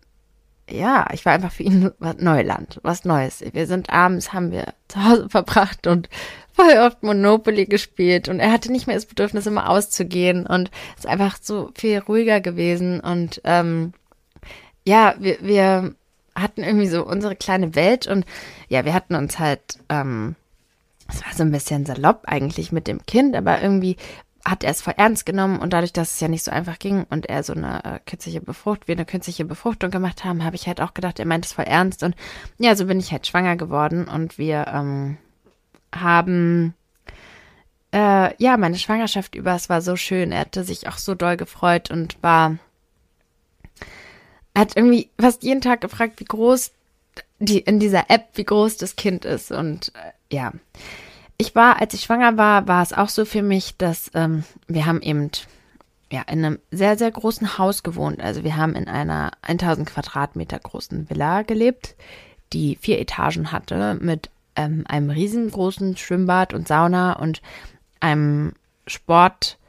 ja, 0.69 1.07
ich 1.13 1.25
war 1.25 1.33
einfach 1.33 1.51
für 1.51 1.63
ihn 1.63 1.91
Neuland, 2.19 2.79
was 2.83 3.05
Neues. 3.05 3.43
Wir 3.53 3.67
sind 3.67 3.89
abends, 3.89 4.33
haben 4.33 4.51
wir 4.51 4.73
zu 4.87 5.03
Hause 5.03 5.27
verbracht 5.29 5.87
und 5.87 6.09
voll 6.53 6.77
oft 6.79 7.03
Monopoly 7.03 7.65
gespielt. 7.65 8.27
Und 8.27 8.39
er 8.39 8.51
hatte 8.51 8.71
nicht 8.71 8.87
mehr 8.87 8.95
das 8.95 9.05
Bedürfnis, 9.05 9.45
immer 9.45 9.69
auszugehen. 9.69 10.45
Und 10.45 10.71
ist 10.97 11.07
einfach 11.07 11.37
so 11.41 11.71
viel 11.75 11.99
ruhiger 11.99 12.41
gewesen. 12.41 12.99
Und 12.99 13.41
ähm, 13.43 13.93
ja, 14.85 15.15
wir, 15.19 15.37
wir 15.41 15.95
hatten 16.35 16.63
irgendwie 16.63 16.87
so 16.87 17.05
unsere 17.05 17.35
kleine 17.35 17.75
Welt. 17.75 18.07
Und 18.07 18.25
ja, 18.67 18.83
wir 18.83 18.93
hatten 18.93 19.15
uns 19.15 19.39
halt, 19.39 19.79
ähm, 19.89 20.35
es 21.07 21.23
war 21.25 21.33
so 21.33 21.43
ein 21.43 21.51
bisschen 21.51 21.85
salopp 21.85 22.23
eigentlich 22.25 22.71
mit 22.71 22.87
dem 22.87 23.05
Kind, 23.05 23.35
aber 23.35 23.61
irgendwie 23.61 23.95
hat 24.47 24.63
er 24.63 24.71
es 24.71 24.81
voll 24.81 24.93
ernst 24.95 25.25
genommen 25.25 25.59
und 25.59 25.73
dadurch, 25.73 25.91
dass 25.91 26.13
es 26.13 26.19
ja 26.19 26.27
nicht 26.27 26.43
so 26.43 26.51
einfach 26.51 26.79
ging 26.79 27.05
und 27.09 27.25
er 27.25 27.43
so 27.43 27.53
eine 27.53 27.83
äh, 27.83 27.99
künstliche 28.05 28.39
Befruchtung, 28.39 28.87
wir 28.87 28.95
eine 28.95 29.05
künstliche 29.05 29.43
Befruchtung 29.43 29.91
gemacht 29.91 30.23
haben, 30.23 30.43
habe 30.43 30.55
ich 30.55 30.67
halt 30.67 30.79
auch 30.79 30.93
gedacht, 30.93 31.19
er 31.19 31.25
meint 31.25 31.45
es 31.45 31.53
voll 31.53 31.65
ernst 31.65 32.03
und 32.03 32.15
ja, 32.57 32.75
so 32.75 32.85
bin 32.85 32.99
ich 32.99 33.11
halt 33.11 33.27
schwanger 33.27 33.57
geworden 33.57 34.07
und 34.07 34.37
wir 34.37 34.67
ähm, 34.73 35.17
haben 35.93 36.73
äh, 37.93 38.33
ja 38.41 38.57
meine 38.57 38.77
Schwangerschaft 38.77 39.35
über, 39.35 39.53
es 39.53 39.69
war 39.69 39.81
so 39.81 39.95
schön, 39.95 40.31
er 40.31 40.41
hatte 40.41 40.63
sich 40.63 40.87
auch 40.87 40.97
so 40.97 41.13
doll 41.13 41.35
gefreut 41.35 41.91
und 41.91 42.21
war 42.23 42.57
hat 44.55 44.75
irgendwie 44.75 45.09
fast 45.19 45.43
jeden 45.43 45.61
Tag 45.61 45.81
gefragt, 45.81 46.19
wie 46.19 46.25
groß 46.25 46.71
die 47.39 47.59
in 47.59 47.79
dieser 47.79 48.09
App, 48.09 48.29
wie 48.33 48.43
groß 48.43 48.77
das 48.77 48.95
Kind 48.95 49.25
ist. 49.25 49.51
Und 49.51 49.91
äh, 49.95 50.35
ja, 50.35 50.51
ich 51.37 51.55
war, 51.55 51.79
als 51.79 51.93
ich 51.93 52.01
schwanger 52.01 52.37
war, 52.37 52.67
war 52.67 52.81
es 52.81 52.93
auch 52.93 53.09
so 53.09 53.25
für 53.25 53.43
mich, 53.43 53.77
dass 53.77 54.09
ähm, 54.15 54.43
wir 54.67 54.85
haben 54.85 55.01
eben 55.01 55.29
ja 56.11 56.21
in 56.21 56.43
einem 56.43 56.59
sehr, 56.71 56.97
sehr 56.97 57.11
großen 57.11 57.57
Haus 57.57 57.83
gewohnt. 57.83 58.21
Also 58.21 58.43
wir 58.43 58.55
haben 58.55 58.75
in 58.75 58.87
einer 58.87 59.31
1000 59.43 59.87
Quadratmeter 59.87 60.57
großen 60.57 61.09
Villa 61.09 61.43
gelebt, 61.43 61.95
die 62.53 62.77
vier 62.77 62.99
Etagen 62.99 63.51
hatte 63.51 63.97
mit 64.01 64.29
ähm, 64.55 64.83
einem 64.87 65.09
riesengroßen 65.09 65.97
Schwimmbad 65.97 66.53
und 66.53 66.67
Sauna 66.67 67.13
und 67.13 67.41
einem 67.99 68.53
Sport, 68.87 69.59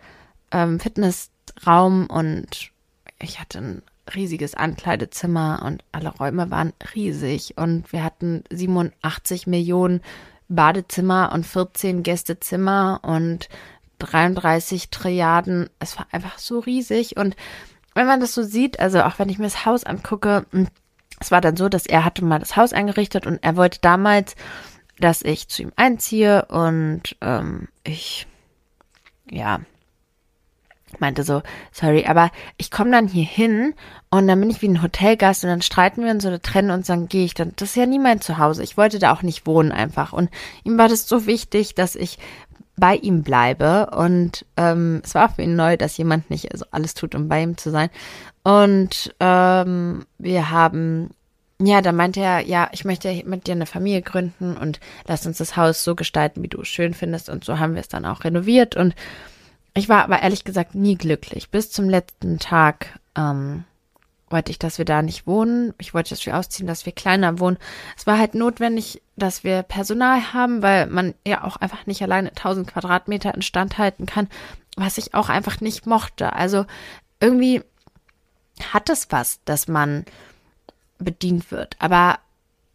ähm, 0.53 0.81
Fitnessraum 0.81 2.07
und 2.07 2.71
ich 3.19 3.41
hatte 3.41 3.59
ein 3.59 3.83
riesiges 4.15 4.55
Ankleidezimmer 4.55 5.63
und 5.67 5.85
alle 5.93 6.09
Räume 6.09 6.51
waren 6.51 6.73
riesig 6.95 7.59
und 7.59 7.93
wir 7.93 8.05
hatten 8.05 8.45
87 8.51 9.47
Millionen 9.47 10.01
Badezimmer 10.49 11.33
und 11.33 11.47
14 11.47 12.03
Gästezimmer 12.03 13.01
und 13.03 13.49
33 13.99 14.91
Triaden. 14.91 15.69
Es 15.79 15.99
war 15.99 16.07
einfach 16.11 16.39
so 16.39 16.59
riesig 16.61 17.17
und 17.17 17.37
wenn 17.95 18.07
man 18.07 18.21
das 18.21 18.35
so 18.35 18.43
sieht, 18.43 18.79
also 18.81 19.03
auch 19.03 19.19
wenn 19.19 19.29
ich 19.29 19.39
mir 19.39 19.45
das 19.45 19.67
Haus 19.67 19.85
angucke, 19.85 20.47
hm, 20.53 20.69
es 21.21 21.31
war 21.31 21.41
dann 21.41 21.57
so, 21.57 21.69
dass 21.69 21.87
er 21.87 22.05
hatte 22.05 22.25
mal 22.25 22.39
das 22.39 22.57
Haus 22.57 22.73
eingerichtet 22.73 23.27
und 23.27 23.43
er 23.43 23.57
wollte 23.57 23.81
damals, 23.81 24.37
dass 25.01 25.23
ich 25.23 25.49
zu 25.49 25.63
ihm 25.63 25.73
einziehe 25.77 26.45
und 26.47 27.17
ähm, 27.21 27.69
ich 27.85 28.27
ja 29.31 29.61
meinte 30.99 31.23
so, 31.23 31.43
sorry, 31.73 32.07
aber 32.07 32.31
ich 32.57 32.71
komme 32.71 32.91
dann 32.91 33.09
hier 33.09 33.25
hin 33.25 33.75
und 34.11 34.27
dann 34.27 34.41
bin 34.41 34.51
ich 34.51 34.63
wie 34.63 34.69
ein 34.69 34.83
Hotelgast 34.83 35.45
und 35.45 35.51
dann 35.51 35.63
streiten 35.63 36.05
wir 36.05 36.11
uns 36.11 36.25
oder 36.25 36.41
trennen 36.41 36.71
uns, 36.71 36.87
dann 36.87 37.09
gehe 37.09 37.25
ich 37.25 37.35
dann. 37.35 37.53
Das 37.57 37.71
ist 37.71 37.77
ja 37.77 37.87
nie 37.87 37.99
mein 37.99 38.21
Zuhause. 38.21 38.63
Ich 38.63 38.77
wollte 38.77 38.99
da 38.99 39.13
auch 39.13 39.23
nicht 39.23 39.47
wohnen 39.47 39.73
einfach. 39.73 40.13
Und 40.13 40.31
ihm 40.65 40.79
war 40.79 40.89
das 40.89 41.07
so 41.07 41.27
wichtig, 41.27 41.75
dass 41.75 41.95
ich 41.95 42.19
bei 42.77 42.97
ihm 42.97 43.23
bleibe. 43.23 43.91
Und 43.91 44.47
ähm, 44.57 45.03
es 45.05 45.15
war 45.15 45.29
für 45.29 45.43
ihn 45.43 45.57
neu, 45.57 45.77
dass 45.77 45.97
jemand 45.97 46.31
nicht 46.31 46.53
also 46.53 46.65
alles 46.71 46.95
tut, 46.95 47.15
um 47.15 47.29
bei 47.29 47.43
ihm 47.43 47.57
zu 47.57 47.71
sein. 47.71 47.91
Und 48.45 49.15
ähm, 49.21 50.07
wir 50.17 50.51
haben, 50.51 51.11
ja, 51.61 51.83
da 51.83 51.93
meinte 51.93 52.21
er, 52.21 52.41
ja, 52.41 52.71
ich 52.73 52.85
möchte 52.85 53.23
mit 53.27 53.47
dir 53.47 53.53
eine 53.53 53.67
Familie 53.67 54.03
gründen 54.03 54.57
und 54.57 54.81
lass 55.07 55.27
uns 55.27 55.39
das 55.39 55.57
Haus 55.57 55.85
so 55.85 55.95
gestalten, 55.95 56.43
wie 56.43 56.49
du 56.49 56.63
es 56.63 56.69
schön 56.69 56.95
findest. 56.95 57.29
Und 57.29 57.45
so 57.45 57.59
haben 57.59 57.75
wir 57.75 57.81
es 57.81 57.89
dann 57.89 58.07
auch 58.07 58.25
renoviert 58.25 58.75
und 58.77 58.95
ich 59.75 59.89
war 59.89 60.05
aber 60.05 60.23
ehrlich 60.23 60.45
gesagt 60.45 60.75
nie 60.75 60.97
glücklich. 60.97 61.51
Bis 61.51 61.71
zum 61.71 61.89
letzten 61.89 62.39
Tag 62.39 62.99
ähm, 63.17 63.65
wollte 64.31 64.51
ich, 64.51 64.59
dass 64.59 64.79
wir 64.79 64.85
da 64.85 65.03
nicht 65.03 65.27
wohnen. 65.27 65.75
Ich 65.79 65.95
wollte, 65.95 66.11
dass 66.11 66.25
wir 66.27 66.37
ausziehen, 66.37 66.67
dass 66.67 66.87
wir 66.87 66.93
kleiner 66.93 67.39
wohnen. 67.39 67.59
Es 67.97 68.07
war 68.07 68.19
halt 68.19 68.35
notwendig, 68.35 69.03
dass 69.17 69.45
wir 69.45 69.63
Personal 69.63 70.33
haben, 70.33 70.63
weil 70.63 70.87
man 70.87 71.15
ja 71.27 71.45
auch 71.45 71.57
einfach 71.57 71.87
nicht 71.87 72.03
alleine 72.03 72.31
1000 72.31 72.69
Quadratmeter 72.69 73.35
instand 73.35 73.79
halten 73.79 74.07
kann, 74.07 74.29
was 74.77 74.99
ich 74.99 75.15
auch 75.15 75.29
einfach 75.29 75.61
nicht 75.61 75.87
mochte. 75.87 76.33
Also 76.33 76.67
irgendwie 77.21 77.63
hat 78.73 78.91
es 78.91 79.11
was, 79.11 79.41
dass 79.45 79.69
man 79.69 80.05
bedient 80.99 81.51
wird. 81.51 81.77
Aber 81.79 82.19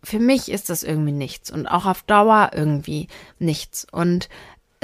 für 0.03 0.19
mich 0.19 0.51
ist 0.51 0.69
das 0.69 0.83
irgendwie 0.83 1.11
nichts 1.11 1.49
und 1.49 1.67
auch 1.67 1.85
auf 1.85 2.03
Dauer 2.03 2.51
irgendwie 2.53 3.07
nichts. 3.39 3.87
Und 3.89 4.27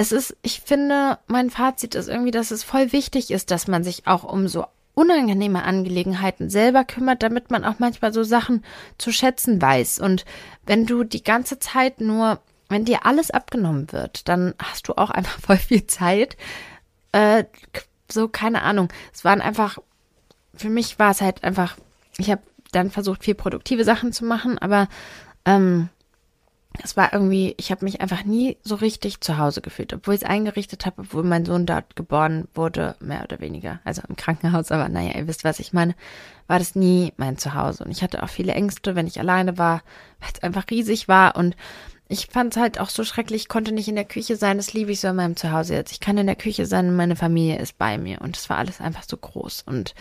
es 0.00 0.12
ist, 0.12 0.34
ich 0.40 0.62
finde, 0.62 1.18
mein 1.26 1.50
Fazit 1.50 1.94
ist 1.94 2.08
irgendwie, 2.08 2.30
dass 2.30 2.50
es 2.50 2.64
voll 2.64 2.90
wichtig 2.90 3.30
ist, 3.30 3.50
dass 3.50 3.68
man 3.68 3.84
sich 3.84 4.06
auch 4.06 4.24
um 4.24 4.48
so 4.48 4.64
unangenehme 4.94 5.62
Angelegenheiten 5.62 6.48
selber 6.48 6.84
kümmert, 6.84 7.22
damit 7.22 7.50
man 7.50 7.66
auch 7.66 7.80
manchmal 7.80 8.10
so 8.10 8.22
Sachen 8.22 8.64
zu 8.96 9.12
schätzen 9.12 9.60
weiß. 9.60 9.98
Und 9.98 10.24
wenn 10.64 10.86
du 10.86 11.04
die 11.04 11.22
ganze 11.22 11.58
Zeit 11.58 12.00
nur, 12.00 12.40
wenn 12.70 12.86
dir 12.86 13.04
alles 13.04 13.30
abgenommen 13.30 13.92
wird, 13.92 14.26
dann 14.26 14.54
hast 14.58 14.88
du 14.88 14.94
auch 14.94 15.10
einfach 15.10 15.38
voll 15.46 15.58
viel 15.58 15.86
Zeit. 15.86 16.38
Äh, 17.12 17.44
so, 18.10 18.26
keine 18.26 18.62
Ahnung. 18.62 18.88
Es 19.12 19.22
waren 19.26 19.42
einfach, 19.42 19.76
für 20.54 20.70
mich 20.70 20.98
war 20.98 21.10
es 21.10 21.20
halt 21.20 21.44
einfach, 21.44 21.76
ich 22.16 22.30
habe 22.30 22.40
dann 22.72 22.90
versucht, 22.90 23.24
viel 23.24 23.34
produktive 23.34 23.84
Sachen 23.84 24.14
zu 24.14 24.24
machen, 24.24 24.56
aber 24.56 24.88
ähm, 25.44 25.90
es 26.82 26.96
war 26.96 27.12
irgendwie, 27.12 27.54
ich 27.58 27.70
habe 27.70 27.84
mich 27.84 28.00
einfach 28.00 28.24
nie 28.24 28.56
so 28.62 28.76
richtig 28.76 29.20
zu 29.20 29.38
Hause 29.38 29.60
gefühlt, 29.60 29.92
obwohl 29.92 30.14
ich 30.14 30.22
es 30.22 30.28
eingerichtet 30.28 30.86
habe, 30.86 31.02
obwohl 31.02 31.24
mein 31.24 31.44
Sohn 31.44 31.66
dort 31.66 31.96
geboren 31.96 32.46
wurde, 32.54 32.94
mehr 33.00 33.24
oder 33.24 33.40
weniger. 33.40 33.80
Also 33.84 34.02
im 34.08 34.16
Krankenhaus, 34.16 34.70
aber 34.70 34.88
naja, 34.88 35.16
ihr 35.16 35.26
wisst, 35.26 35.44
was 35.44 35.58
ich 35.58 35.72
meine, 35.72 35.94
war 36.46 36.58
das 36.58 36.76
nie 36.76 37.12
mein 37.16 37.38
Zuhause. 37.38 37.84
Und 37.84 37.90
ich 37.90 38.02
hatte 38.02 38.22
auch 38.22 38.28
viele 38.28 38.54
Ängste, 38.54 38.94
wenn 38.94 39.08
ich 39.08 39.18
alleine 39.18 39.58
war, 39.58 39.82
weil 40.20 40.30
es 40.32 40.42
einfach 40.42 40.64
riesig 40.70 41.08
war. 41.08 41.36
Und 41.36 41.56
ich 42.08 42.26
fand 42.26 42.54
es 42.54 42.60
halt 42.60 42.78
auch 42.78 42.88
so 42.88 43.04
schrecklich, 43.04 43.42
ich 43.42 43.48
konnte 43.48 43.72
nicht 43.72 43.88
in 43.88 43.96
der 43.96 44.04
Küche 44.04 44.36
sein, 44.36 44.56
das 44.56 44.72
liebe 44.72 44.92
ich 44.92 45.00
so 45.00 45.08
in 45.08 45.16
meinem 45.16 45.36
Zuhause 45.36 45.74
jetzt. 45.74 45.92
Ich 45.92 46.00
kann 46.00 46.18
in 46.18 46.26
der 46.26 46.36
Küche 46.36 46.66
sein 46.66 46.88
und 46.88 46.96
meine 46.96 47.16
Familie 47.16 47.58
ist 47.58 47.78
bei 47.78 47.98
mir. 47.98 48.20
Und 48.20 48.36
es 48.36 48.48
war 48.48 48.58
alles 48.58 48.80
einfach 48.80 49.04
so 49.06 49.16
groß. 49.16 49.64
Und 49.66 49.94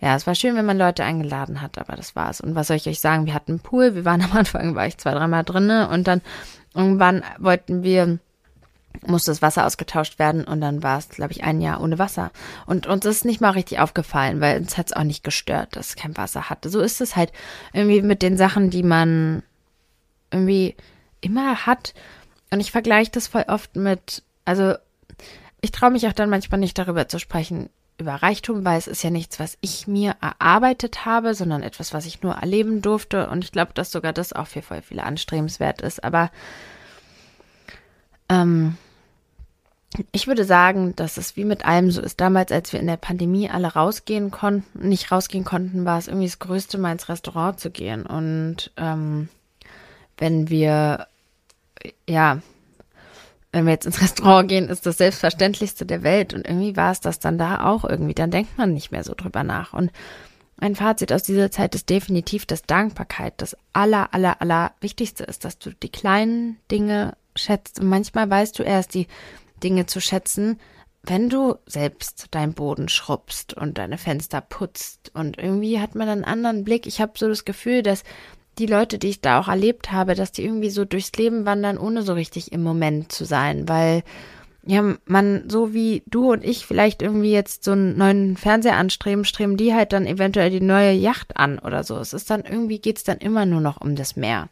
ja, 0.00 0.14
es 0.14 0.26
war 0.26 0.34
schön, 0.34 0.56
wenn 0.56 0.66
man 0.66 0.78
Leute 0.78 1.04
eingeladen 1.04 1.62
hat, 1.62 1.78
aber 1.78 1.96
das 1.96 2.14
war's. 2.14 2.40
Und 2.40 2.54
was 2.54 2.66
soll 2.66 2.76
ich 2.76 2.88
euch 2.88 3.00
sagen? 3.00 3.26
Wir 3.26 3.34
hatten 3.34 3.52
einen 3.52 3.60
Pool, 3.60 3.94
wir 3.94 4.04
waren 4.04 4.22
am 4.22 4.32
Anfang, 4.32 4.74
war 4.74 4.86
ich 4.86 4.98
zwei, 4.98 5.12
dreimal 5.12 5.44
drinne 5.44 5.88
und 5.88 6.06
dann 6.06 6.20
irgendwann 6.74 7.22
wollten 7.38 7.82
wir, 7.82 8.18
musste 9.06 9.30
das 9.30 9.40
Wasser 9.40 9.64
ausgetauscht 9.64 10.18
werden 10.18 10.44
und 10.44 10.60
dann 10.60 10.82
war 10.82 10.98
es, 10.98 11.08
glaube 11.08 11.32
ich, 11.32 11.44
ein 11.44 11.62
Jahr 11.62 11.80
ohne 11.80 11.98
Wasser. 11.98 12.30
Und 12.66 12.86
uns 12.86 13.06
ist 13.06 13.24
nicht 13.24 13.40
mal 13.40 13.50
richtig 13.50 13.78
aufgefallen, 13.78 14.40
weil 14.40 14.58
uns 14.58 14.76
hat 14.76 14.86
es 14.88 14.92
auch 14.92 15.04
nicht 15.04 15.24
gestört, 15.24 15.76
dass 15.76 15.90
es 15.90 15.96
kein 15.96 16.16
Wasser 16.16 16.50
hatte. 16.50 16.68
So 16.68 16.80
ist 16.80 17.00
es 17.00 17.16
halt 17.16 17.32
irgendwie 17.72 18.02
mit 18.02 18.20
den 18.20 18.36
Sachen, 18.36 18.68
die 18.68 18.82
man 18.82 19.42
irgendwie 20.30 20.76
immer 21.22 21.66
hat. 21.66 21.94
Und 22.50 22.60
ich 22.60 22.70
vergleiche 22.70 23.10
das 23.10 23.28
voll 23.28 23.44
oft 23.48 23.76
mit, 23.76 24.22
also 24.44 24.74
ich 25.62 25.72
traue 25.72 25.90
mich 25.90 26.06
auch 26.06 26.12
dann 26.12 26.30
manchmal 26.30 26.60
nicht 26.60 26.78
darüber 26.78 27.08
zu 27.08 27.18
sprechen, 27.18 27.70
über 27.98 28.14
Reichtum, 28.14 28.64
weil 28.64 28.78
es 28.78 28.86
ist 28.86 29.02
ja 29.02 29.10
nichts, 29.10 29.40
was 29.40 29.56
ich 29.60 29.86
mir 29.86 30.16
erarbeitet 30.20 31.04
habe, 31.04 31.34
sondern 31.34 31.62
etwas, 31.62 31.94
was 31.94 32.06
ich 32.06 32.22
nur 32.22 32.34
erleben 32.34 32.82
durfte. 32.82 33.28
Und 33.28 33.44
ich 33.44 33.52
glaube, 33.52 33.72
dass 33.74 33.90
sogar 33.90 34.12
das 34.12 34.32
auch 34.32 34.46
für 34.46 34.62
voll 34.62 34.82
viele 34.82 35.04
anstrebenswert 35.04 35.80
ist. 35.80 36.04
Aber 36.04 36.30
ähm, 38.28 38.76
ich 40.12 40.26
würde 40.26 40.44
sagen, 40.44 40.94
dass 40.96 41.16
es 41.16 41.36
wie 41.36 41.44
mit 41.44 41.64
allem 41.64 41.90
so 41.90 42.02
ist. 42.02 42.20
Damals, 42.20 42.52
als 42.52 42.72
wir 42.72 42.80
in 42.80 42.86
der 42.86 42.98
Pandemie 42.98 43.48
alle 43.48 43.68
rausgehen 43.68 44.30
konnten, 44.30 44.88
nicht 44.88 45.10
rausgehen 45.10 45.44
konnten, 45.44 45.84
war 45.84 45.98
es 45.98 46.08
irgendwie 46.08 46.26
das 46.26 46.38
Größte, 46.38 46.76
mal 46.76 46.92
ins 46.92 47.08
Restaurant 47.08 47.58
zu 47.60 47.70
gehen. 47.70 48.04
Und 48.04 48.72
ähm, 48.76 49.28
wenn 50.18 50.50
wir 50.50 51.06
ja 52.08 52.40
wenn 53.56 53.64
wir 53.64 53.72
jetzt 53.72 53.86
ins 53.86 54.00
Restaurant 54.02 54.48
gehen, 54.48 54.68
ist 54.68 54.84
das 54.84 54.98
Selbstverständlichste 54.98 55.86
der 55.86 56.02
Welt. 56.02 56.34
Und 56.34 56.46
irgendwie 56.46 56.76
war 56.76 56.92
es 56.92 57.00
das 57.00 57.18
dann 57.18 57.38
da 57.38 57.64
auch 57.64 57.84
irgendwie. 57.84 58.14
Dann 58.14 58.30
denkt 58.30 58.58
man 58.58 58.74
nicht 58.74 58.92
mehr 58.92 59.02
so 59.02 59.14
drüber 59.14 59.44
nach. 59.44 59.72
Und 59.72 59.90
ein 60.58 60.74
Fazit 60.74 61.10
aus 61.10 61.22
dieser 61.22 61.50
Zeit 61.50 61.74
ist 61.74 61.88
definitiv, 61.88 62.44
dass 62.44 62.62
Dankbarkeit 62.62 63.34
das 63.38 63.56
aller, 63.72 64.12
aller, 64.12 64.42
aller 64.42 64.72
Wichtigste 64.80 65.24
ist, 65.24 65.44
dass 65.44 65.58
du 65.58 65.70
die 65.70 65.88
kleinen 65.88 66.58
Dinge 66.70 67.16
schätzt. 67.34 67.80
Und 67.80 67.88
manchmal 67.88 68.28
weißt 68.28 68.58
du 68.58 68.62
erst 68.62 68.92
die 68.92 69.06
Dinge 69.62 69.86
zu 69.86 70.02
schätzen, 70.02 70.60
wenn 71.02 71.30
du 71.30 71.54
selbst 71.66 72.26
deinen 72.32 72.52
Boden 72.52 72.90
schrubbst 72.90 73.54
und 73.54 73.78
deine 73.78 73.96
Fenster 73.96 74.42
putzt. 74.42 75.12
Und 75.14 75.38
irgendwie 75.38 75.80
hat 75.80 75.94
man 75.94 76.10
einen 76.10 76.24
anderen 76.24 76.62
Blick. 76.62 76.86
Ich 76.86 77.00
habe 77.00 77.12
so 77.16 77.26
das 77.26 77.46
Gefühl, 77.46 77.82
dass 77.82 78.02
die 78.58 78.66
Leute, 78.66 78.98
die 78.98 79.08
ich 79.08 79.20
da 79.20 79.40
auch 79.40 79.48
erlebt 79.48 79.92
habe, 79.92 80.14
dass 80.14 80.32
die 80.32 80.44
irgendwie 80.44 80.70
so 80.70 80.84
durchs 80.84 81.12
Leben 81.12 81.46
wandern, 81.46 81.78
ohne 81.78 82.02
so 82.02 82.14
richtig 82.14 82.52
im 82.52 82.62
Moment 82.62 83.12
zu 83.12 83.24
sein, 83.24 83.68
weil 83.68 84.02
ja, 84.68 84.96
man, 85.04 85.48
so 85.48 85.72
wie 85.74 86.02
du 86.06 86.32
und 86.32 86.44
ich 86.44 86.66
vielleicht 86.66 87.00
irgendwie 87.00 87.30
jetzt 87.30 87.62
so 87.62 87.70
einen 87.70 87.96
neuen 87.96 88.36
Fernseher 88.36 88.76
anstreben, 88.76 89.24
streben 89.24 89.56
die 89.56 89.72
halt 89.72 89.92
dann 89.92 90.06
eventuell 90.06 90.50
die 90.50 90.60
neue 90.60 90.90
Yacht 90.90 91.36
an 91.36 91.60
oder 91.60 91.84
so. 91.84 91.96
Es 91.98 92.12
ist 92.12 92.28
dann 92.30 92.42
irgendwie 92.44 92.80
geht's 92.80 93.04
dann 93.04 93.18
immer 93.18 93.46
nur 93.46 93.60
noch 93.60 93.80
um 93.80 93.94
das 93.94 94.16
Meer. 94.16 94.48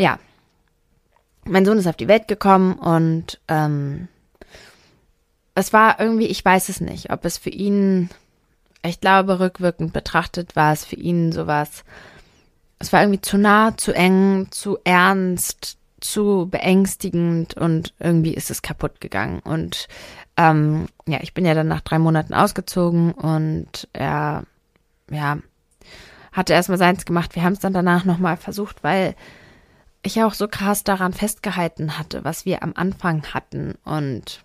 Ja. 0.00 0.20
Mein 1.44 1.64
Sohn 1.64 1.76
ist 1.76 1.88
auf 1.88 1.96
die 1.96 2.06
Welt 2.06 2.28
gekommen 2.28 2.74
und 2.74 3.40
ähm, 3.48 4.06
es 5.56 5.72
war 5.72 5.98
irgendwie, 5.98 6.26
ich 6.26 6.44
weiß 6.44 6.68
es 6.68 6.80
nicht, 6.80 7.10
ob 7.10 7.24
es 7.24 7.38
für 7.38 7.50
ihn, 7.50 8.10
ich 8.84 9.00
glaube, 9.00 9.40
rückwirkend 9.40 9.92
betrachtet 9.92 10.54
war 10.54 10.72
es 10.72 10.84
für 10.84 10.96
ihn 10.96 11.32
sowas, 11.32 11.82
es 12.82 12.92
war 12.92 13.00
irgendwie 13.00 13.20
zu 13.20 13.38
nah, 13.38 13.76
zu 13.76 13.92
eng, 13.92 14.48
zu 14.50 14.76
ernst, 14.82 15.78
zu 16.00 16.48
beängstigend 16.50 17.54
und 17.54 17.94
irgendwie 18.00 18.34
ist 18.34 18.50
es 18.50 18.60
kaputt 18.60 19.00
gegangen. 19.00 19.38
Und 19.38 19.86
ähm, 20.36 20.88
ja, 21.06 21.18
ich 21.22 21.32
bin 21.32 21.44
ja 21.44 21.54
dann 21.54 21.68
nach 21.68 21.80
drei 21.80 22.00
Monaten 22.00 22.34
ausgezogen 22.34 23.12
und 23.12 23.88
er, 23.92 24.42
ja, 25.10 25.38
hatte 26.32 26.54
erstmal 26.54 26.78
seins 26.78 27.04
gemacht. 27.04 27.36
Wir 27.36 27.44
haben 27.44 27.52
es 27.52 27.60
dann 27.60 27.72
danach 27.72 28.04
nochmal 28.04 28.36
versucht, 28.36 28.82
weil 28.82 29.14
ich 30.02 30.20
auch 30.24 30.34
so 30.34 30.48
krass 30.48 30.82
daran 30.82 31.12
festgehalten 31.12 31.98
hatte, 31.98 32.24
was 32.24 32.44
wir 32.44 32.64
am 32.64 32.72
Anfang 32.74 33.22
hatten 33.32 33.74
und 33.84 34.42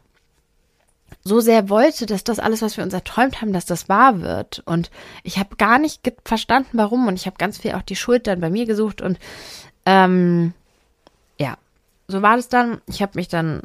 so 1.24 1.40
sehr 1.40 1.70
wollte, 1.70 2.06
dass 2.06 2.24
das 2.24 2.40
alles, 2.40 2.62
was 2.62 2.78
wir 2.78 2.84
uns 2.84 2.94
erträumt 2.94 3.42
haben, 3.42 3.54
dass 3.54 3.66
das 3.66 3.90
wahr 3.90 4.22
wird. 4.22 4.64
Und 4.66 4.92
ich 5.24 5.38
habe 5.38 5.56
gar 5.58 5.80
nicht 5.80 6.02
verstanden, 6.24 6.72
warum. 6.74 7.08
Und 7.08 7.16
ich 7.16 7.26
habe 7.26 7.38
ganz 7.38 7.58
viel 7.58 7.74
auch 7.74 7.82
die 7.82 7.96
Schuld 7.96 8.28
dann 8.28 8.40
bei 8.40 8.50
mir 8.50 8.66
gesucht. 8.66 9.02
Und 9.02 9.20
ähm, 9.86 10.54
ja, 11.38 11.58
so 12.08 12.22
war 12.22 12.36
das 12.36 12.50
dann. 12.50 12.82
Ich 12.88 13.02
habe 13.02 13.14
mich 13.16 13.28
dann 13.28 13.62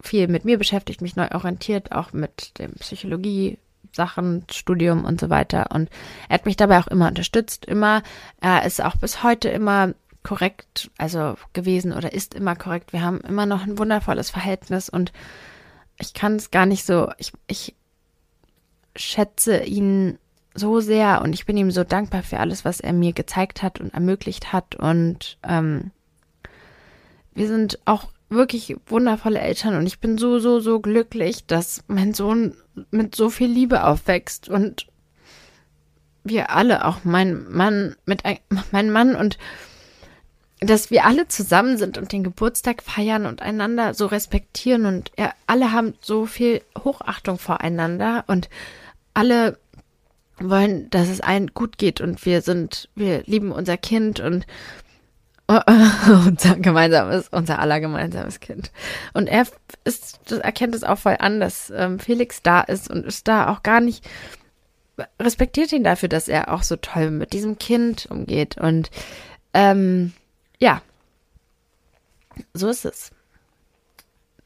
viel 0.00 0.28
mit 0.28 0.44
mir 0.44 0.58
beschäftigt, 0.58 1.02
mich 1.02 1.16
neu 1.16 1.28
orientiert, 1.30 1.92
auch 1.92 2.12
mit 2.12 2.58
dem 2.58 2.72
Psychologie. 2.74 3.58
Sachen, 3.94 4.46
Studium 4.50 5.04
und 5.04 5.20
so 5.20 5.28
weiter. 5.28 5.66
Und 5.70 5.90
er 6.28 6.34
hat 6.34 6.46
mich 6.46 6.56
dabei 6.56 6.78
auch 6.78 6.86
immer 6.86 7.08
unterstützt, 7.08 7.66
immer. 7.66 8.02
Er 8.40 8.64
ist 8.64 8.82
auch 8.82 8.96
bis 8.96 9.22
heute 9.22 9.50
immer 9.50 9.92
korrekt, 10.22 10.90
also 10.98 11.34
gewesen 11.52 11.92
oder 11.92 12.12
ist 12.12 12.34
immer 12.34 12.56
korrekt. 12.56 12.92
Wir 12.92 13.02
haben 13.02 13.20
immer 13.20 13.46
noch 13.46 13.62
ein 13.62 13.78
wundervolles 13.78 14.30
Verhältnis 14.30 14.88
und 14.88 15.12
ich 15.98 16.14
kann 16.14 16.36
es 16.36 16.50
gar 16.50 16.66
nicht 16.66 16.84
so, 16.84 17.10
ich, 17.18 17.32
ich 17.46 17.74
schätze 18.96 19.62
ihn 19.64 20.18
so 20.54 20.80
sehr 20.80 21.22
und 21.22 21.32
ich 21.32 21.46
bin 21.46 21.56
ihm 21.56 21.70
so 21.70 21.84
dankbar 21.84 22.22
für 22.22 22.40
alles, 22.40 22.64
was 22.64 22.80
er 22.80 22.92
mir 22.92 23.12
gezeigt 23.12 23.62
hat 23.62 23.80
und 23.80 23.94
ermöglicht 23.94 24.52
hat. 24.52 24.74
Und 24.74 25.38
ähm, 25.42 25.90
wir 27.34 27.48
sind 27.48 27.78
auch 27.84 28.08
wirklich 28.28 28.76
wundervolle 28.86 29.40
Eltern 29.40 29.76
und 29.76 29.86
ich 29.86 29.98
bin 29.98 30.18
so, 30.18 30.38
so, 30.38 30.60
so 30.60 30.80
glücklich, 30.80 31.46
dass 31.46 31.84
mein 31.86 32.14
Sohn 32.14 32.54
mit 32.90 33.14
so 33.14 33.30
viel 33.30 33.48
Liebe 33.48 33.84
aufwächst 33.84 34.48
und 34.48 34.86
wir 36.24 36.50
alle, 36.50 36.84
auch 36.84 37.04
mein 37.04 37.50
Mann, 37.50 37.96
mit 38.06 38.22
mein 38.70 38.90
Mann 38.90 39.16
und 39.16 39.38
dass 40.62 40.90
wir 40.90 41.04
alle 41.04 41.28
zusammen 41.28 41.76
sind 41.76 41.98
und 41.98 42.12
den 42.12 42.24
Geburtstag 42.24 42.82
feiern 42.82 43.26
und 43.26 43.42
einander 43.42 43.94
so 43.94 44.06
respektieren 44.06 44.86
und 44.86 45.10
ja, 45.18 45.32
alle 45.46 45.72
haben 45.72 45.94
so 46.00 46.26
viel 46.26 46.62
Hochachtung 46.78 47.38
voreinander 47.38 48.24
und 48.26 48.48
alle 49.14 49.58
wollen, 50.38 50.88
dass 50.90 51.08
es 51.08 51.20
allen 51.20 51.48
gut 51.48 51.78
geht 51.78 52.00
und 52.00 52.24
wir 52.24 52.42
sind, 52.42 52.88
wir 52.94 53.22
lieben 53.24 53.52
unser 53.52 53.76
Kind 53.76 54.20
und 54.20 54.46
unser 56.26 56.56
gemeinsames, 56.56 57.28
unser 57.28 57.58
aller 57.58 57.80
gemeinsames 57.80 58.40
Kind. 58.40 58.72
Und 59.12 59.26
er 59.26 59.46
ist, 59.84 60.20
das 60.28 60.38
erkennt 60.38 60.74
es 60.74 60.84
auch 60.84 60.98
voll 60.98 61.16
an, 61.18 61.40
dass 61.40 61.70
ähm, 61.76 61.98
Felix 61.98 62.42
da 62.42 62.62
ist 62.62 62.88
und 62.88 63.04
ist 63.04 63.28
da 63.28 63.48
auch 63.48 63.62
gar 63.62 63.80
nicht, 63.80 64.08
respektiert 65.20 65.72
ihn 65.72 65.84
dafür, 65.84 66.08
dass 66.08 66.28
er 66.28 66.52
auch 66.52 66.62
so 66.62 66.76
toll 66.76 67.10
mit 67.10 67.32
diesem 67.32 67.58
Kind 67.58 68.06
umgeht 68.06 68.56
und 68.56 68.90
ähm, 69.52 70.12
ja, 70.62 70.80
so 72.54 72.68
ist 72.68 72.84
es. 72.84 73.10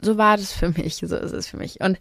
So 0.01 0.17
war 0.17 0.39
das 0.39 0.53
für 0.53 0.71
mich, 0.71 0.97
so 0.97 1.15
ist 1.15 1.33
es 1.33 1.47
für 1.47 1.59
mich. 1.59 1.81
Und 1.81 1.99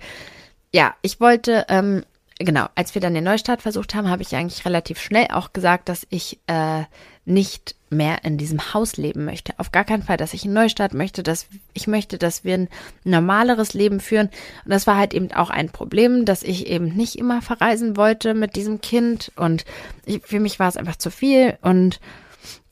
ja, 0.72 0.96
ich 1.02 1.20
wollte 1.20 1.66
ähm, 1.68 2.04
genau, 2.40 2.68
als 2.76 2.94
wir 2.94 3.02
dann 3.02 3.14
den 3.14 3.24
Neustart 3.24 3.62
versucht 3.62 3.96
haben, 3.96 4.10
habe 4.10 4.22
ich 4.22 4.36
eigentlich 4.36 4.66
relativ 4.66 5.00
schnell 5.00 5.28
auch 5.32 5.54
gesagt, 5.54 5.90
dass 5.90 6.06
ich 6.10 6.40
äh, 6.48 6.84
nicht 7.24 7.76
mehr 7.90 8.24
in 8.24 8.38
diesem 8.38 8.74
Haus 8.74 8.98
leben 8.98 9.26
möchte. 9.26 9.54
Auf 9.58 9.72
gar 9.72 9.84
keinen 9.86 10.04
Fall, 10.04 10.18
dass 10.18 10.34
ich 10.34 10.44
einen 10.44 10.54
Neustart 10.54 10.94
möchte, 10.94 11.24
dass 11.24 11.48
ich 11.74 11.88
möchte, 11.88 12.18
dass 12.18 12.44
wir 12.44 12.56
ein 12.56 12.70
normaleres 13.04 13.74
Leben 13.74 14.00
führen. 14.00 14.28
Und 14.64 14.72
das 14.72 14.86
war 14.86 14.98
halt 14.98 15.14
eben 15.14 15.32
auch 15.32 15.50
ein 15.50 15.70
Problem, 15.70 16.26
dass 16.26 16.44
ich 16.44 16.68
eben 16.68 16.88
nicht 16.88 17.16
immer 17.16 17.42
verreisen 17.42 17.98
wollte 17.98 18.34
mit 18.34 18.56
diesem 18.56 18.82
Kind. 18.82 19.32
Und 19.36 19.66
ich, 20.06 20.22
für 20.24 20.40
mich 20.40 20.60
war 20.60 20.68
es 20.68 20.78
einfach 20.78 20.98
zu 20.98 21.10
viel 21.10 21.58
und 21.62 22.00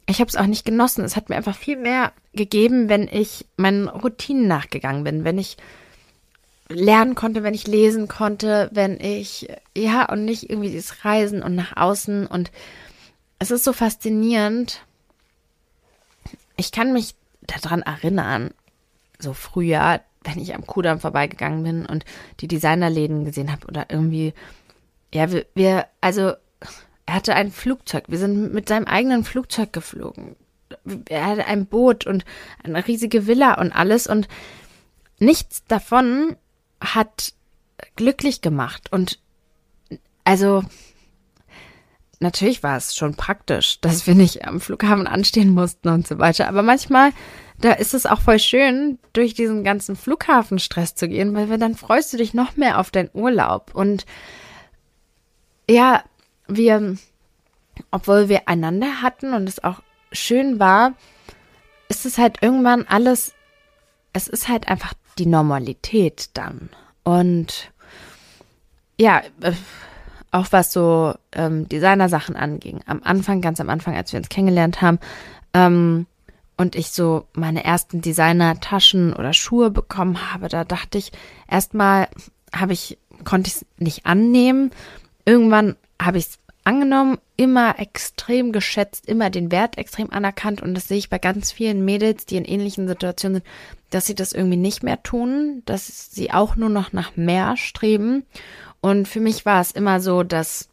ich 0.05 0.19
habe 0.19 0.29
es 0.29 0.35
auch 0.35 0.45
nicht 0.45 0.65
genossen. 0.65 1.03
Es 1.03 1.15
hat 1.15 1.29
mir 1.29 1.35
einfach 1.35 1.55
viel 1.55 1.77
mehr 1.77 2.11
gegeben, 2.33 2.89
wenn 2.89 3.07
ich 3.07 3.45
meinen 3.57 3.87
Routinen 3.87 4.47
nachgegangen 4.47 5.03
bin, 5.03 5.23
wenn 5.23 5.37
ich 5.37 5.57
lernen 6.69 7.15
konnte, 7.15 7.43
wenn 7.43 7.53
ich 7.53 7.67
lesen 7.67 8.07
konnte, 8.07 8.69
wenn 8.73 8.99
ich, 8.99 9.47
ja, 9.77 10.09
und 10.09 10.25
nicht 10.25 10.49
irgendwie 10.49 10.71
dieses 10.71 11.05
Reisen 11.05 11.41
und 11.43 11.55
nach 11.55 11.77
außen. 11.77 12.27
Und 12.27 12.51
es 13.39 13.51
ist 13.51 13.63
so 13.63 13.73
faszinierend. 13.73 14.81
Ich 16.57 16.71
kann 16.71 16.93
mich 16.93 17.15
daran 17.41 17.81
erinnern, 17.81 18.51
so 19.19 19.33
früher, 19.33 20.01
wenn 20.23 20.39
ich 20.39 20.55
am 20.55 20.65
Kudamm 20.65 20.99
vorbeigegangen 20.99 21.63
bin 21.63 21.85
und 21.85 22.05
die 22.39 22.47
Designerläden 22.47 23.25
gesehen 23.25 23.51
habe 23.51 23.67
oder 23.67 23.87
irgendwie, 23.89 24.33
ja, 25.13 25.31
wir, 25.31 25.45
wir, 25.53 25.87
also 26.01 26.33
er 27.05 27.15
hatte 27.15 27.35
ein 27.35 27.51
Flugzeug. 27.51 28.05
Wir 28.07 28.17
sind 28.17 28.53
mit 28.53 28.69
seinem 28.69 28.85
eigenen 28.85 29.23
Flugzeug 29.23 29.73
geflogen. 29.73 30.35
Er 31.09 31.25
hatte 31.25 31.45
ein 31.45 31.65
Boot 31.65 32.07
und 32.07 32.25
eine 32.63 32.85
riesige 32.87 33.27
Villa 33.27 33.59
und 33.59 33.71
alles 33.71 34.07
und 34.07 34.27
nichts 35.19 35.63
davon 35.65 36.35
hat 36.81 37.33
glücklich 37.95 38.41
gemacht. 38.41 38.91
Und 38.91 39.19
also 40.23 40.63
natürlich 42.19 42.63
war 42.63 42.77
es 42.77 42.95
schon 42.95 43.15
praktisch, 43.15 43.79
dass 43.81 44.07
wir 44.07 44.15
nicht 44.15 44.45
am 44.45 44.59
Flughafen 44.59 45.07
anstehen 45.07 45.49
mussten 45.49 45.89
und 45.89 46.07
so 46.07 46.17
weiter. 46.19 46.47
Aber 46.47 46.63
manchmal, 46.63 47.11
da 47.59 47.73
ist 47.73 47.93
es 47.93 48.05
auch 48.05 48.21
voll 48.21 48.39
schön, 48.39 48.97
durch 49.11 49.33
diesen 49.33 49.63
ganzen 49.63 49.95
Flughafenstress 49.95 50.95
zu 50.95 51.07
gehen, 51.07 51.35
weil 51.35 51.57
dann 51.57 51.75
freust 51.75 52.13
du 52.13 52.17
dich 52.17 52.33
noch 52.33 52.57
mehr 52.57 52.79
auf 52.79 52.89
deinen 52.91 53.09
Urlaub. 53.13 53.71
Und 53.75 54.05
ja, 55.69 56.03
wir, 56.55 56.97
obwohl 57.91 58.29
wir 58.29 58.47
einander 58.47 59.01
hatten 59.01 59.33
und 59.33 59.47
es 59.47 59.63
auch 59.63 59.81
schön 60.11 60.59
war, 60.59 60.93
ist 61.89 62.05
es 62.05 62.17
halt 62.17 62.41
irgendwann 62.41 62.85
alles, 62.87 63.33
es 64.13 64.27
ist 64.27 64.47
halt 64.47 64.67
einfach 64.67 64.93
die 65.17 65.25
Normalität 65.25 66.29
dann. 66.33 66.69
Und 67.03 67.71
ja, 68.99 69.21
äh, 69.41 69.53
auch 70.31 70.47
was 70.51 70.73
so 70.73 71.13
ähm, 71.33 71.69
Designer-Sachen 71.69 72.35
anging. 72.35 72.81
Am 72.87 73.01
Anfang, 73.03 73.41
ganz 73.41 73.59
am 73.59 73.69
Anfang, 73.69 73.95
als 73.95 74.11
wir 74.11 74.17
uns 74.17 74.29
kennengelernt 74.29 74.81
haben, 74.81 74.99
ähm, 75.53 76.07
und 76.57 76.75
ich 76.75 76.91
so 76.91 77.27
meine 77.33 77.63
ersten 77.63 78.01
Designer-Taschen 78.01 79.13
oder 79.13 79.33
Schuhe 79.33 79.71
bekommen 79.71 80.31
habe, 80.31 80.49
da 80.49 80.63
dachte 80.63 80.97
ich, 80.97 81.11
erstmal 81.47 82.07
habe 82.53 82.73
ich, 82.73 82.97
konnte 83.23 83.47
ich 83.47 83.55
es 83.55 83.65
nicht 83.77 84.05
annehmen. 84.05 84.71
Irgendwann 85.25 85.75
habe 86.01 86.19
ich 86.19 86.25
es 86.25 86.39
angenommen, 86.63 87.17
immer 87.35 87.79
extrem 87.79 88.51
geschätzt, 88.51 89.07
immer 89.07 89.29
den 89.29 89.51
Wert 89.51 89.77
extrem 89.77 90.11
anerkannt 90.11 90.61
und 90.61 90.73
das 90.73 90.87
sehe 90.87 90.97
ich 90.97 91.09
bei 91.09 91.17
ganz 91.19 91.51
vielen 91.51 91.83
Mädels, 91.83 92.25
die 92.25 92.37
in 92.37 92.45
ähnlichen 92.45 92.87
Situationen 92.87 93.41
sind, 93.41 93.45
dass 93.89 94.05
sie 94.05 94.15
das 94.15 94.31
irgendwie 94.31 94.57
nicht 94.57 94.83
mehr 94.83 95.01
tun, 95.03 95.61
dass 95.65 96.11
sie 96.11 96.31
auch 96.31 96.55
nur 96.55 96.69
noch 96.69 96.93
nach 96.93 97.15
mehr 97.15 97.57
streben. 97.57 98.25
Und 98.81 99.07
für 99.07 99.19
mich 99.19 99.45
war 99.45 99.61
es 99.61 99.71
immer 99.71 99.99
so, 99.99 100.23
dass 100.23 100.69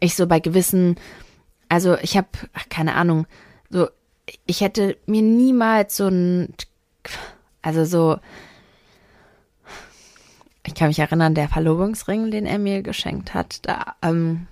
ich 0.00 0.14
so 0.14 0.26
bei 0.26 0.40
gewissen, 0.40 0.96
also 1.68 1.96
ich 1.98 2.16
habe 2.16 2.28
keine 2.68 2.94
Ahnung, 2.94 3.26
so 3.70 3.88
ich 4.46 4.60
hätte 4.60 4.96
mir 5.06 5.22
niemals 5.22 5.96
so 5.96 6.08
ein, 6.08 6.54
also 7.62 7.84
so 7.84 8.18
ich 10.74 10.80
kann 10.80 10.88
mich 10.88 10.98
erinnern, 10.98 11.34
der 11.34 11.48
Verlobungsring, 11.48 12.32
den 12.32 12.46
er 12.46 12.58
mir 12.58 12.82
geschenkt 12.82 13.32
hat, 13.32 13.60
da 13.62 13.94
ähm, 14.02 14.48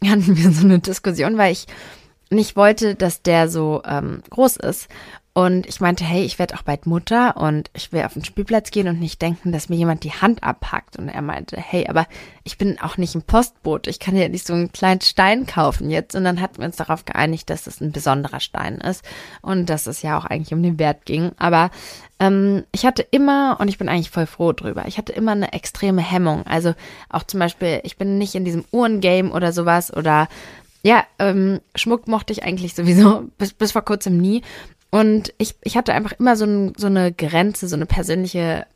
hatten 0.04 0.36
wir 0.36 0.50
so 0.52 0.64
eine 0.64 0.78
Diskussion, 0.78 1.36
weil 1.36 1.52
ich 1.52 1.66
nicht 2.30 2.56
wollte, 2.56 2.94
dass 2.94 3.22
der 3.22 3.48
so 3.48 3.82
ähm, 3.84 4.22
groß 4.30 4.56
ist. 4.56 4.88
Und 5.38 5.68
ich 5.68 5.80
meinte, 5.80 6.02
hey, 6.02 6.24
ich 6.24 6.40
werde 6.40 6.56
auch 6.56 6.62
bald 6.62 6.84
Mutter 6.84 7.36
und 7.36 7.70
ich 7.72 7.92
will 7.92 8.02
auf 8.02 8.14
den 8.14 8.24
Spielplatz 8.24 8.72
gehen 8.72 8.88
und 8.88 8.98
nicht 8.98 9.22
denken, 9.22 9.52
dass 9.52 9.68
mir 9.68 9.76
jemand 9.76 10.02
die 10.02 10.10
Hand 10.10 10.42
abpackt. 10.42 10.98
Und 10.98 11.08
er 11.08 11.22
meinte, 11.22 11.56
hey, 11.56 11.86
aber 11.86 12.08
ich 12.42 12.58
bin 12.58 12.80
auch 12.80 12.96
nicht 12.96 13.14
ein 13.14 13.22
Postboot. 13.22 13.86
Ich 13.86 14.00
kann 14.00 14.16
ja 14.16 14.28
nicht 14.28 14.44
so 14.44 14.52
einen 14.52 14.72
kleinen 14.72 15.00
Stein 15.00 15.46
kaufen 15.46 15.90
jetzt. 15.90 16.16
Und 16.16 16.24
dann 16.24 16.40
hatten 16.40 16.58
wir 16.58 16.64
uns 16.64 16.74
darauf 16.74 17.04
geeinigt, 17.04 17.50
dass 17.50 17.68
es 17.68 17.80
ein 17.80 17.92
besonderer 17.92 18.40
Stein 18.40 18.78
ist 18.78 19.04
und 19.40 19.70
dass 19.70 19.86
es 19.86 20.02
ja 20.02 20.18
auch 20.18 20.24
eigentlich 20.24 20.52
um 20.52 20.60
den 20.60 20.80
Wert 20.80 21.06
ging. 21.06 21.30
Aber 21.38 21.70
ähm, 22.18 22.64
ich 22.72 22.84
hatte 22.84 23.02
immer, 23.02 23.58
und 23.60 23.68
ich 23.68 23.78
bin 23.78 23.88
eigentlich 23.88 24.10
voll 24.10 24.26
froh 24.26 24.52
drüber, 24.52 24.88
ich 24.88 24.98
hatte 24.98 25.12
immer 25.12 25.32
eine 25.32 25.52
extreme 25.52 26.02
Hemmung. 26.02 26.48
Also 26.48 26.74
auch 27.10 27.22
zum 27.22 27.38
Beispiel, 27.38 27.78
ich 27.84 27.96
bin 27.96 28.18
nicht 28.18 28.34
in 28.34 28.44
diesem 28.44 28.64
Uhrengame 28.72 29.30
oder 29.30 29.52
sowas 29.52 29.96
oder 29.96 30.26
ja, 30.82 31.04
ähm, 31.18 31.60
Schmuck 31.74 32.08
mochte 32.08 32.32
ich 32.32 32.42
eigentlich 32.42 32.74
sowieso 32.74 33.28
bis, 33.38 33.52
bis 33.52 33.70
vor 33.70 33.82
kurzem 33.82 34.18
nie. 34.18 34.42
Und 34.90 35.34
ich, 35.38 35.54
ich 35.62 35.76
hatte 35.76 35.92
einfach 35.92 36.12
immer 36.12 36.36
so, 36.36 36.46
ein, 36.46 36.72
so 36.76 36.86
eine 36.86 37.12
Grenze, 37.12 37.68
so 37.68 37.76
eine 37.76 37.86
persönliche 37.86 38.66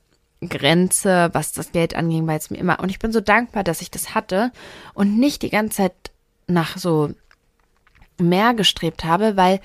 Grenze, 0.46 1.30
was 1.32 1.52
das 1.52 1.72
Geld 1.72 1.94
anging, 1.94 2.26
weil 2.26 2.38
es 2.38 2.50
mir 2.50 2.58
immer. 2.58 2.80
Und 2.80 2.90
ich 2.90 2.98
bin 2.98 3.12
so 3.12 3.20
dankbar, 3.20 3.64
dass 3.64 3.80
ich 3.80 3.90
das 3.90 4.14
hatte 4.14 4.52
und 4.94 5.18
nicht 5.18 5.42
die 5.42 5.50
ganze 5.50 5.78
Zeit 5.78 5.94
nach 6.46 6.76
so 6.76 7.10
mehr 8.18 8.54
gestrebt 8.54 9.04
habe, 9.04 9.36
weil 9.36 9.60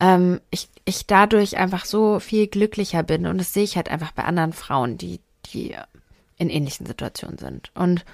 ähm, 0.00 0.40
ich, 0.50 0.68
ich 0.84 1.06
dadurch 1.06 1.56
einfach 1.56 1.84
so 1.84 2.18
viel 2.20 2.46
glücklicher 2.46 3.02
bin. 3.02 3.26
Und 3.26 3.38
das 3.38 3.52
sehe 3.52 3.64
ich 3.64 3.76
halt 3.76 3.90
einfach 3.90 4.12
bei 4.12 4.24
anderen 4.24 4.52
Frauen, 4.52 4.98
die, 4.98 5.20
die 5.46 5.76
in 6.36 6.50
ähnlichen 6.50 6.86
Situationen 6.86 7.38
sind. 7.38 7.70
Und 7.74 8.04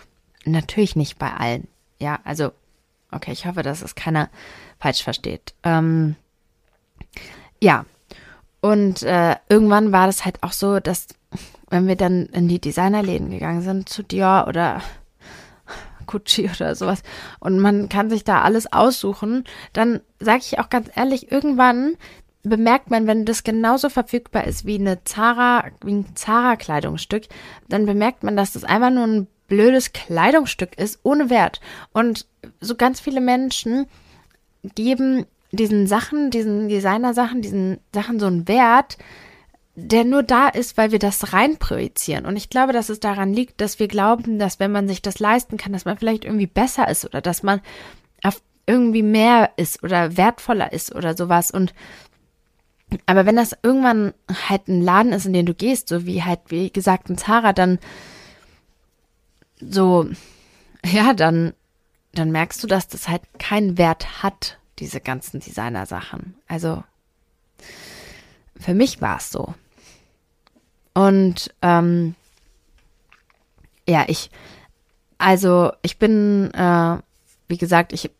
natürlich 0.44 0.96
nicht 0.96 1.18
bei 1.18 1.32
allen. 1.32 1.68
Ja, 1.98 2.18
also, 2.24 2.52
okay, 3.10 3.32
ich 3.32 3.46
hoffe, 3.46 3.62
dass 3.62 3.82
es 3.82 3.94
keiner 3.94 4.28
falsch 4.78 5.02
versteht. 5.02 5.54
Ähm, 5.62 6.16
ja. 7.62 7.84
Und 8.61 9.02
äh, 9.02 9.36
irgendwann 9.48 9.92
war 9.92 10.06
das 10.06 10.24
halt 10.24 10.42
auch 10.42 10.52
so, 10.52 10.80
dass 10.80 11.06
wenn 11.70 11.86
wir 11.86 11.96
dann 11.96 12.26
in 12.26 12.48
die 12.48 12.61
Designerläden 12.61 13.30
gegangen 13.30 13.62
sind, 13.62 13.88
zu 13.88 14.02
Dior 14.02 14.46
oder 14.48 14.82
Gucci 16.06 16.50
oder 16.54 16.74
sowas, 16.74 17.02
und 17.38 17.58
man 17.58 17.88
kann 17.88 18.11
sich 18.11 18.24
da 18.24 18.42
alles 18.42 18.70
aussuchen, 18.72 19.44
dann 19.72 20.00
sage 20.18 20.40
ich 20.40 20.58
auch 20.58 20.68
ganz 20.68 20.90
ehrlich, 20.94 21.32
irgendwann 21.32 21.96
bemerkt 22.42 22.90
man, 22.90 23.06
wenn 23.06 23.24
das 23.24 23.44
genauso 23.44 23.88
verfügbar 23.88 24.44
ist 24.44 24.66
wie 24.66 24.78
eine 24.78 25.04
Zara, 25.04 25.64
wie 25.84 25.92
ein 25.92 26.16
Zara-Kleidungsstück, 26.16 27.28
dann 27.68 27.86
bemerkt 27.86 28.24
man, 28.24 28.36
dass 28.36 28.52
das 28.52 28.64
einfach 28.64 28.90
nur 28.90 29.06
ein 29.06 29.26
blödes 29.46 29.92
Kleidungsstück 29.92 30.78
ist, 30.78 31.00
ohne 31.02 31.28
Wert. 31.28 31.61
Und 31.92 32.26
so 32.61 32.76
ganz 32.76 33.00
viele 33.00 33.20
Menschen 33.20 33.86
geben 34.74 35.26
diesen 35.53 35.86
Sachen, 35.86 36.30
diesen 36.30 36.68
Designer-Sachen, 36.68 37.42
diesen 37.42 37.78
Sachen 37.94 38.20
so 38.20 38.26
einen 38.26 38.46
Wert, 38.46 38.98
der 39.74 40.05
nur 40.05 40.22
da 40.22 40.48
ist, 40.48 40.76
weil 40.76 40.92
wir 40.92 40.98
das 40.98 41.32
reinprojizieren. 41.32 42.26
Und 42.26 42.36
ich 42.36 42.51
glaube, 42.51 42.72
dass 42.72 42.88
es 42.88 43.01
daran 43.01 43.32
liegt, 43.32 43.61
dass 43.61 43.78
wir 43.78 43.88
glauben, 43.88 44.38
dass 44.38 44.61
wenn 44.61 44.72
man 44.72 44.88
sich 44.88 45.03
das 45.03 45.18
leisten 45.18 45.57
kann, 45.57 45.72
dass 45.72 45.84
man 45.84 45.96
vielleicht 45.96 46.24
irgendwie 46.24 46.46
besser 46.46 46.88
ist 46.88 47.05
oder 47.05 47.20
dass 47.20 47.42
man 47.42 47.61
irgendwie 48.70 49.03
mehr 49.03 49.51
ist 49.57 49.82
oder 49.82 50.16
wertvoller 50.16 50.72
ist 50.72 50.94
oder 50.94 51.16
sowas. 51.16 51.51
Und 51.51 51.74
aber 53.07 53.26
wenn 53.26 53.34
das 53.34 53.57
irgendwann 53.64 54.14
halt 54.48 54.68
ein 54.68 54.80
Laden 54.80 55.12
ist, 55.12 55.26
in 55.26 55.32
den 55.32 55.46
du 55.46 55.55
gehst, 55.55 55.88
so 55.88 56.07
wie 56.07 56.22
halt, 56.22 56.40
wie 56.48 56.70
gesagt, 56.70 57.09
ein 57.09 57.18
Zara, 57.18 57.53
dann 57.53 57.80
so, 59.61 60.09
ja, 60.84 61.14
dann, 61.14 61.53
dann 62.14 62.30
merkst 62.30 62.62
du, 62.62 62.68
dass 62.68 62.86
das 62.86 63.09
halt 63.09 63.22
keinen 63.38 63.76
Wert 63.76 64.22
hat 64.22 64.59
diese 64.80 65.00
ganzen 65.00 65.40
Designer-Sachen. 65.40 66.34
Also 66.48 66.82
für 68.58 68.74
mich 68.74 69.00
war 69.00 69.18
es 69.18 69.30
so. 69.30 69.54
Und 70.94 71.54
ähm, 71.62 72.14
ja, 73.86 74.04
ich, 74.08 74.30
also 75.18 75.72
ich 75.82 75.98
bin, 75.98 76.52
äh, 76.54 76.98
wie 77.48 77.58
gesagt, 77.58 77.92
ich, 77.92 78.10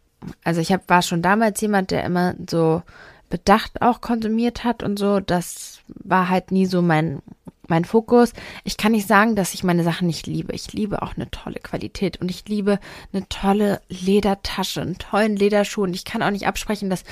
also 0.45 0.61
ich 0.61 0.73
hab, 0.73 0.89
war 0.89 1.03
schon 1.03 1.23
damals 1.23 1.61
jemand, 1.61 1.91
der 1.91 2.05
immer 2.05 2.35
so 2.49 2.83
bedacht 3.29 3.81
auch 3.81 4.01
konsumiert 4.01 4.65
hat 4.65 4.83
und 4.83 4.99
so. 4.99 5.21
Das 5.21 5.81
war 5.87 6.29
halt 6.29 6.51
nie 6.51 6.67
so 6.67 6.83
mein 6.83 7.23
mein 7.71 7.85
Fokus. 7.85 8.33
Ich 8.65 8.77
kann 8.77 8.93
nicht 8.93 9.07
sagen, 9.07 9.37
dass 9.37 9.55
ich 9.55 9.65
meine 9.65 9.85
Sachen 9.85 10.07
nicht 10.07 10.27
liebe. 10.27 10.53
Ich 10.53 10.73
liebe 10.73 11.03
auch 11.03 11.17
eine 11.17 11.31
tolle 11.31 11.61
Qualität 11.61 12.21
und 12.21 12.31
ich 12.31 12.47
liebe 12.49 12.79
eine 13.13 13.29
tolle 13.29 13.81
Ledertasche, 13.89 14.83
einen 14.83 14.99
tollen 14.99 15.37
Lederschuh 15.37 15.85
und 15.85 15.95
ich 15.95 16.05
kann 16.05 16.23
auch 16.23 16.31
nicht 16.31 16.47
absprechen, 16.47 16.91
dass 16.91 17.05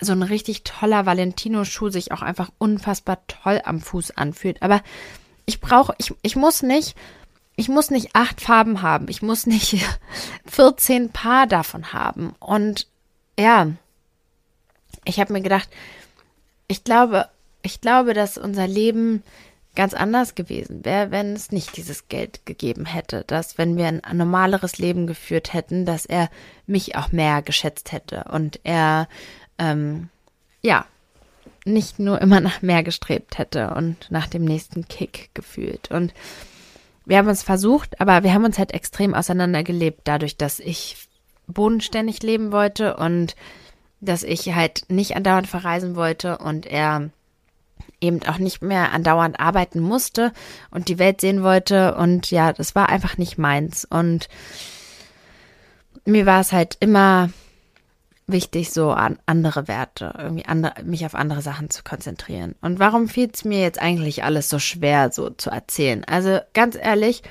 so 0.00 0.12
ein 0.12 0.22
richtig 0.22 0.64
toller 0.64 1.06
Valentino-Schuh 1.06 1.88
sich 1.88 2.12
auch 2.12 2.22
einfach 2.22 2.50
unfassbar 2.58 3.18
toll 3.26 3.60
am 3.64 3.80
Fuß 3.80 4.16
anfühlt. 4.16 4.62
Aber 4.62 4.82
ich 5.46 5.60
brauche, 5.60 5.94
ich, 5.98 6.14
ich 6.22 6.36
muss 6.36 6.62
nicht 6.62 6.94
ich 7.58 7.68
muss 7.68 7.90
nicht 7.90 8.14
acht 8.14 8.40
Farben 8.40 8.82
haben, 8.82 9.08
ich 9.08 9.20
muss 9.20 9.44
nicht 9.44 9.84
14 10.46 11.10
Paar 11.10 11.48
davon 11.48 11.92
haben. 11.92 12.36
Und 12.38 12.86
ja, 13.36 13.72
ich 15.04 15.18
habe 15.18 15.32
mir 15.32 15.40
gedacht, 15.40 15.68
ich 16.68 16.84
glaube, 16.84 17.28
ich 17.62 17.80
glaube, 17.80 18.14
dass 18.14 18.38
unser 18.38 18.68
Leben 18.68 19.24
ganz 19.78 19.94
anders 19.94 20.34
gewesen 20.34 20.84
wäre, 20.84 21.12
wenn 21.12 21.34
es 21.34 21.52
nicht 21.52 21.76
dieses 21.76 22.08
Geld 22.08 22.44
gegeben 22.44 22.84
hätte. 22.84 23.22
Dass, 23.28 23.58
wenn 23.58 23.76
wir 23.76 23.86
ein 23.86 24.02
normaleres 24.16 24.78
Leben 24.78 25.06
geführt 25.06 25.52
hätten, 25.54 25.86
dass 25.86 26.04
er 26.04 26.30
mich 26.66 26.96
auch 26.96 27.12
mehr 27.12 27.42
geschätzt 27.42 27.92
hätte 27.92 28.24
und 28.24 28.58
er, 28.64 29.06
ähm, 29.56 30.08
ja, 30.62 30.84
nicht 31.64 32.00
nur 32.00 32.20
immer 32.20 32.40
nach 32.40 32.60
mehr 32.60 32.82
gestrebt 32.82 33.38
hätte 33.38 33.70
und 33.70 34.10
nach 34.10 34.26
dem 34.26 34.44
nächsten 34.44 34.88
Kick 34.88 35.30
gefühlt. 35.32 35.92
Und 35.92 36.12
wir 37.04 37.18
haben 37.18 37.28
uns 37.28 37.44
versucht, 37.44 38.00
aber 38.00 38.24
wir 38.24 38.34
haben 38.34 38.44
uns 38.44 38.58
halt 38.58 38.74
extrem 38.74 39.14
auseinandergelebt, 39.14 40.00
dadurch, 40.02 40.36
dass 40.36 40.58
ich 40.58 40.96
bodenständig 41.46 42.20
leben 42.24 42.50
wollte 42.50 42.96
und 42.96 43.36
dass 44.00 44.24
ich 44.24 44.52
halt 44.56 44.86
nicht 44.88 45.14
andauernd 45.14 45.46
verreisen 45.46 45.94
wollte 45.94 46.38
und 46.38 46.66
er 46.66 47.10
eben 48.00 48.22
auch 48.26 48.38
nicht 48.38 48.62
mehr 48.62 48.92
andauernd 48.92 49.40
arbeiten 49.40 49.80
musste 49.80 50.32
und 50.70 50.88
die 50.88 50.98
Welt 50.98 51.20
sehen 51.20 51.42
wollte. 51.42 51.94
Und 51.96 52.30
ja, 52.30 52.52
das 52.52 52.74
war 52.74 52.88
einfach 52.88 53.18
nicht 53.18 53.38
meins. 53.38 53.84
Und 53.84 54.28
mir 56.04 56.26
war 56.26 56.40
es 56.40 56.52
halt 56.52 56.76
immer 56.80 57.30
wichtig, 58.26 58.70
so 58.70 58.90
an 58.90 59.18
andere 59.26 59.68
Werte, 59.68 60.14
irgendwie 60.18 60.44
andere, 60.44 60.82
mich 60.84 61.04
auf 61.06 61.14
andere 61.14 61.42
Sachen 61.42 61.70
zu 61.70 61.82
konzentrieren. 61.82 62.54
Und 62.60 62.78
warum 62.78 63.08
fiel 63.08 63.30
es 63.32 63.44
mir 63.44 63.60
jetzt 63.60 63.80
eigentlich 63.80 64.22
alles 64.22 64.48
so 64.48 64.58
schwer, 64.58 65.10
so 65.10 65.30
zu 65.30 65.50
erzählen? 65.50 66.04
Also 66.04 66.40
ganz 66.52 66.76
ehrlich, 66.76 67.22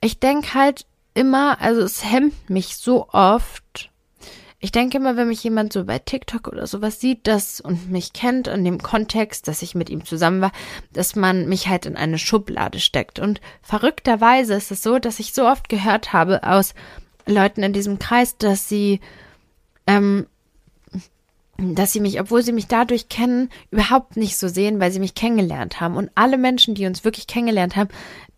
ich 0.00 0.18
denke 0.18 0.54
halt 0.54 0.86
immer, 1.14 1.60
also 1.60 1.82
es 1.82 2.04
hemmt 2.04 2.48
mich 2.48 2.76
so 2.76 3.08
oft, 3.10 3.89
ich 4.62 4.72
denke 4.72 4.98
immer, 4.98 5.16
wenn 5.16 5.28
mich 5.28 5.42
jemand 5.42 5.72
so 5.72 5.86
bei 5.86 5.98
TikTok 5.98 6.46
oder 6.46 6.66
sowas 6.66 7.00
sieht, 7.00 7.26
das 7.26 7.62
und 7.62 7.90
mich 7.90 8.12
kennt 8.12 8.46
in 8.46 8.62
dem 8.62 8.82
Kontext, 8.82 9.48
dass 9.48 9.62
ich 9.62 9.74
mit 9.74 9.88
ihm 9.88 10.04
zusammen 10.04 10.42
war, 10.42 10.52
dass 10.92 11.16
man 11.16 11.48
mich 11.48 11.68
halt 11.68 11.86
in 11.86 11.96
eine 11.96 12.18
Schublade 12.18 12.78
steckt. 12.78 13.18
Und 13.18 13.40
verrückterweise 13.62 14.54
ist 14.54 14.70
es 14.70 14.82
so, 14.82 14.98
dass 14.98 15.18
ich 15.18 15.32
so 15.32 15.46
oft 15.46 15.70
gehört 15.70 16.12
habe 16.12 16.42
aus 16.44 16.74
Leuten 17.26 17.62
in 17.62 17.72
diesem 17.72 17.98
Kreis, 17.98 18.36
dass 18.36 18.68
sie, 18.68 19.00
ähm, 19.86 20.26
dass 21.56 21.94
sie 21.94 22.00
mich, 22.00 22.20
obwohl 22.20 22.42
sie 22.42 22.52
mich 22.52 22.66
dadurch 22.66 23.08
kennen, 23.08 23.48
überhaupt 23.70 24.18
nicht 24.18 24.36
so 24.36 24.48
sehen, 24.48 24.78
weil 24.78 24.92
sie 24.92 25.00
mich 25.00 25.14
kennengelernt 25.14 25.80
haben. 25.80 25.96
Und 25.96 26.10
alle 26.14 26.36
Menschen, 26.36 26.74
die 26.74 26.84
uns 26.84 27.02
wirklich 27.02 27.26
kennengelernt 27.26 27.76
haben, 27.76 27.88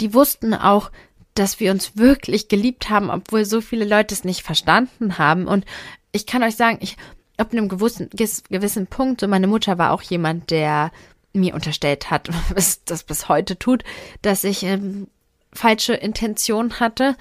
die 0.00 0.14
wussten 0.14 0.54
auch, 0.54 0.92
dass 1.34 1.58
wir 1.58 1.72
uns 1.72 1.96
wirklich 1.96 2.46
geliebt 2.46 2.90
haben, 2.90 3.10
obwohl 3.10 3.44
so 3.44 3.60
viele 3.60 3.86
Leute 3.86 4.14
es 4.14 4.22
nicht 4.22 4.42
verstanden 4.42 5.18
haben. 5.18 5.48
Und 5.48 5.64
ich 6.12 6.26
kann 6.26 6.42
euch 6.42 6.56
sagen, 6.56 6.78
ich 6.80 6.96
ab 7.36 7.52
einem 7.52 7.68
gewissen, 7.68 8.08
gewissen 8.10 8.86
Punkt, 8.86 9.20
so 9.20 9.28
meine 9.28 9.46
Mutter 9.46 9.78
war 9.78 9.92
auch 9.92 10.02
jemand, 10.02 10.50
der 10.50 10.92
mir 11.32 11.54
unterstellt 11.54 12.10
hat, 12.10 12.28
was 12.54 12.84
das 12.84 13.02
bis 13.02 13.28
heute 13.28 13.58
tut, 13.58 13.84
dass 14.20 14.44
ich 14.44 14.62
ähm, 14.62 15.08
falsche 15.52 15.94
Intention 15.94 16.78
hatte. 16.80 17.16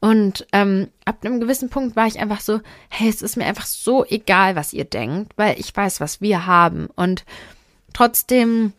Und 0.00 0.46
ähm, 0.52 0.88
ab 1.04 1.18
einem 1.22 1.40
gewissen 1.40 1.68
Punkt 1.68 1.94
war 1.94 2.06
ich 2.06 2.18
einfach 2.18 2.40
so, 2.40 2.60
hey, 2.88 3.08
es 3.08 3.20
ist 3.20 3.36
mir 3.36 3.44
einfach 3.44 3.66
so 3.66 4.04
egal, 4.06 4.56
was 4.56 4.72
ihr 4.72 4.86
denkt, 4.86 5.34
weil 5.36 5.60
ich 5.60 5.76
weiß, 5.76 6.00
was 6.00 6.22
wir 6.22 6.46
haben. 6.46 6.88
Und 6.96 7.26
trotzdem, 7.92 8.72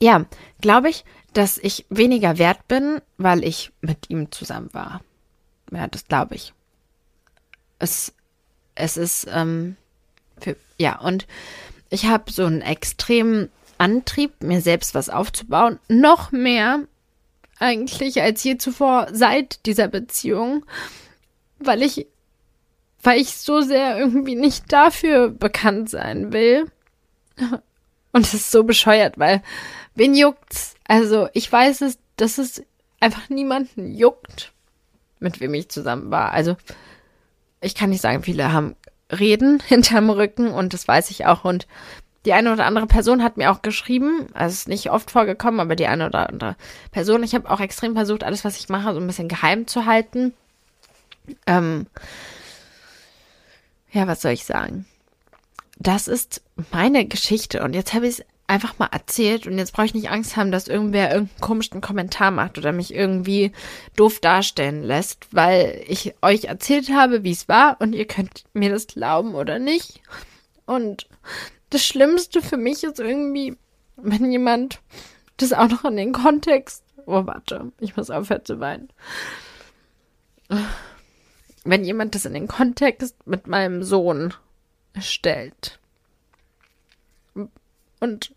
ja, 0.00 0.24
glaube 0.60 0.88
ich, 0.88 1.04
dass 1.32 1.58
ich 1.58 1.84
weniger 1.90 2.38
wert 2.38 2.68
bin, 2.68 3.00
weil 3.16 3.42
ich 3.42 3.72
mit 3.80 4.08
ihm 4.08 4.30
zusammen 4.30 4.72
war. 4.72 5.02
Ja, 5.72 5.88
das 5.88 6.06
glaube 6.06 6.36
ich. 6.36 6.54
Es 7.80 8.12
es 8.78 8.96
ist, 8.96 9.26
ähm, 9.32 9.76
für, 10.40 10.56
ja, 10.78 10.98
und 10.98 11.26
ich 11.90 12.06
habe 12.06 12.30
so 12.30 12.44
einen 12.44 12.62
extremen 12.62 13.50
Antrieb, 13.78 14.42
mir 14.42 14.60
selbst 14.60 14.94
was 14.94 15.08
aufzubauen. 15.08 15.78
Noch 15.88 16.32
mehr 16.32 16.80
eigentlich 17.58 18.20
als 18.22 18.42
je 18.44 18.58
zuvor 18.58 19.08
seit 19.12 19.66
dieser 19.66 19.88
Beziehung, 19.88 20.64
weil 21.58 21.82
ich, 21.82 22.06
weil 23.02 23.20
ich 23.20 23.36
so 23.36 23.60
sehr 23.60 23.98
irgendwie 23.98 24.36
nicht 24.36 24.72
dafür 24.72 25.28
bekannt 25.28 25.90
sein 25.90 26.32
will. 26.32 26.70
Und 28.12 28.26
es 28.26 28.34
ist 28.34 28.50
so 28.50 28.64
bescheuert, 28.64 29.18
weil 29.18 29.42
wen 29.94 30.14
juckt's? 30.14 30.74
Also 30.86 31.28
ich 31.34 31.50
weiß 31.50 31.82
es, 31.82 31.98
dass 32.16 32.38
es 32.38 32.62
einfach 33.00 33.28
niemanden 33.28 33.94
juckt, 33.94 34.52
mit 35.20 35.40
wem 35.40 35.54
ich 35.54 35.68
zusammen 35.68 36.10
war. 36.10 36.32
Also 36.32 36.56
ich 37.60 37.74
kann 37.74 37.90
nicht 37.90 38.02
sagen, 38.02 38.22
viele 38.22 38.52
haben 38.52 38.76
Reden 39.10 39.60
hinterm 39.66 40.10
Rücken 40.10 40.50
und 40.50 40.74
das 40.74 40.86
weiß 40.86 41.10
ich 41.10 41.26
auch. 41.26 41.44
Und 41.44 41.66
die 42.24 42.32
eine 42.32 42.52
oder 42.52 42.66
andere 42.66 42.86
Person 42.86 43.22
hat 43.22 43.36
mir 43.36 43.50
auch 43.50 43.62
geschrieben, 43.62 44.26
also 44.34 44.52
es 44.52 44.60
ist 44.60 44.68
nicht 44.68 44.90
oft 44.90 45.10
vorgekommen, 45.10 45.60
aber 45.60 45.76
die 45.76 45.86
eine 45.86 46.06
oder 46.06 46.28
andere 46.28 46.56
Person. 46.90 47.22
Ich 47.22 47.34
habe 47.34 47.50
auch 47.50 47.60
extrem 47.60 47.94
versucht, 47.94 48.24
alles, 48.24 48.44
was 48.44 48.58
ich 48.58 48.68
mache, 48.68 48.92
so 48.92 49.00
ein 49.00 49.06
bisschen 49.06 49.28
geheim 49.28 49.66
zu 49.66 49.86
halten. 49.86 50.34
Ähm, 51.46 51.86
ja, 53.92 54.06
was 54.06 54.20
soll 54.20 54.32
ich 54.32 54.44
sagen? 54.44 54.86
Das 55.78 56.08
ist 56.08 56.42
meine 56.72 57.06
Geschichte 57.06 57.62
und 57.62 57.74
jetzt 57.74 57.94
habe 57.94 58.06
ich 58.06 58.18
es 58.18 58.24
einfach 58.48 58.78
mal 58.78 58.88
erzählt 58.90 59.46
und 59.46 59.58
jetzt 59.58 59.72
brauche 59.72 59.86
ich 59.86 59.94
nicht 59.94 60.10
Angst 60.10 60.36
haben, 60.36 60.50
dass 60.50 60.68
irgendwer 60.68 61.12
irgendeinen 61.12 61.40
komischen 61.40 61.80
Kommentar 61.80 62.30
macht 62.30 62.58
oder 62.58 62.72
mich 62.72 62.92
irgendwie 62.92 63.52
doof 63.94 64.20
darstellen 64.20 64.82
lässt, 64.82 65.28
weil 65.32 65.84
ich 65.86 66.14
euch 66.22 66.44
erzählt 66.44 66.90
habe, 66.90 67.22
wie 67.22 67.30
es 67.30 67.46
war 67.46 67.76
und 67.80 67.92
ihr 67.92 68.06
könnt 68.06 68.44
mir 68.54 68.70
das 68.70 68.86
glauben 68.86 69.34
oder 69.34 69.58
nicht. 69.58 70.00
Und 70.64 71.06
das 71.70 71.84
Schlimmste 71.84 72.40
für 72.40 72.56
mich 72.56 72.82
ist 72.84 72.98
irgendwie, 72.98 73.56
wenn 73.96 74.32
jemand 74.32 74.80
das 75.36 75.52
auch 75.52 75.68
noch 75.68 75.84
in 75.84 75.96
den 75.96 76.12
Kontext. 76.12 76.82
Oh, 77.06 77.26
warte, 77.26 77.70
ich 77.80 77.96
muss 77.96 78.10
aufhören 78.10 78.44
zu 78.44 78.60
weinen. 78.60 78.88
Wenn 81.64 81.84
jemand 81.84 82.14
das 82.14 82.24
in 82.24 82.32
den 82.32 82.48
Kontext 82.48 83.14
mit 83.26 83.46
meinem 83.46 83.82
Sohn 83.82 84.32
stellt. 84.98 85.77
Und 88.00 88.34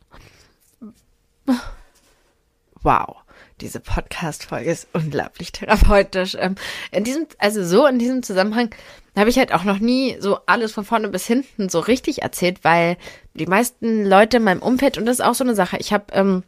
wow, 2.82 3.18
diese 3.60 3.80
Podcast-Folge 3.80 4.72
ist 4.72 4.88
unglaublich 4.94 5.52
therapeutisch. 5.52 6.36
Ähm, 6.40 6.56
in 6.92 7.04
diesem, 7.04 7.28
also 7.38 7.64
so 7.64 7.86
in 7.86 8.00
diesem 8.00 8.24
Zusammenhang 8.24 8.74
habe 9.16 9.30
ich 9.30 9.38
halt 9.38 9.54
auch 9.54 9.64
noch 9.64 9.80
nie 9.80 10.18
so 10.20 10.40
alles 10.46 10.72
von 10.72 10.86
vorne 10.86 11.10
bis 11.10 11.28
hinten 11.28 11.70
so 11.70 11.80
richtig 11.80 12.22
erzählt, 12.22 12.64
weil 12.64 12.98
die 13.34 13.46
meisten 13.46 14.06
Leute 14.06 14.38
in 14.38 14.44
meinem 14.44 14.62
Umfeld, 14.62 14.98
und 14.98 15.06
das 15.06 15.20
ist 15.20 15.26
auch 15.26 15.36
so 15.36 15.44
eine 15.44 15.56
Sache, 15.56 15.78
ich 15.78 15.94
habe 15.94 16.06
ähm, 16.14 16.44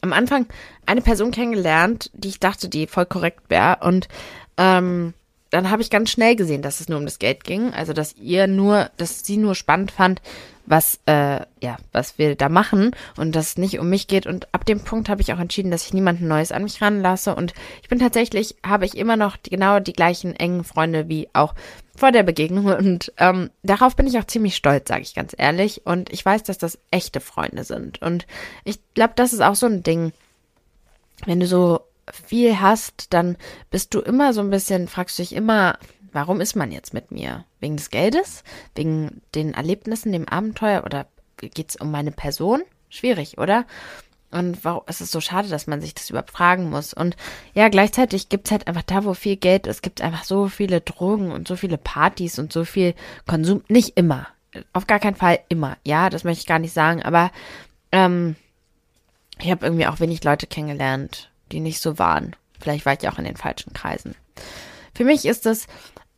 am 0.00 0.12
Anfang 0.12 0.46
eine 0.86 1.02
Person 1.02 1.30
kennengelernt, 1.30 2.10
die 2.14 2.28
ich 2.28 2.40
dachte, 2.40 2.68
die 2.68 2.86
voll 2.86 3.06
korrekt 3.06 3.48
wäre. 3.48 3.78
Und 3.82 4.08
ähm, 4.56 5.14
dann 5.54 5.70
habe 5.70 5.82
ich 5.82 5.90
ganz 5.90 6.10
schnell 6.10 6.34
gesehen, 6.34 6.62
dass 6.62 6.80
es 6.80 6.88
nur 6.88 6.98
um 6.98 7.04
das 7.04 7.20
Geld 7.20 7.44
ging. 7.44 7.72
Also 7.72 7.92
dass 7.92 8.16
ihr 8.16 8.48
nur, 8.48 8.90
dass 8.96 9.24
sie 9.24 9.36
nur 9.36 9.54
spannend 9.54 9.92
fand, 9.92 10.20
was, 10.66 10.98
äh, 11.06 11.40
ja, 11.62 11.76
was 11.92 12.18
wir 12.18 12.34
da 12.34 12.48
machen 12.48 12.90
und 13.16 13.36
dass 13.36 13.50
es 13.50 13.58
nicht 13.58 13.78
um 13.78 13.88
mich 13.88 14.08
geht. 14.08 14.26
Und 14.26 14.52
ab 14.52 14.64
dem 14.64 14.80
Punkt 14.80 15.08
habe 15.08 15.22
ich 15.22 15.32
auch 15.32 15.38
entschieden, 15.38 15.70
dass 15.70 15.86
ich 15.86 15.94
niemanden 15.94 16.26
Neues 16.26 16.50
an 16.50 16.64
mich 16.64 16.82
ranlasse. 16.82 17.36
Und 17.36 17.54
ich 17.82 17.88
bin 17.88 18.00
tatsächlich, 18.00 18.56
habe 18.66 18.84
ich 18.84 18.96
immer 18.96 19.16
noch 19.16 19.36
die, 19.36 19.50
genau 19.50 19.78
die 19.78 19.92
gleichen 19.92 20.34
engen 20.34 20.64
Freunde 20.64 21.08
wie 21.08 21.28
auch 21.34 21.54
vor 21.94 22.10
der 22.10 22.24
Begegnung. 22.24 22.66
Und 22.76 23.12
ähm, 23.18 23.50
darauf 23.62 23.94
bin 23.94 24.08
ich 24.08 24.18
auch 24.18 24.26
ziemlich 24.26 24.56
stolz, 24.56 24.88
sage 24.88 25.02
ich 25.02 25.14
ganz 25.14 25.36
ehrlich. 25.38 25.82
Und 25.86 26.12
ich 26.12 26.24
weiß, 26.24 26.42
dass 26.42 26.58
das 26.58 26.80
echte 26.90 27.20
Freunde 27.20 27.62
sind. 27.62 28.02
Und 28.02 28.26
ich 28.64 28.80
glaube, 28.94 29.12
das 29.14 29.32
ist 29.32 29.40
auch 29.40 29.54
so 29.54 29.66
ein 29.66 29.84
Ding. 29.84 30.12
Wenn 31.26 31.38
du 31.38 31.46
so 31.46 31.80
viel 32.10 32.60
hast, 32.60 33.12
dann 33.12 33.36
bist 33.70 33.94
du 33.94 34.00
immer 34.00 34.32
so 34.32 34.40
ein 34.40 34.50
bisschen, 34.50 34.88
fragst 34.88 35.18
du 35.18 35.22
dich 35.22 35.34
immer, 35.34 35.78
warum 36.12 36.40
ist 36.40 36.56
man 36.56 36.72
jetzt 36.72 36.94
mit 36.94 37.10
mir? 37.10 37.44
Wegen 37.60 37.76
des 37.76 37.90
Geldes? 37.90 38.44
Wegen 38.74 39.22
den 39.34 39.54
Erlebnissen, 39.54 40.12
dem 40.12 40.28
Abenteuer 40.28 40.84
oder 40.84 41.06
geht 41.36 41.70
es 41.70 41.76
um 41.76 41.90
meine 41.90 42.12
Person? 42.12 42.62
Schwierig, 42.88 43.38
oder? 43.38 43.66
Und 44.30 44.64
warum 44.64 44.82
ist 44.88 45.00
es 45.00 45.12
so 45.12 45.20
schade, 45.20 45.48
dass 45.48 45.66
man 45.66 45.80
sich 45.80 45.94
das 45.94 46.10
überhaupt 46.10 46.32
fragen 46.32 46.70
muss? 46.70 46.92
Und 46.92 47.16
ja, 47.54 47.68
gleichzeitig 47.68 48.28
gibt 48.28 48.48
es 48.48 48.52
halt 48.52 48.66
einfach 48.66 48.82
da, 48.82 49.04
wo 49.04 49.14
viel 49.14 49.36
Geld 49.36 49.66
ist, 49.66 49.82
gibt 49.82 50.00
es 50.00 50.06
einfach 50.06 50.24
so 50.24 50.48
viele 50.48 50.80
Drogen 50.80 51.30
und 51.30 51.46
so 51.46 51.54
viele 51.56 51.78
Partys 51.78 52.38
und 52.38 52.52
so 52.52 52.64
viel 52.64 52.94
Konsum. 53.26 53.62
Nicht 53.68 53.96
immer. 53.96 54.26
Auf 54.72 54.86
gar 54.86 54.98
keinen 54.98 55.16
Fall 55.16 55.40
immer. 55.48 55.76
Ja, 55.84 56.10
das 56.10 56.24
möchte 56.24 56.40
ich 56.40 56.46
gar 56.46 56.58
nicht 56.58 56.72
sagen. 56.72 57.02
Aber 57.02 57.30
ähm, 57.92 58.34
ich 59.38 59.50
habe 59.50 59.66
irgendwie 59.66 59.86
auch 59.86 60.00
wenig 60.00 60.22
Leute 60.24 60.46
kennengelernt, 60.46 61.30
die 61.54 61.60
nicht 61.60 61.80
so 61.80 61.98
waren. 61.98 62.34
Vielleicht 62.60 62.84
war 62.84 62.94
ich 62.94 63.08
auch 63.08 63.18
in 63.18 63.24
den 63.24 63.36
falschen 63.36 63.72
Kreisen. 63.72 64.14
Für 64.94 65.04
mich 65.04 65.24
ist 65.24 65.46
es 65.46 65.66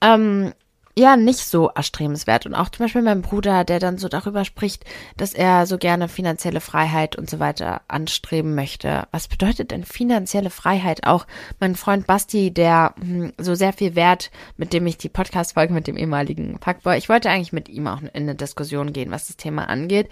ähm, 0.01 0.53
ja 0.99 1.17
nicht 1.17 1.41
so 1.41 1.69
erstrebenswert. 1.69 2.47
Und 2.47 2.55
auch 2.55 2.71
zum 2.71 2.85
Beispiel 2.85 3.03
mein 3.03 3.21
Bruder, 3.23 3.65
der 3.65 3.79
dann 3.79 3.99
so 3.99 4.09
darüber 4.09 4.45
spricht, 4.45 4.85
dass 5.17 5.35
er 5.35 5.67
so 5.67 5.77
gerne 5.77 6.09
finanzielle 6.09 6.61
Freiheit 6.61 7.17
und 7.17 7.29
so 7.29 7.39
weiter 7.39 7.83
anstreben 7.87 8.55
möchte. 8.55 9.07
Was 9.11 9.29
bedeutet 9.29 9.71
denn 9.71 9.85
finanzielle 9.85 10.51
Freiheit? 10.51 11.07
Auch 11.07 11.27
mein 11.61 11.77
Freund 11.77 12.07
Basti, 12.07 12.51
der 12.51 12.95
hm, 12.99 13.33
so 13.39 13.55
sehr 13.55 13.75
viel 13.75 13.95
Wert, 13.95 14.31
mit 14.57 14.73
dem 14.73 14.87
ich 14.87 14.97
die 14.97 15.11
Podcast-Folge 15.11 15.75
mit 15.75 15.87
dem 15.87 15.99
ehemaligen 15.99 16.59
Fuckboy, 16.61 16.97
ich 16.97 17.09
wollte 17.09 17.29
eigentlich 17.29 17.53
mit 17.53 17.69
ihm 17.69 17.87
auch 17.87 18.01
in 18.01 18.11
eine 18.15 18.35
Diskussion 18.35 18.93
gehen, 18.95 19.11
was 19.11 19.27
das 19.27 19.37
Thema 19.37 19.69
angeht. 19.69 20.09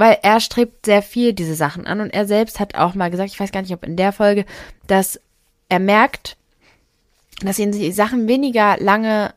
Weil 0.00 0.16
er 0.22 0.40
strebt 0.40 0.86
sehr 0.86 1.02
viel 1.02 1.34
diese 1.34 1.54
Sachen 1.54 1.86
an 1.86 2.00
und 2.00 2.08
er 2.08 2.26
selbst 2.26 2.58
hat 2.58 2.74
auch 2.74 2.94
mal 2.94 3.10
gesagt, 3.10 3.30
ich 3.30 3.38
weiß 3.38 3.52
gar 3.52 3.60
nicht, 3.60 3.74
ob 3.74 3.84
in 3.84 3.96
der 3.96 4.12
Folge, 4.12 4.46
dass 4.86 5.20
er 5.68 5.78
merkt, 5.78 6.38
dass 7.42 7.58
ihn 7.58 7.70
die 7.70 7.92
Sachen 7.92 8.26
weniger 8.26 8.78
lange 8.78 9.34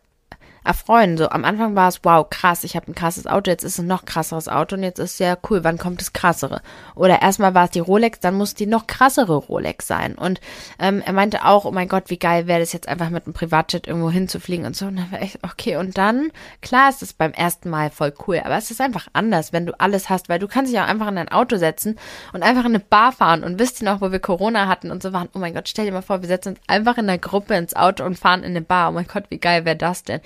erfreuen. 0.63 1.17
So 1.17 1.29
am 1.29 1.45
Anfang 1.45 1.75
war 1.75 1.89
es, 1.89 1.99
wow, 2.03 2.27
krass, 2.29 2.63
ich 2.63 2.75
habe 2.75 2.91
ein 2.91 2.95
krasses 2.95 3.27
Auto, 3.27 3.51
jetzt 3.51 3.63
ist 3.63 3.73
es 3.73 3.79
ein 3.79 3.87
noch 3.87 4.05
krasseres 4.05 4.47
Auto 4.47 4.75
und 4.75 4.83
jetzt 4.83 4.99
ist 4.99 5.11
es 5.11 5.17
sehr 5.17 5.37
cool, 5.49 5.63
wann 5.63 5.77
kommt 5.77 6.01
das 6.01 6.13
krassere? 6.13 6.61
Oder 6.95 7.21
erstmal 7.21 7.53
war 7.53 7.65
es 7.65 7.71
die 7.71 7.79
Rolex, 7.79 8.19
dann 8.19 8.35
muss 8.35 8.55
die 8.55 8.65
noch 8.65 8.87
krassere 8.87 9.35
Rolex 9.35 9.87
sein. 9.87 10.15
Und 10.15 10.39
ähm, 10.79 11.01
er 11.05 11.13
meinte 11.13 11.45
auch, 11.45 11.65
oh 11.65 11.71
mein 11.71 11.87
Gott, 11.87 12.09
wie 12.09 12.17
geil 12.17 12.47
wäre 12.47 12.59
das 12.59 12.73
jetzt 12.73 12.87
einfach 12.87 13.09
mit 13.09 13.25
einem 13.25 13.33
Privatjet 13.33 13.87
irgendwo 13.87 14.09
hinzufliegen 14.09 14.65
und 14.65 14.75
so. 14.75 14.85
Und 14.85 14.97
dann 14.97 15.11
war 15.11 15.21
echt, 15.21 15.39
okay, 15.43 15.77
und 15.77 15.97
dann, 15.97 16.31
klar 16.61 16.89
ist 16.89 17.01
es 17.01 17.13
beim 17.13 17.31
ersten 17.31 17.69
Mal 17.69 17.89
voll 17.89 18.13
cool, 18.27 18.41
aber 18.43 18.57
es 18.57 18.71
ist 18.71 18.81
einfach 18.81 19.07
anders, 19.13 19.53
wenn 19.53 19.65
du 19.65 19.79
alles 19.79 20.09
hast, 20.09 20.29
weil 20.29 20.39
du 20.39 20.47
kannst 20.47 20.71
dich 20.71 20.79
auch 20.79 20.87
einfach 20.87 21.07
in 21.07 21.15
dein 21.15 21.29
Auto 21.29 21.57
setzen 21.57 21.97
und 22.31 22.43
einfach 22.43 22.65
in 22.65 22.71
eine 22.73 22.79
Bar 22.79 23.11
fahren 23.11 23.43
und 23.43 23.59
wisst 23.59 23.81
ihr 23.81 23.85
noch, 23.85 24.01
wo 24.01 24.11
wir 24.11 24.19
Corona 24.19 24.67
hatten 24.67 24.91
und 24.91 25.03
so 25.03 25.13
waren, 25.13 25.29
oh 25.33 25.39
mein 25.39 25.53
Gott, 25.53 25.67
stell 25.67 25.85
dir 25.85 25.91
mal 25.91 26.01
vor, 26.01 26.21
wir 26.21 26.27
setzen 26.27 26.49
uns 26.49 26.59
einfach 26.67 26.97
in 26.97 27.07
der 27.07 27.17
Gruppe 27.17 27.55
ins 27.55 27.75
Auto 27.75 28.03
und 28.05 28.17
fahren 28.17 28.43
in 28.43 28.51
eine 28.51 28.61
Bar. 28.61 28.89
Oh 28.89 28.93
mein 28.93 29.07
Gott, 29.07 29.25
wie 29.29 29.39
geil 29.39 29.65
wäre 29.65 29.75
das 29.75 30.03
denn? 30.03 30.21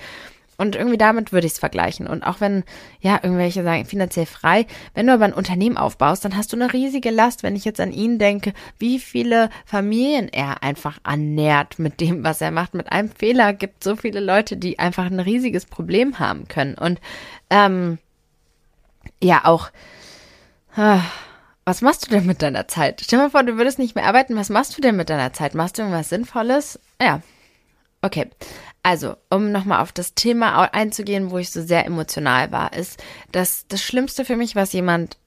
Und 0.58 0.74
irgendwie 0.74 0.98
damit 0.98 1.32
würde 1.32 1.46
ich 1.46 1.52
es 1.52 1.58
vergleichen. 1.60 2.08
Und 2.08 2.24
auch 2.24 2.40
wenn, 2.40 2.64
ja, 3.00 3.20
irgendwelche 3.22 3.62
sagen, 3.62 3.84
finanziell 3.84 4.26
frei, 4.26 4.66
wenn 4.92 5.06
du 5.06 5.12
aber 5.12 5.24
ein 5.24 5.32
Unternehmen 5.32 5.76
aufbaust, 5.76 6.24
dann 6.24 6.36
hast 6.36 6.52
du 6.52 6.56
eine 6.56 6.72
riesige 6.72 7.10
Last, 7.10 7.44
wenn 7.44 7.54
ich 7.54 7.64
jetzt 7.64 7.80
an 7.80 7.92
ihn 7.92 8.18
denke, 8.18 8.52
wie 8.76 8.98
viele 8.98 9.50
Familien 9.64 10.28
er 10.28 10.64
einfach 10.64 10.98
ernährt 11.04 11.78
mit 11.78 12.00
dem, 12.00 12.24
was 12.24 12.40
er 12.40 12.50
macht. 12.50 12.74
Mit 12.74 12.90
einem 12.90 13.08
Fehler 13.08 13.52
gibt 13.52 13.84
so 13.84 13.94
viele 13.94 14.18
Leute, 14.18 14.56
die 14.56 14.80
einfach 14.80 15.06
ein 15.06 15.20
riesiges 15.20 15.64
Problem 15.64 16.18
haben 16.18 16.48
können. 16.48 16.74
Und 16.74 17.00
ähm, 17.50 17.98
ja, 19.22 19.44
auch. 19.44 19.70
Äh, 20.76 20.98
was 21.64 21.82
machst 21.82 22.06
du 22.06 22.10
denn 22.10 22.26
mit 22.26 22.42
deiner 22.42 22.66
Zeit? 22.66 23.02
Stell 23.04 23.18
dir 23.18 23.24
mal 23.26 23.30
vor, 23.30 23.42
du 23.44 23.58
würdest 23.58 23.78
nicht 23.78 23.94
mehr 23.94 24.06
arbeiten. 24.06 24.34
Was 24.36 24.48
machst 24.48 24.76
du 24.76 24.80
denn 24.80 24.96
mit 24.96 25.08
deiner 25.10 25.32
Zeit? 25.34 25.54
Machst 25.54 25.78
du 25.78 25.82
irgendwas 25.82 26.08
Sinnvolles? 26.08 26.80
Ja. 27.00 27.20
Okay. 28.00 28.30
Also, 28.88 29.16
um 29.28 29.52
nochmal 29.52 29.82
auf 29.82 29.92
das 29.92 30.14
Thema 30.14 30.62
einzugehen, 30.72 31.30
wo 31.30 31.36
ich 31.36 31.50
so 31.50 31.62
sehr 31.62 31.84
emotional 31.84 32.52
war, 32.52 32.72
ist, 32.72 33.02
dass 33.32 33.66
das 33.68 33.82
Schlimmste 33.82 34.24
für 34.24 34.34
mich, 34.34 34.56
was 34.56 34.72
jemand, 34.72 35.18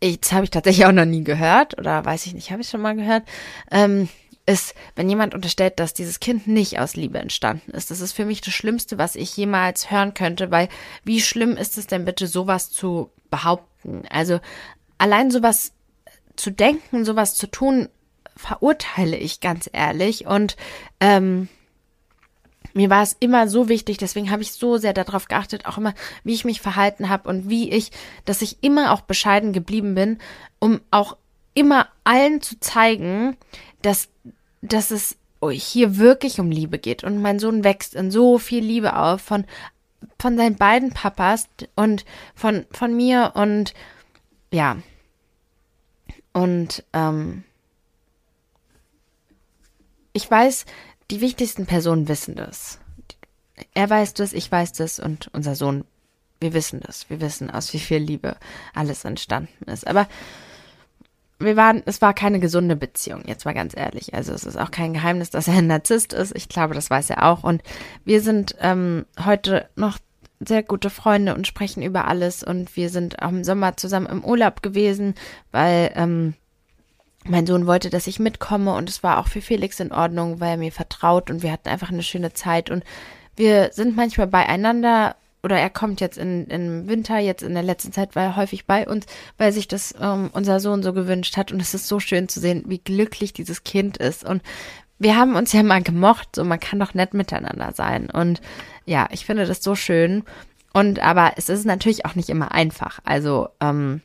das 0.00 0.32
habe 0.32 0.44
ich 0.44 0.50
tatsächlich 0.50 0.86
auch 0.86 0.92
noch 0.92 1.04
nie 1.04 1.24
gehört, 1.24 1.76
oder 1.76 2.04
weiß 2.04 2.24
ich 2.26 2.34
nicht, 2.34 2.52
habe 2.52 2.62
ich 2.62 2.68
schon 2.68 2.82
mal 2.82 2.94
gehört, 2.94 3.24
ähm, 3.72 4.08
ist, 4.46 4.76
wenn 4.94 5.08
jemand 5.08 5.34
unterstellt, 5.34 5.80
dass 5.80 5.92
dieses 5.92 6.20
Kind 6.20 6.46
nicht 6.46 6.78
aus 6.78 6.94
Liebe 6.94 7.18
entstanden 7.18 7.72
ist. 7.72 7.90
Das 7.90 7.98
ist 7.98 8.12
für 8.12 8.26
mich 8.26 8.42
das 8.42 8.54
Schlimmste, 8.54 8.96
was 8.96 9.16
ich 9.16 9.36
jemals 9.36 9.90
hören 9.90 10.14
könnte, 10.14 10.52
weil 10.52 10.68
wie 11.02 11.20
schlimm 11.20 11.56
ist 11.56 11.76
es 11.78 11.88
denn 11.88 12.04
bitte, 12.04 12.28
sowas 12.28 12.70
zu 12.70 13.10
behaupten? 13.28 14.04
Also 14.08 14.38
allein 14.98 15.32
sowas 15.32 15.72
zu 16.36 16.52
denken, 16.52 17.04
sowas 17.04 17.34
zu 17.34 17.48
tun, 17.48 17.88
verurteile 18.36 19.16
ich 19.16 19.40
ganz 19.40 19.68
ehrlich. 19.72 20.26
Und 20.26 20.56
ähm, 21.00 21.48
mir 22.74 22.90
war 22.90 23.02
es 23.02 23.16
immer 23.18 23.48
so 23.48 23.68
wichtig, 23.68 23.98
deswegen 23.98 24.30
habe 24.30 24.42
ich 24.42 24.52
so 24.52 24.76
sehr 24.76 24.92
darauf 24.92 25.28
geachtet, 25.28 25.66
auch 25.66 25.78
immer, 25.78 25.94
wie 26.24 26.34
ich 26.34 26.44
mich 26.44 26.60
verhalten 26.60 27.08
habe 27.08 27.28
und 27.28 27.48
wie 27.48 27.70
ich, 27.70 27.92
dass 28.24 28.42
ich 28.42 28.62
immer 28.62 28.92
auch 28.92 29.00
bescheiden 29.00 29.52
geblieben 29.52 29.94
bin, 29.94 30.18
um 30.58 30.80
auch 30.90 31.16
immer 31.54 31.88
allen 32.02 32.42
zu 32.42 32.58
zeigen, 32.58 33.36
dass, 33.80 34.08
dass 34.60 34.90
es 34.90 35.16
hier 35.50 35.98
wirklich 35.98 36.40
um 36.40 36.50
Liebe 36.50 36.78
geht. 36.78 37.04
Und 37.04 37.22
mein 37.22 37.38
Sohn 37.38 37.64
wächst 37.64 37.94
in 37.94 38.10
so 38.10 38.38
viel 38.38 38.64
Liebe 38.64 38.96
auf 38.96 39.20
von, 39.20 39.44
von 40.18 40.36
seinen 40.36 40.56
beiden 40.56 40.92
Papas 40.92 41.48
und 41.76 42.04
von, 42.34 42.66
von 42.72 42.96
mir 42.96 43.32
und 43.34 43.74
ja. 44.50 44.78
Und 46.32 46.84
ähm, 46.92 47.44
ich 50.12 50.28
weiß, 50.28 50.64
die 51.10 51.20
wichtigsten 51.20 51.66
Personen 51.66 52.08
wissen 52.08 52.34
das. 52.36 52.78
Er 53.72 53.88
weiß 53.88 54.14
das, 54.14 54.32
ich 54.32 54.50
weiß 54.50 54.72
das 54.72 54.98
und 54.98 55.30
unser 55.32 55.54
Sohn, 55.54 55.84
wir 56.40 56.54
wissen 56.54 56.80
das. 56.80 57.08
Wir 57.08 57.20
wissen, 57.20 57.50
aus 57.50 57.72
wie 57.72 57.78
viel 57.78 57.98
Liebe 57.98 58.36
alles 58.74 59.04
entstanden 59.04 59.64
ist. 59.70 59.86
Aber 59.86 60.08
wir 61.38 61.56
waren, 61.56 61.82
es 61.86 62.00
war 62.00 62.14
keine 62.14 62.40
gesunde 62.40 62.76
Beziehung, 62.76 63.24
jetzt 63.26 63.44
mal 63.44 63.54
ganz 63.54 63.76
ehrlich. 63.76 64.14
Also 64.14 64.32
es 64.32 64.44
ist 64.44 64.56
auch 64.56 64.70
kein 64.70 64.94
Geheimnis, 64.94 65.30
dass 65.30 65.48
er 65.48 65.54
ein 65.54 65.66
Narzisst 65.66 66.12
ist. 66.12 66.34
Ich 66.36 66.48
glaube, 66.48 66.74
das 66.74 66.90
weiß 66.90 67.10
er 67.10 67.24
auch. 67.24 67.44
Und 67.44 67.62
wir 68.04 68.20
sind 68.20 68.56
ähm, 68.60 69.04
heute 69.24 69.68
noch 69.76 69.98
sehr 70.40 70.62
gute 70.62 70.90
Freunde 70.90 71.34
und 71.34 71.46
sprechen 71.46 71.82
über 71.82 72.06
alles. 72.06 72.42
Und 72.42 72.76
wir 72.76 72.90
sind 72.90 73.22
auch 73.22 73.30
im 73.30 73.44
Sommer 73.44 73.76
zusammen 73.76 74.06
im 74.06 74.24
Urlaub 74.24 74.62
gewesen, 74.62 75.14
weil 75.50 75.92
ähm, 75.94 76.34
mein 77.24 77.46
Sohn 77.46 77.66
wollte, 77.66 77.90
dass 77.90 78.06
ich 78.06 78.18
mitkomme 78.18 78.74
und 78.74 78.88
es 78.88 79.02
war 79.02 79.18
auch 79.18 79.28
für 79.28 79.40
Felix 79.40 79.80
in 79.80 79.92
Ordnung, 79.92 80.40
weil 80.40 80.52
er 80.52 80.56
mir 80.56 80.72
vertraut 80.72 81.30
und 81.30 81.42
wir 81.42 81.52
hatten 81.52 81.68
einfach 81.68 81.90
eine 81.90 82.02
schöne 82.02 82.32
Zeit. 82.32 82.70
Und 82.70 82.84
wir 83.36 83.70
sind 83.72 83.96
manchmal 83.96 84.26
beieinander 84.26 85.16
oder 85.42 85.58
er 85.58 85.70
kommt 85.70 86.00
jetzt 86.00 86.16
in, 86.16 86.46
im 86.46 86.88
Winter, 86.88 87.18
jetzt 87.18 87.42
in 87.42 87.54
der 87.54 87.62
letzten 87.62 87.92
Zeit 87.92 88.16
war 88.16 88.22
er 88.22 88.36
häufig 88.36 88.66
bei 88.66 88.88
uns, 88.88 89.06
weil 89.36 89.52
sich 89.52 89.68
das 89.68 89.94
ähm, 90.00 90.30
unser 90.32 90.58
Sohn 90.58 90.82
so 90.82 90.92
gewünscht 90.92 91.36
hat. 91.36 91.52
Und 91.52 91.60
es 91.60 91.74
ist 91.74 91.86
so 91.86 92.00
schön 92.00 92.28
zu 92.28 92.40
sehen, 92.40 92.64
wie 92.66 92.78
glücklich 92.78 93.32
dieses 93.34 93.62
Kind 93.62 93.98
ist. 93.98 94.24
Und 94.24 94.42
wir 94.98 95.16
haben 95.16 95.36
uns 95.36 95.52
ja 95.52 95.62
mal 95.62 95.82
gemocht, 95.82 96.36
so 96.36 96.44
man 96.44 96.60
kann 96.60 96.78
doch 96.78 96.94
nett 96.94 97.12
miteinander 97.12 97.72
sein. 97.74 98.08
Und 98.08 98.40
ja, 98.86 99.08
ich 99.10 99.26
finde 99.26 99.46
das 99.46 99.62
so 99.62 99.74
schön. 99.74 100.24
Und 100.72 101.00
aber 101.00 101.32
es 101.36 101.48
ist 101.48 101.66
natürlich 101.66 102.06
auch 102.06 102.14
nicht 102.14 102.30
immer 102.30 102.52
einfach, 102.52 103.00
also 103.04 103.48
ähm, 103.60 104.00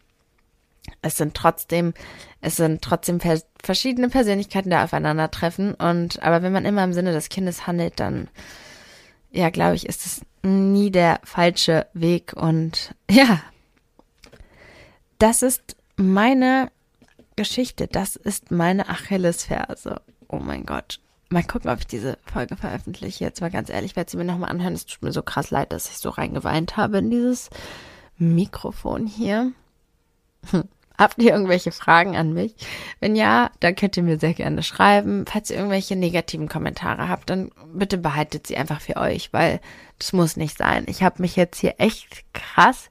es 1.02 1.18
sind 1.18 1.34
trotzdem, 1.34 1.94
es 2.42 2.58
sind 2.58 2.82
trotzdem 2.82 3.20
verschiedene 3.64 4.10
Persönlichkeiten, 4.10 4.70
die 4.70 4.76
aufeinandertreffen. 4.76 5.74
Und 5.74 6.22
aber 6.22 6.42
wenn 6.42 6.54
man 6.54 6.66
immer 6.66 6.84
im 6.84 6.94
Sinne 6.94 7.14
des 7.14 7.30
Kindes 7.30 7.68
handelt, 7.68 8.00
dann 8.00 8.28
ja, 9.32 9.50
glaube 9.50 9.76
ich, 9.76 9.86
ist 9.88 10.06
es 10.06 10.22
nie 10.42 10.92
der 10.92 11.20
falsche 11.24 11.88
Weg. 11.94 12.34
Und 12.34 12.96
ja, 13.10 13.42
das 15.18 15.42
ist 15.42 15.76
meine 15.96 16.72
Geschichte. 17.36 17.88
Das 17.88 18.16
ist 18.16 18.52
meine 18.52 18.90
Achillesferse. 18.90 20.02
Oh 20.28 20.40
mein 20.40 20.66
Gott. 20.66 21.00
Mal 21.32 21.44
gucken, 21.44 21.70
ob 21.70 21.80
ich 21.80 21.88
diese 21.88 22.18
Folge 22.26 22.56
veröffentliche. 22.56 23.24
Jetzt 23.24 23.40
mal 23.40 23.52
ganz 23.52 23.70
ehrlich, 23.70 23.96
werde 23.96 24.10
sie 24.10 24.18
mir 24.18 24.26
nochmal 24.26 24.50
anhören. 24.50 24.74
Es 24.74 24.88
tut 24.88 25.04
mir 25.04 25.12
so 25.12 25.22
krass 25.22 25.52
leid, 25.52 25.72
dass 25.72 25.90
ich 25.90 26.00
so 26.00 26.10
reingeweint 26.10 26.76
habe 26.76 26.98
in 26.98 27.12
dieses 27.12 27.52
Mikrofon 28.18 29.06
hier. 29.06 29.52
Hm. 30.50 30.64
Habt 31.00 31.18
ihr 31.22 31.32
irgendwelche 31.32 31.72
Fragen 31.72 32.18
an 32.18 32.34
mich? 32.34 32.56
Wenn 33.00 33.16
ja, 33.16 33.52
dann 33.62 33.76
könnt 33.78 33.96
ihr 33.96 34.04
mir 34.04 34.20
sehr 34.20 34.34
gerne 34.34 34.62
schreiben. 34.64 35.24
Falls 35.26 35.50
ihr 35.50 35.56
irgendwelche 35.56 35.96
negativen 35.96 36.50
Kommentare 36.50 37.08
habt, 37.08 37.30
dann 37.30 37.52
bitte 37.74 37.98
behaltet 37.98 38.48
sie 38.48 38.58
einfach 38.58 38.82
für 38.82 38.98
euch, 38.98 39.32
weil 39.32 39.62
das 39.98 40.12
muss 40.12 40.36
nicht 40.36 40.58
sein. 40.58 40.84
Ich 40.88 41.02
habe 41.02 41.22
mich 41.22 41.38
jetzt 41.38 41.58
hier 41.58 41.76
echt 41.78 42.26
krass 42.34 42.90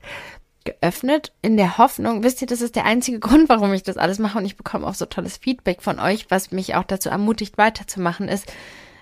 geöffnet 0.64 1.32
in 1.42 1.58
der 1.58 1.76
Hoffnung, 1.76 2.22
wisst 2.22 2.40
ihr, 2.40 2.46
das 2.46 2.62
ist 2.62 2.76
der 2.76 2.86
einzige 2.86 3.18
Grund, 3.20 3.50
warum 3.50 3.74
ich 3.74 3.82
das 3.82 3.98
alles 3.98 4.18
mache 4.18 4.38
und 4.38 4.46
ich 4.46 4.56
bekomme 4.56 4.86
auch 4.86 4.94
so 4.94 5.04
tolles 5.04 5.36
Feedback 5.36 5.82
von 5.82 5.98
euch, 5.98 6.30
was 6.30 6.50
mich 6.50 6.74
auch 6.76 6.84
dazu 6.84 7.10
ermutigt 7.10 7.58
weiterzumachen 7.58 8.28
ist. 8.28 8.50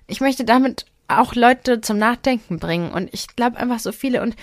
Ich 0.09 0.21
möchte 0.21 0.45
damit 0.45 0.87
auch 1.07 1.37
Leute 1.37 1.81
zum 1.81 1.99
Nachdenken 1.99 2.59
bringen 2.59 2.91
und 2.91 3.09
ich 3.15 3.37
glaube 3.37 3.59
einfach 3.59 3.79
so 3.79 3.93
viele 3.93 4.21
und 4.21 4.35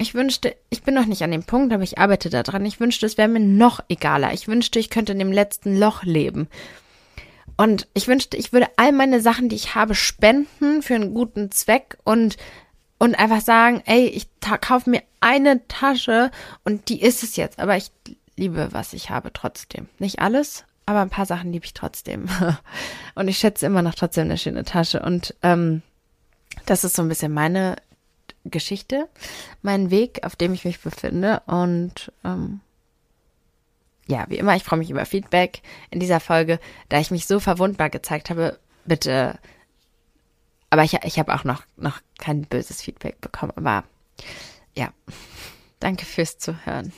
ich 0.00 0.14
wünschte, 0.14 0.56
ich 0.70 0.82
bin 0.82 0.94
noch 0.94 1.04
nicht 1.04 1.22
an 1.22 1.30
dem 1.30 1.44
Punkt, 1.44 1.74
aber 1.74 1.82
ich 1.82 1.98
arbeite 1.98 2.30
daran. 2.30 2.64
Ich 2.64 2.80
wünschte, 2.80 3.04
es 3.04 3.18
wäre 3.18 3.28
mir 3.28 3.38
noch 3.38 3.80
egaler. 3.90 4.32
Ich 4.32 4.48
wünschte, 4.48 4.78
ich 4.78 4.88
könnte 4.88 5.12
in 5.12 5.18
dem 5.18 5.30
letzten 5.30 5.78
Loch 5.78 6.04
leben. 6.04 6.48
Und 7.58 7.86
ich 7.92 8.08
wünschte, 8.08 8.38
ich 8.38 8.54
würde 8.54 8.68
all 8.78 8.92
meine 8.92 9.20
Sachen, 9.20 9.50
die 9.50 9.56
ich 9.56 9.74
habe, 9.74 9.94
spenden 9.94 10.80
für 10.80 10.94
einen 10.94 11.12
guten 11.12 11.50
Zweck 11.50 11.98
und, 12.02 12.38
und 12.98 13.14
einfach 13.14 13.42
sagen, 13.42 13.82
ey, 13.84 14.06
ich 14.06 14.26
kaufe 14.62 14.88
mir 14.88 15.02
eine 15.20 15.68
Tasche 15.68 16.30
und 16.64 16.88
die 16.88 17.02
ist 17.02 17.22
es 17.22 17.36
jetzt. 17.36 17.58
Aber 17.58 17.76
ich 17.76 17.90
liebe, 18.36 18.68
was 18.70 18.94
ich 18.94 19.10
habe 19.10 19.34
trotzdem. 19.34 19.86
Nicht 19.98 20.20
alles, 20.20 20.64
aber 20.86 21.02
ein 21.02 21.10
paar 21.10 21.26
Sachen 21.26 21.52
liebe 21.52 21.66
ich 21.66 21.74
trotzdem. 21.74 22.26
und 23.14 23.28
ich 23.28 23.36
schätze 23.36 23.66
immer 23.66 23.82
noch 23.82 23.94
trotzdem 23.94 24.24
eine 24.24 24.38
schöne 24.38 24.64
Tasche. 24.64 25.02
Und 25.02 25.34
ähm, 25.42 25.82
das 26.64 26.84
ist 26.84 26.96
so 26.96 27.02
ein 27.02 27.08
bisschen 27.08 27.34
meine 27.34 27.76
Geschichte, 28.44 29.08
meinen 29.62 29.90
Weg, 29.90 30.24
auf 30.24 30.36
dem 30.36 30.52
ich 30.54 30.64
mich 30.64 30.80
befinde. 30.80 31.42
Und 31.46 32.12
ähm, 32.24 32.60
ja, 34.06 34.24
wie 34.28 34.38
immer, 34.38 34.56
ich 34.56 34.64
freue 34.64 34.78
mich 34.78 34.90
über 34.90 35.04
Feedback 35.06 35.62
in 35.90 36.00
dieser 36.00 36.20
Folge. 36.20 36.58
Da 36.88 36.98
ich 36.98 37.10
mich 37.10 37.26
so 37.26 37.40
verwundbar 37.40 37.90
gezeigt 37.90 38.30
habe, 38.30 38.58
bitte 38.84 39.38
aber 40.70 40.84
ich, 40.84 40.94
ich 41.02 41.18
habe 41.18 41.34
auch 41.34 41.44
noch, 41.44 41.64
noch 41.76 42.00
kein 42.18 42.42
böses 42.42 42.80
Feedback 42.80 43.20
bekommen. 43.20 43.52
Aber 43.56 43.84
ja, 44.74 44.92
danke 45.80 46.06
fürs 46.06 46.38
Zuhören. 46.38 46.92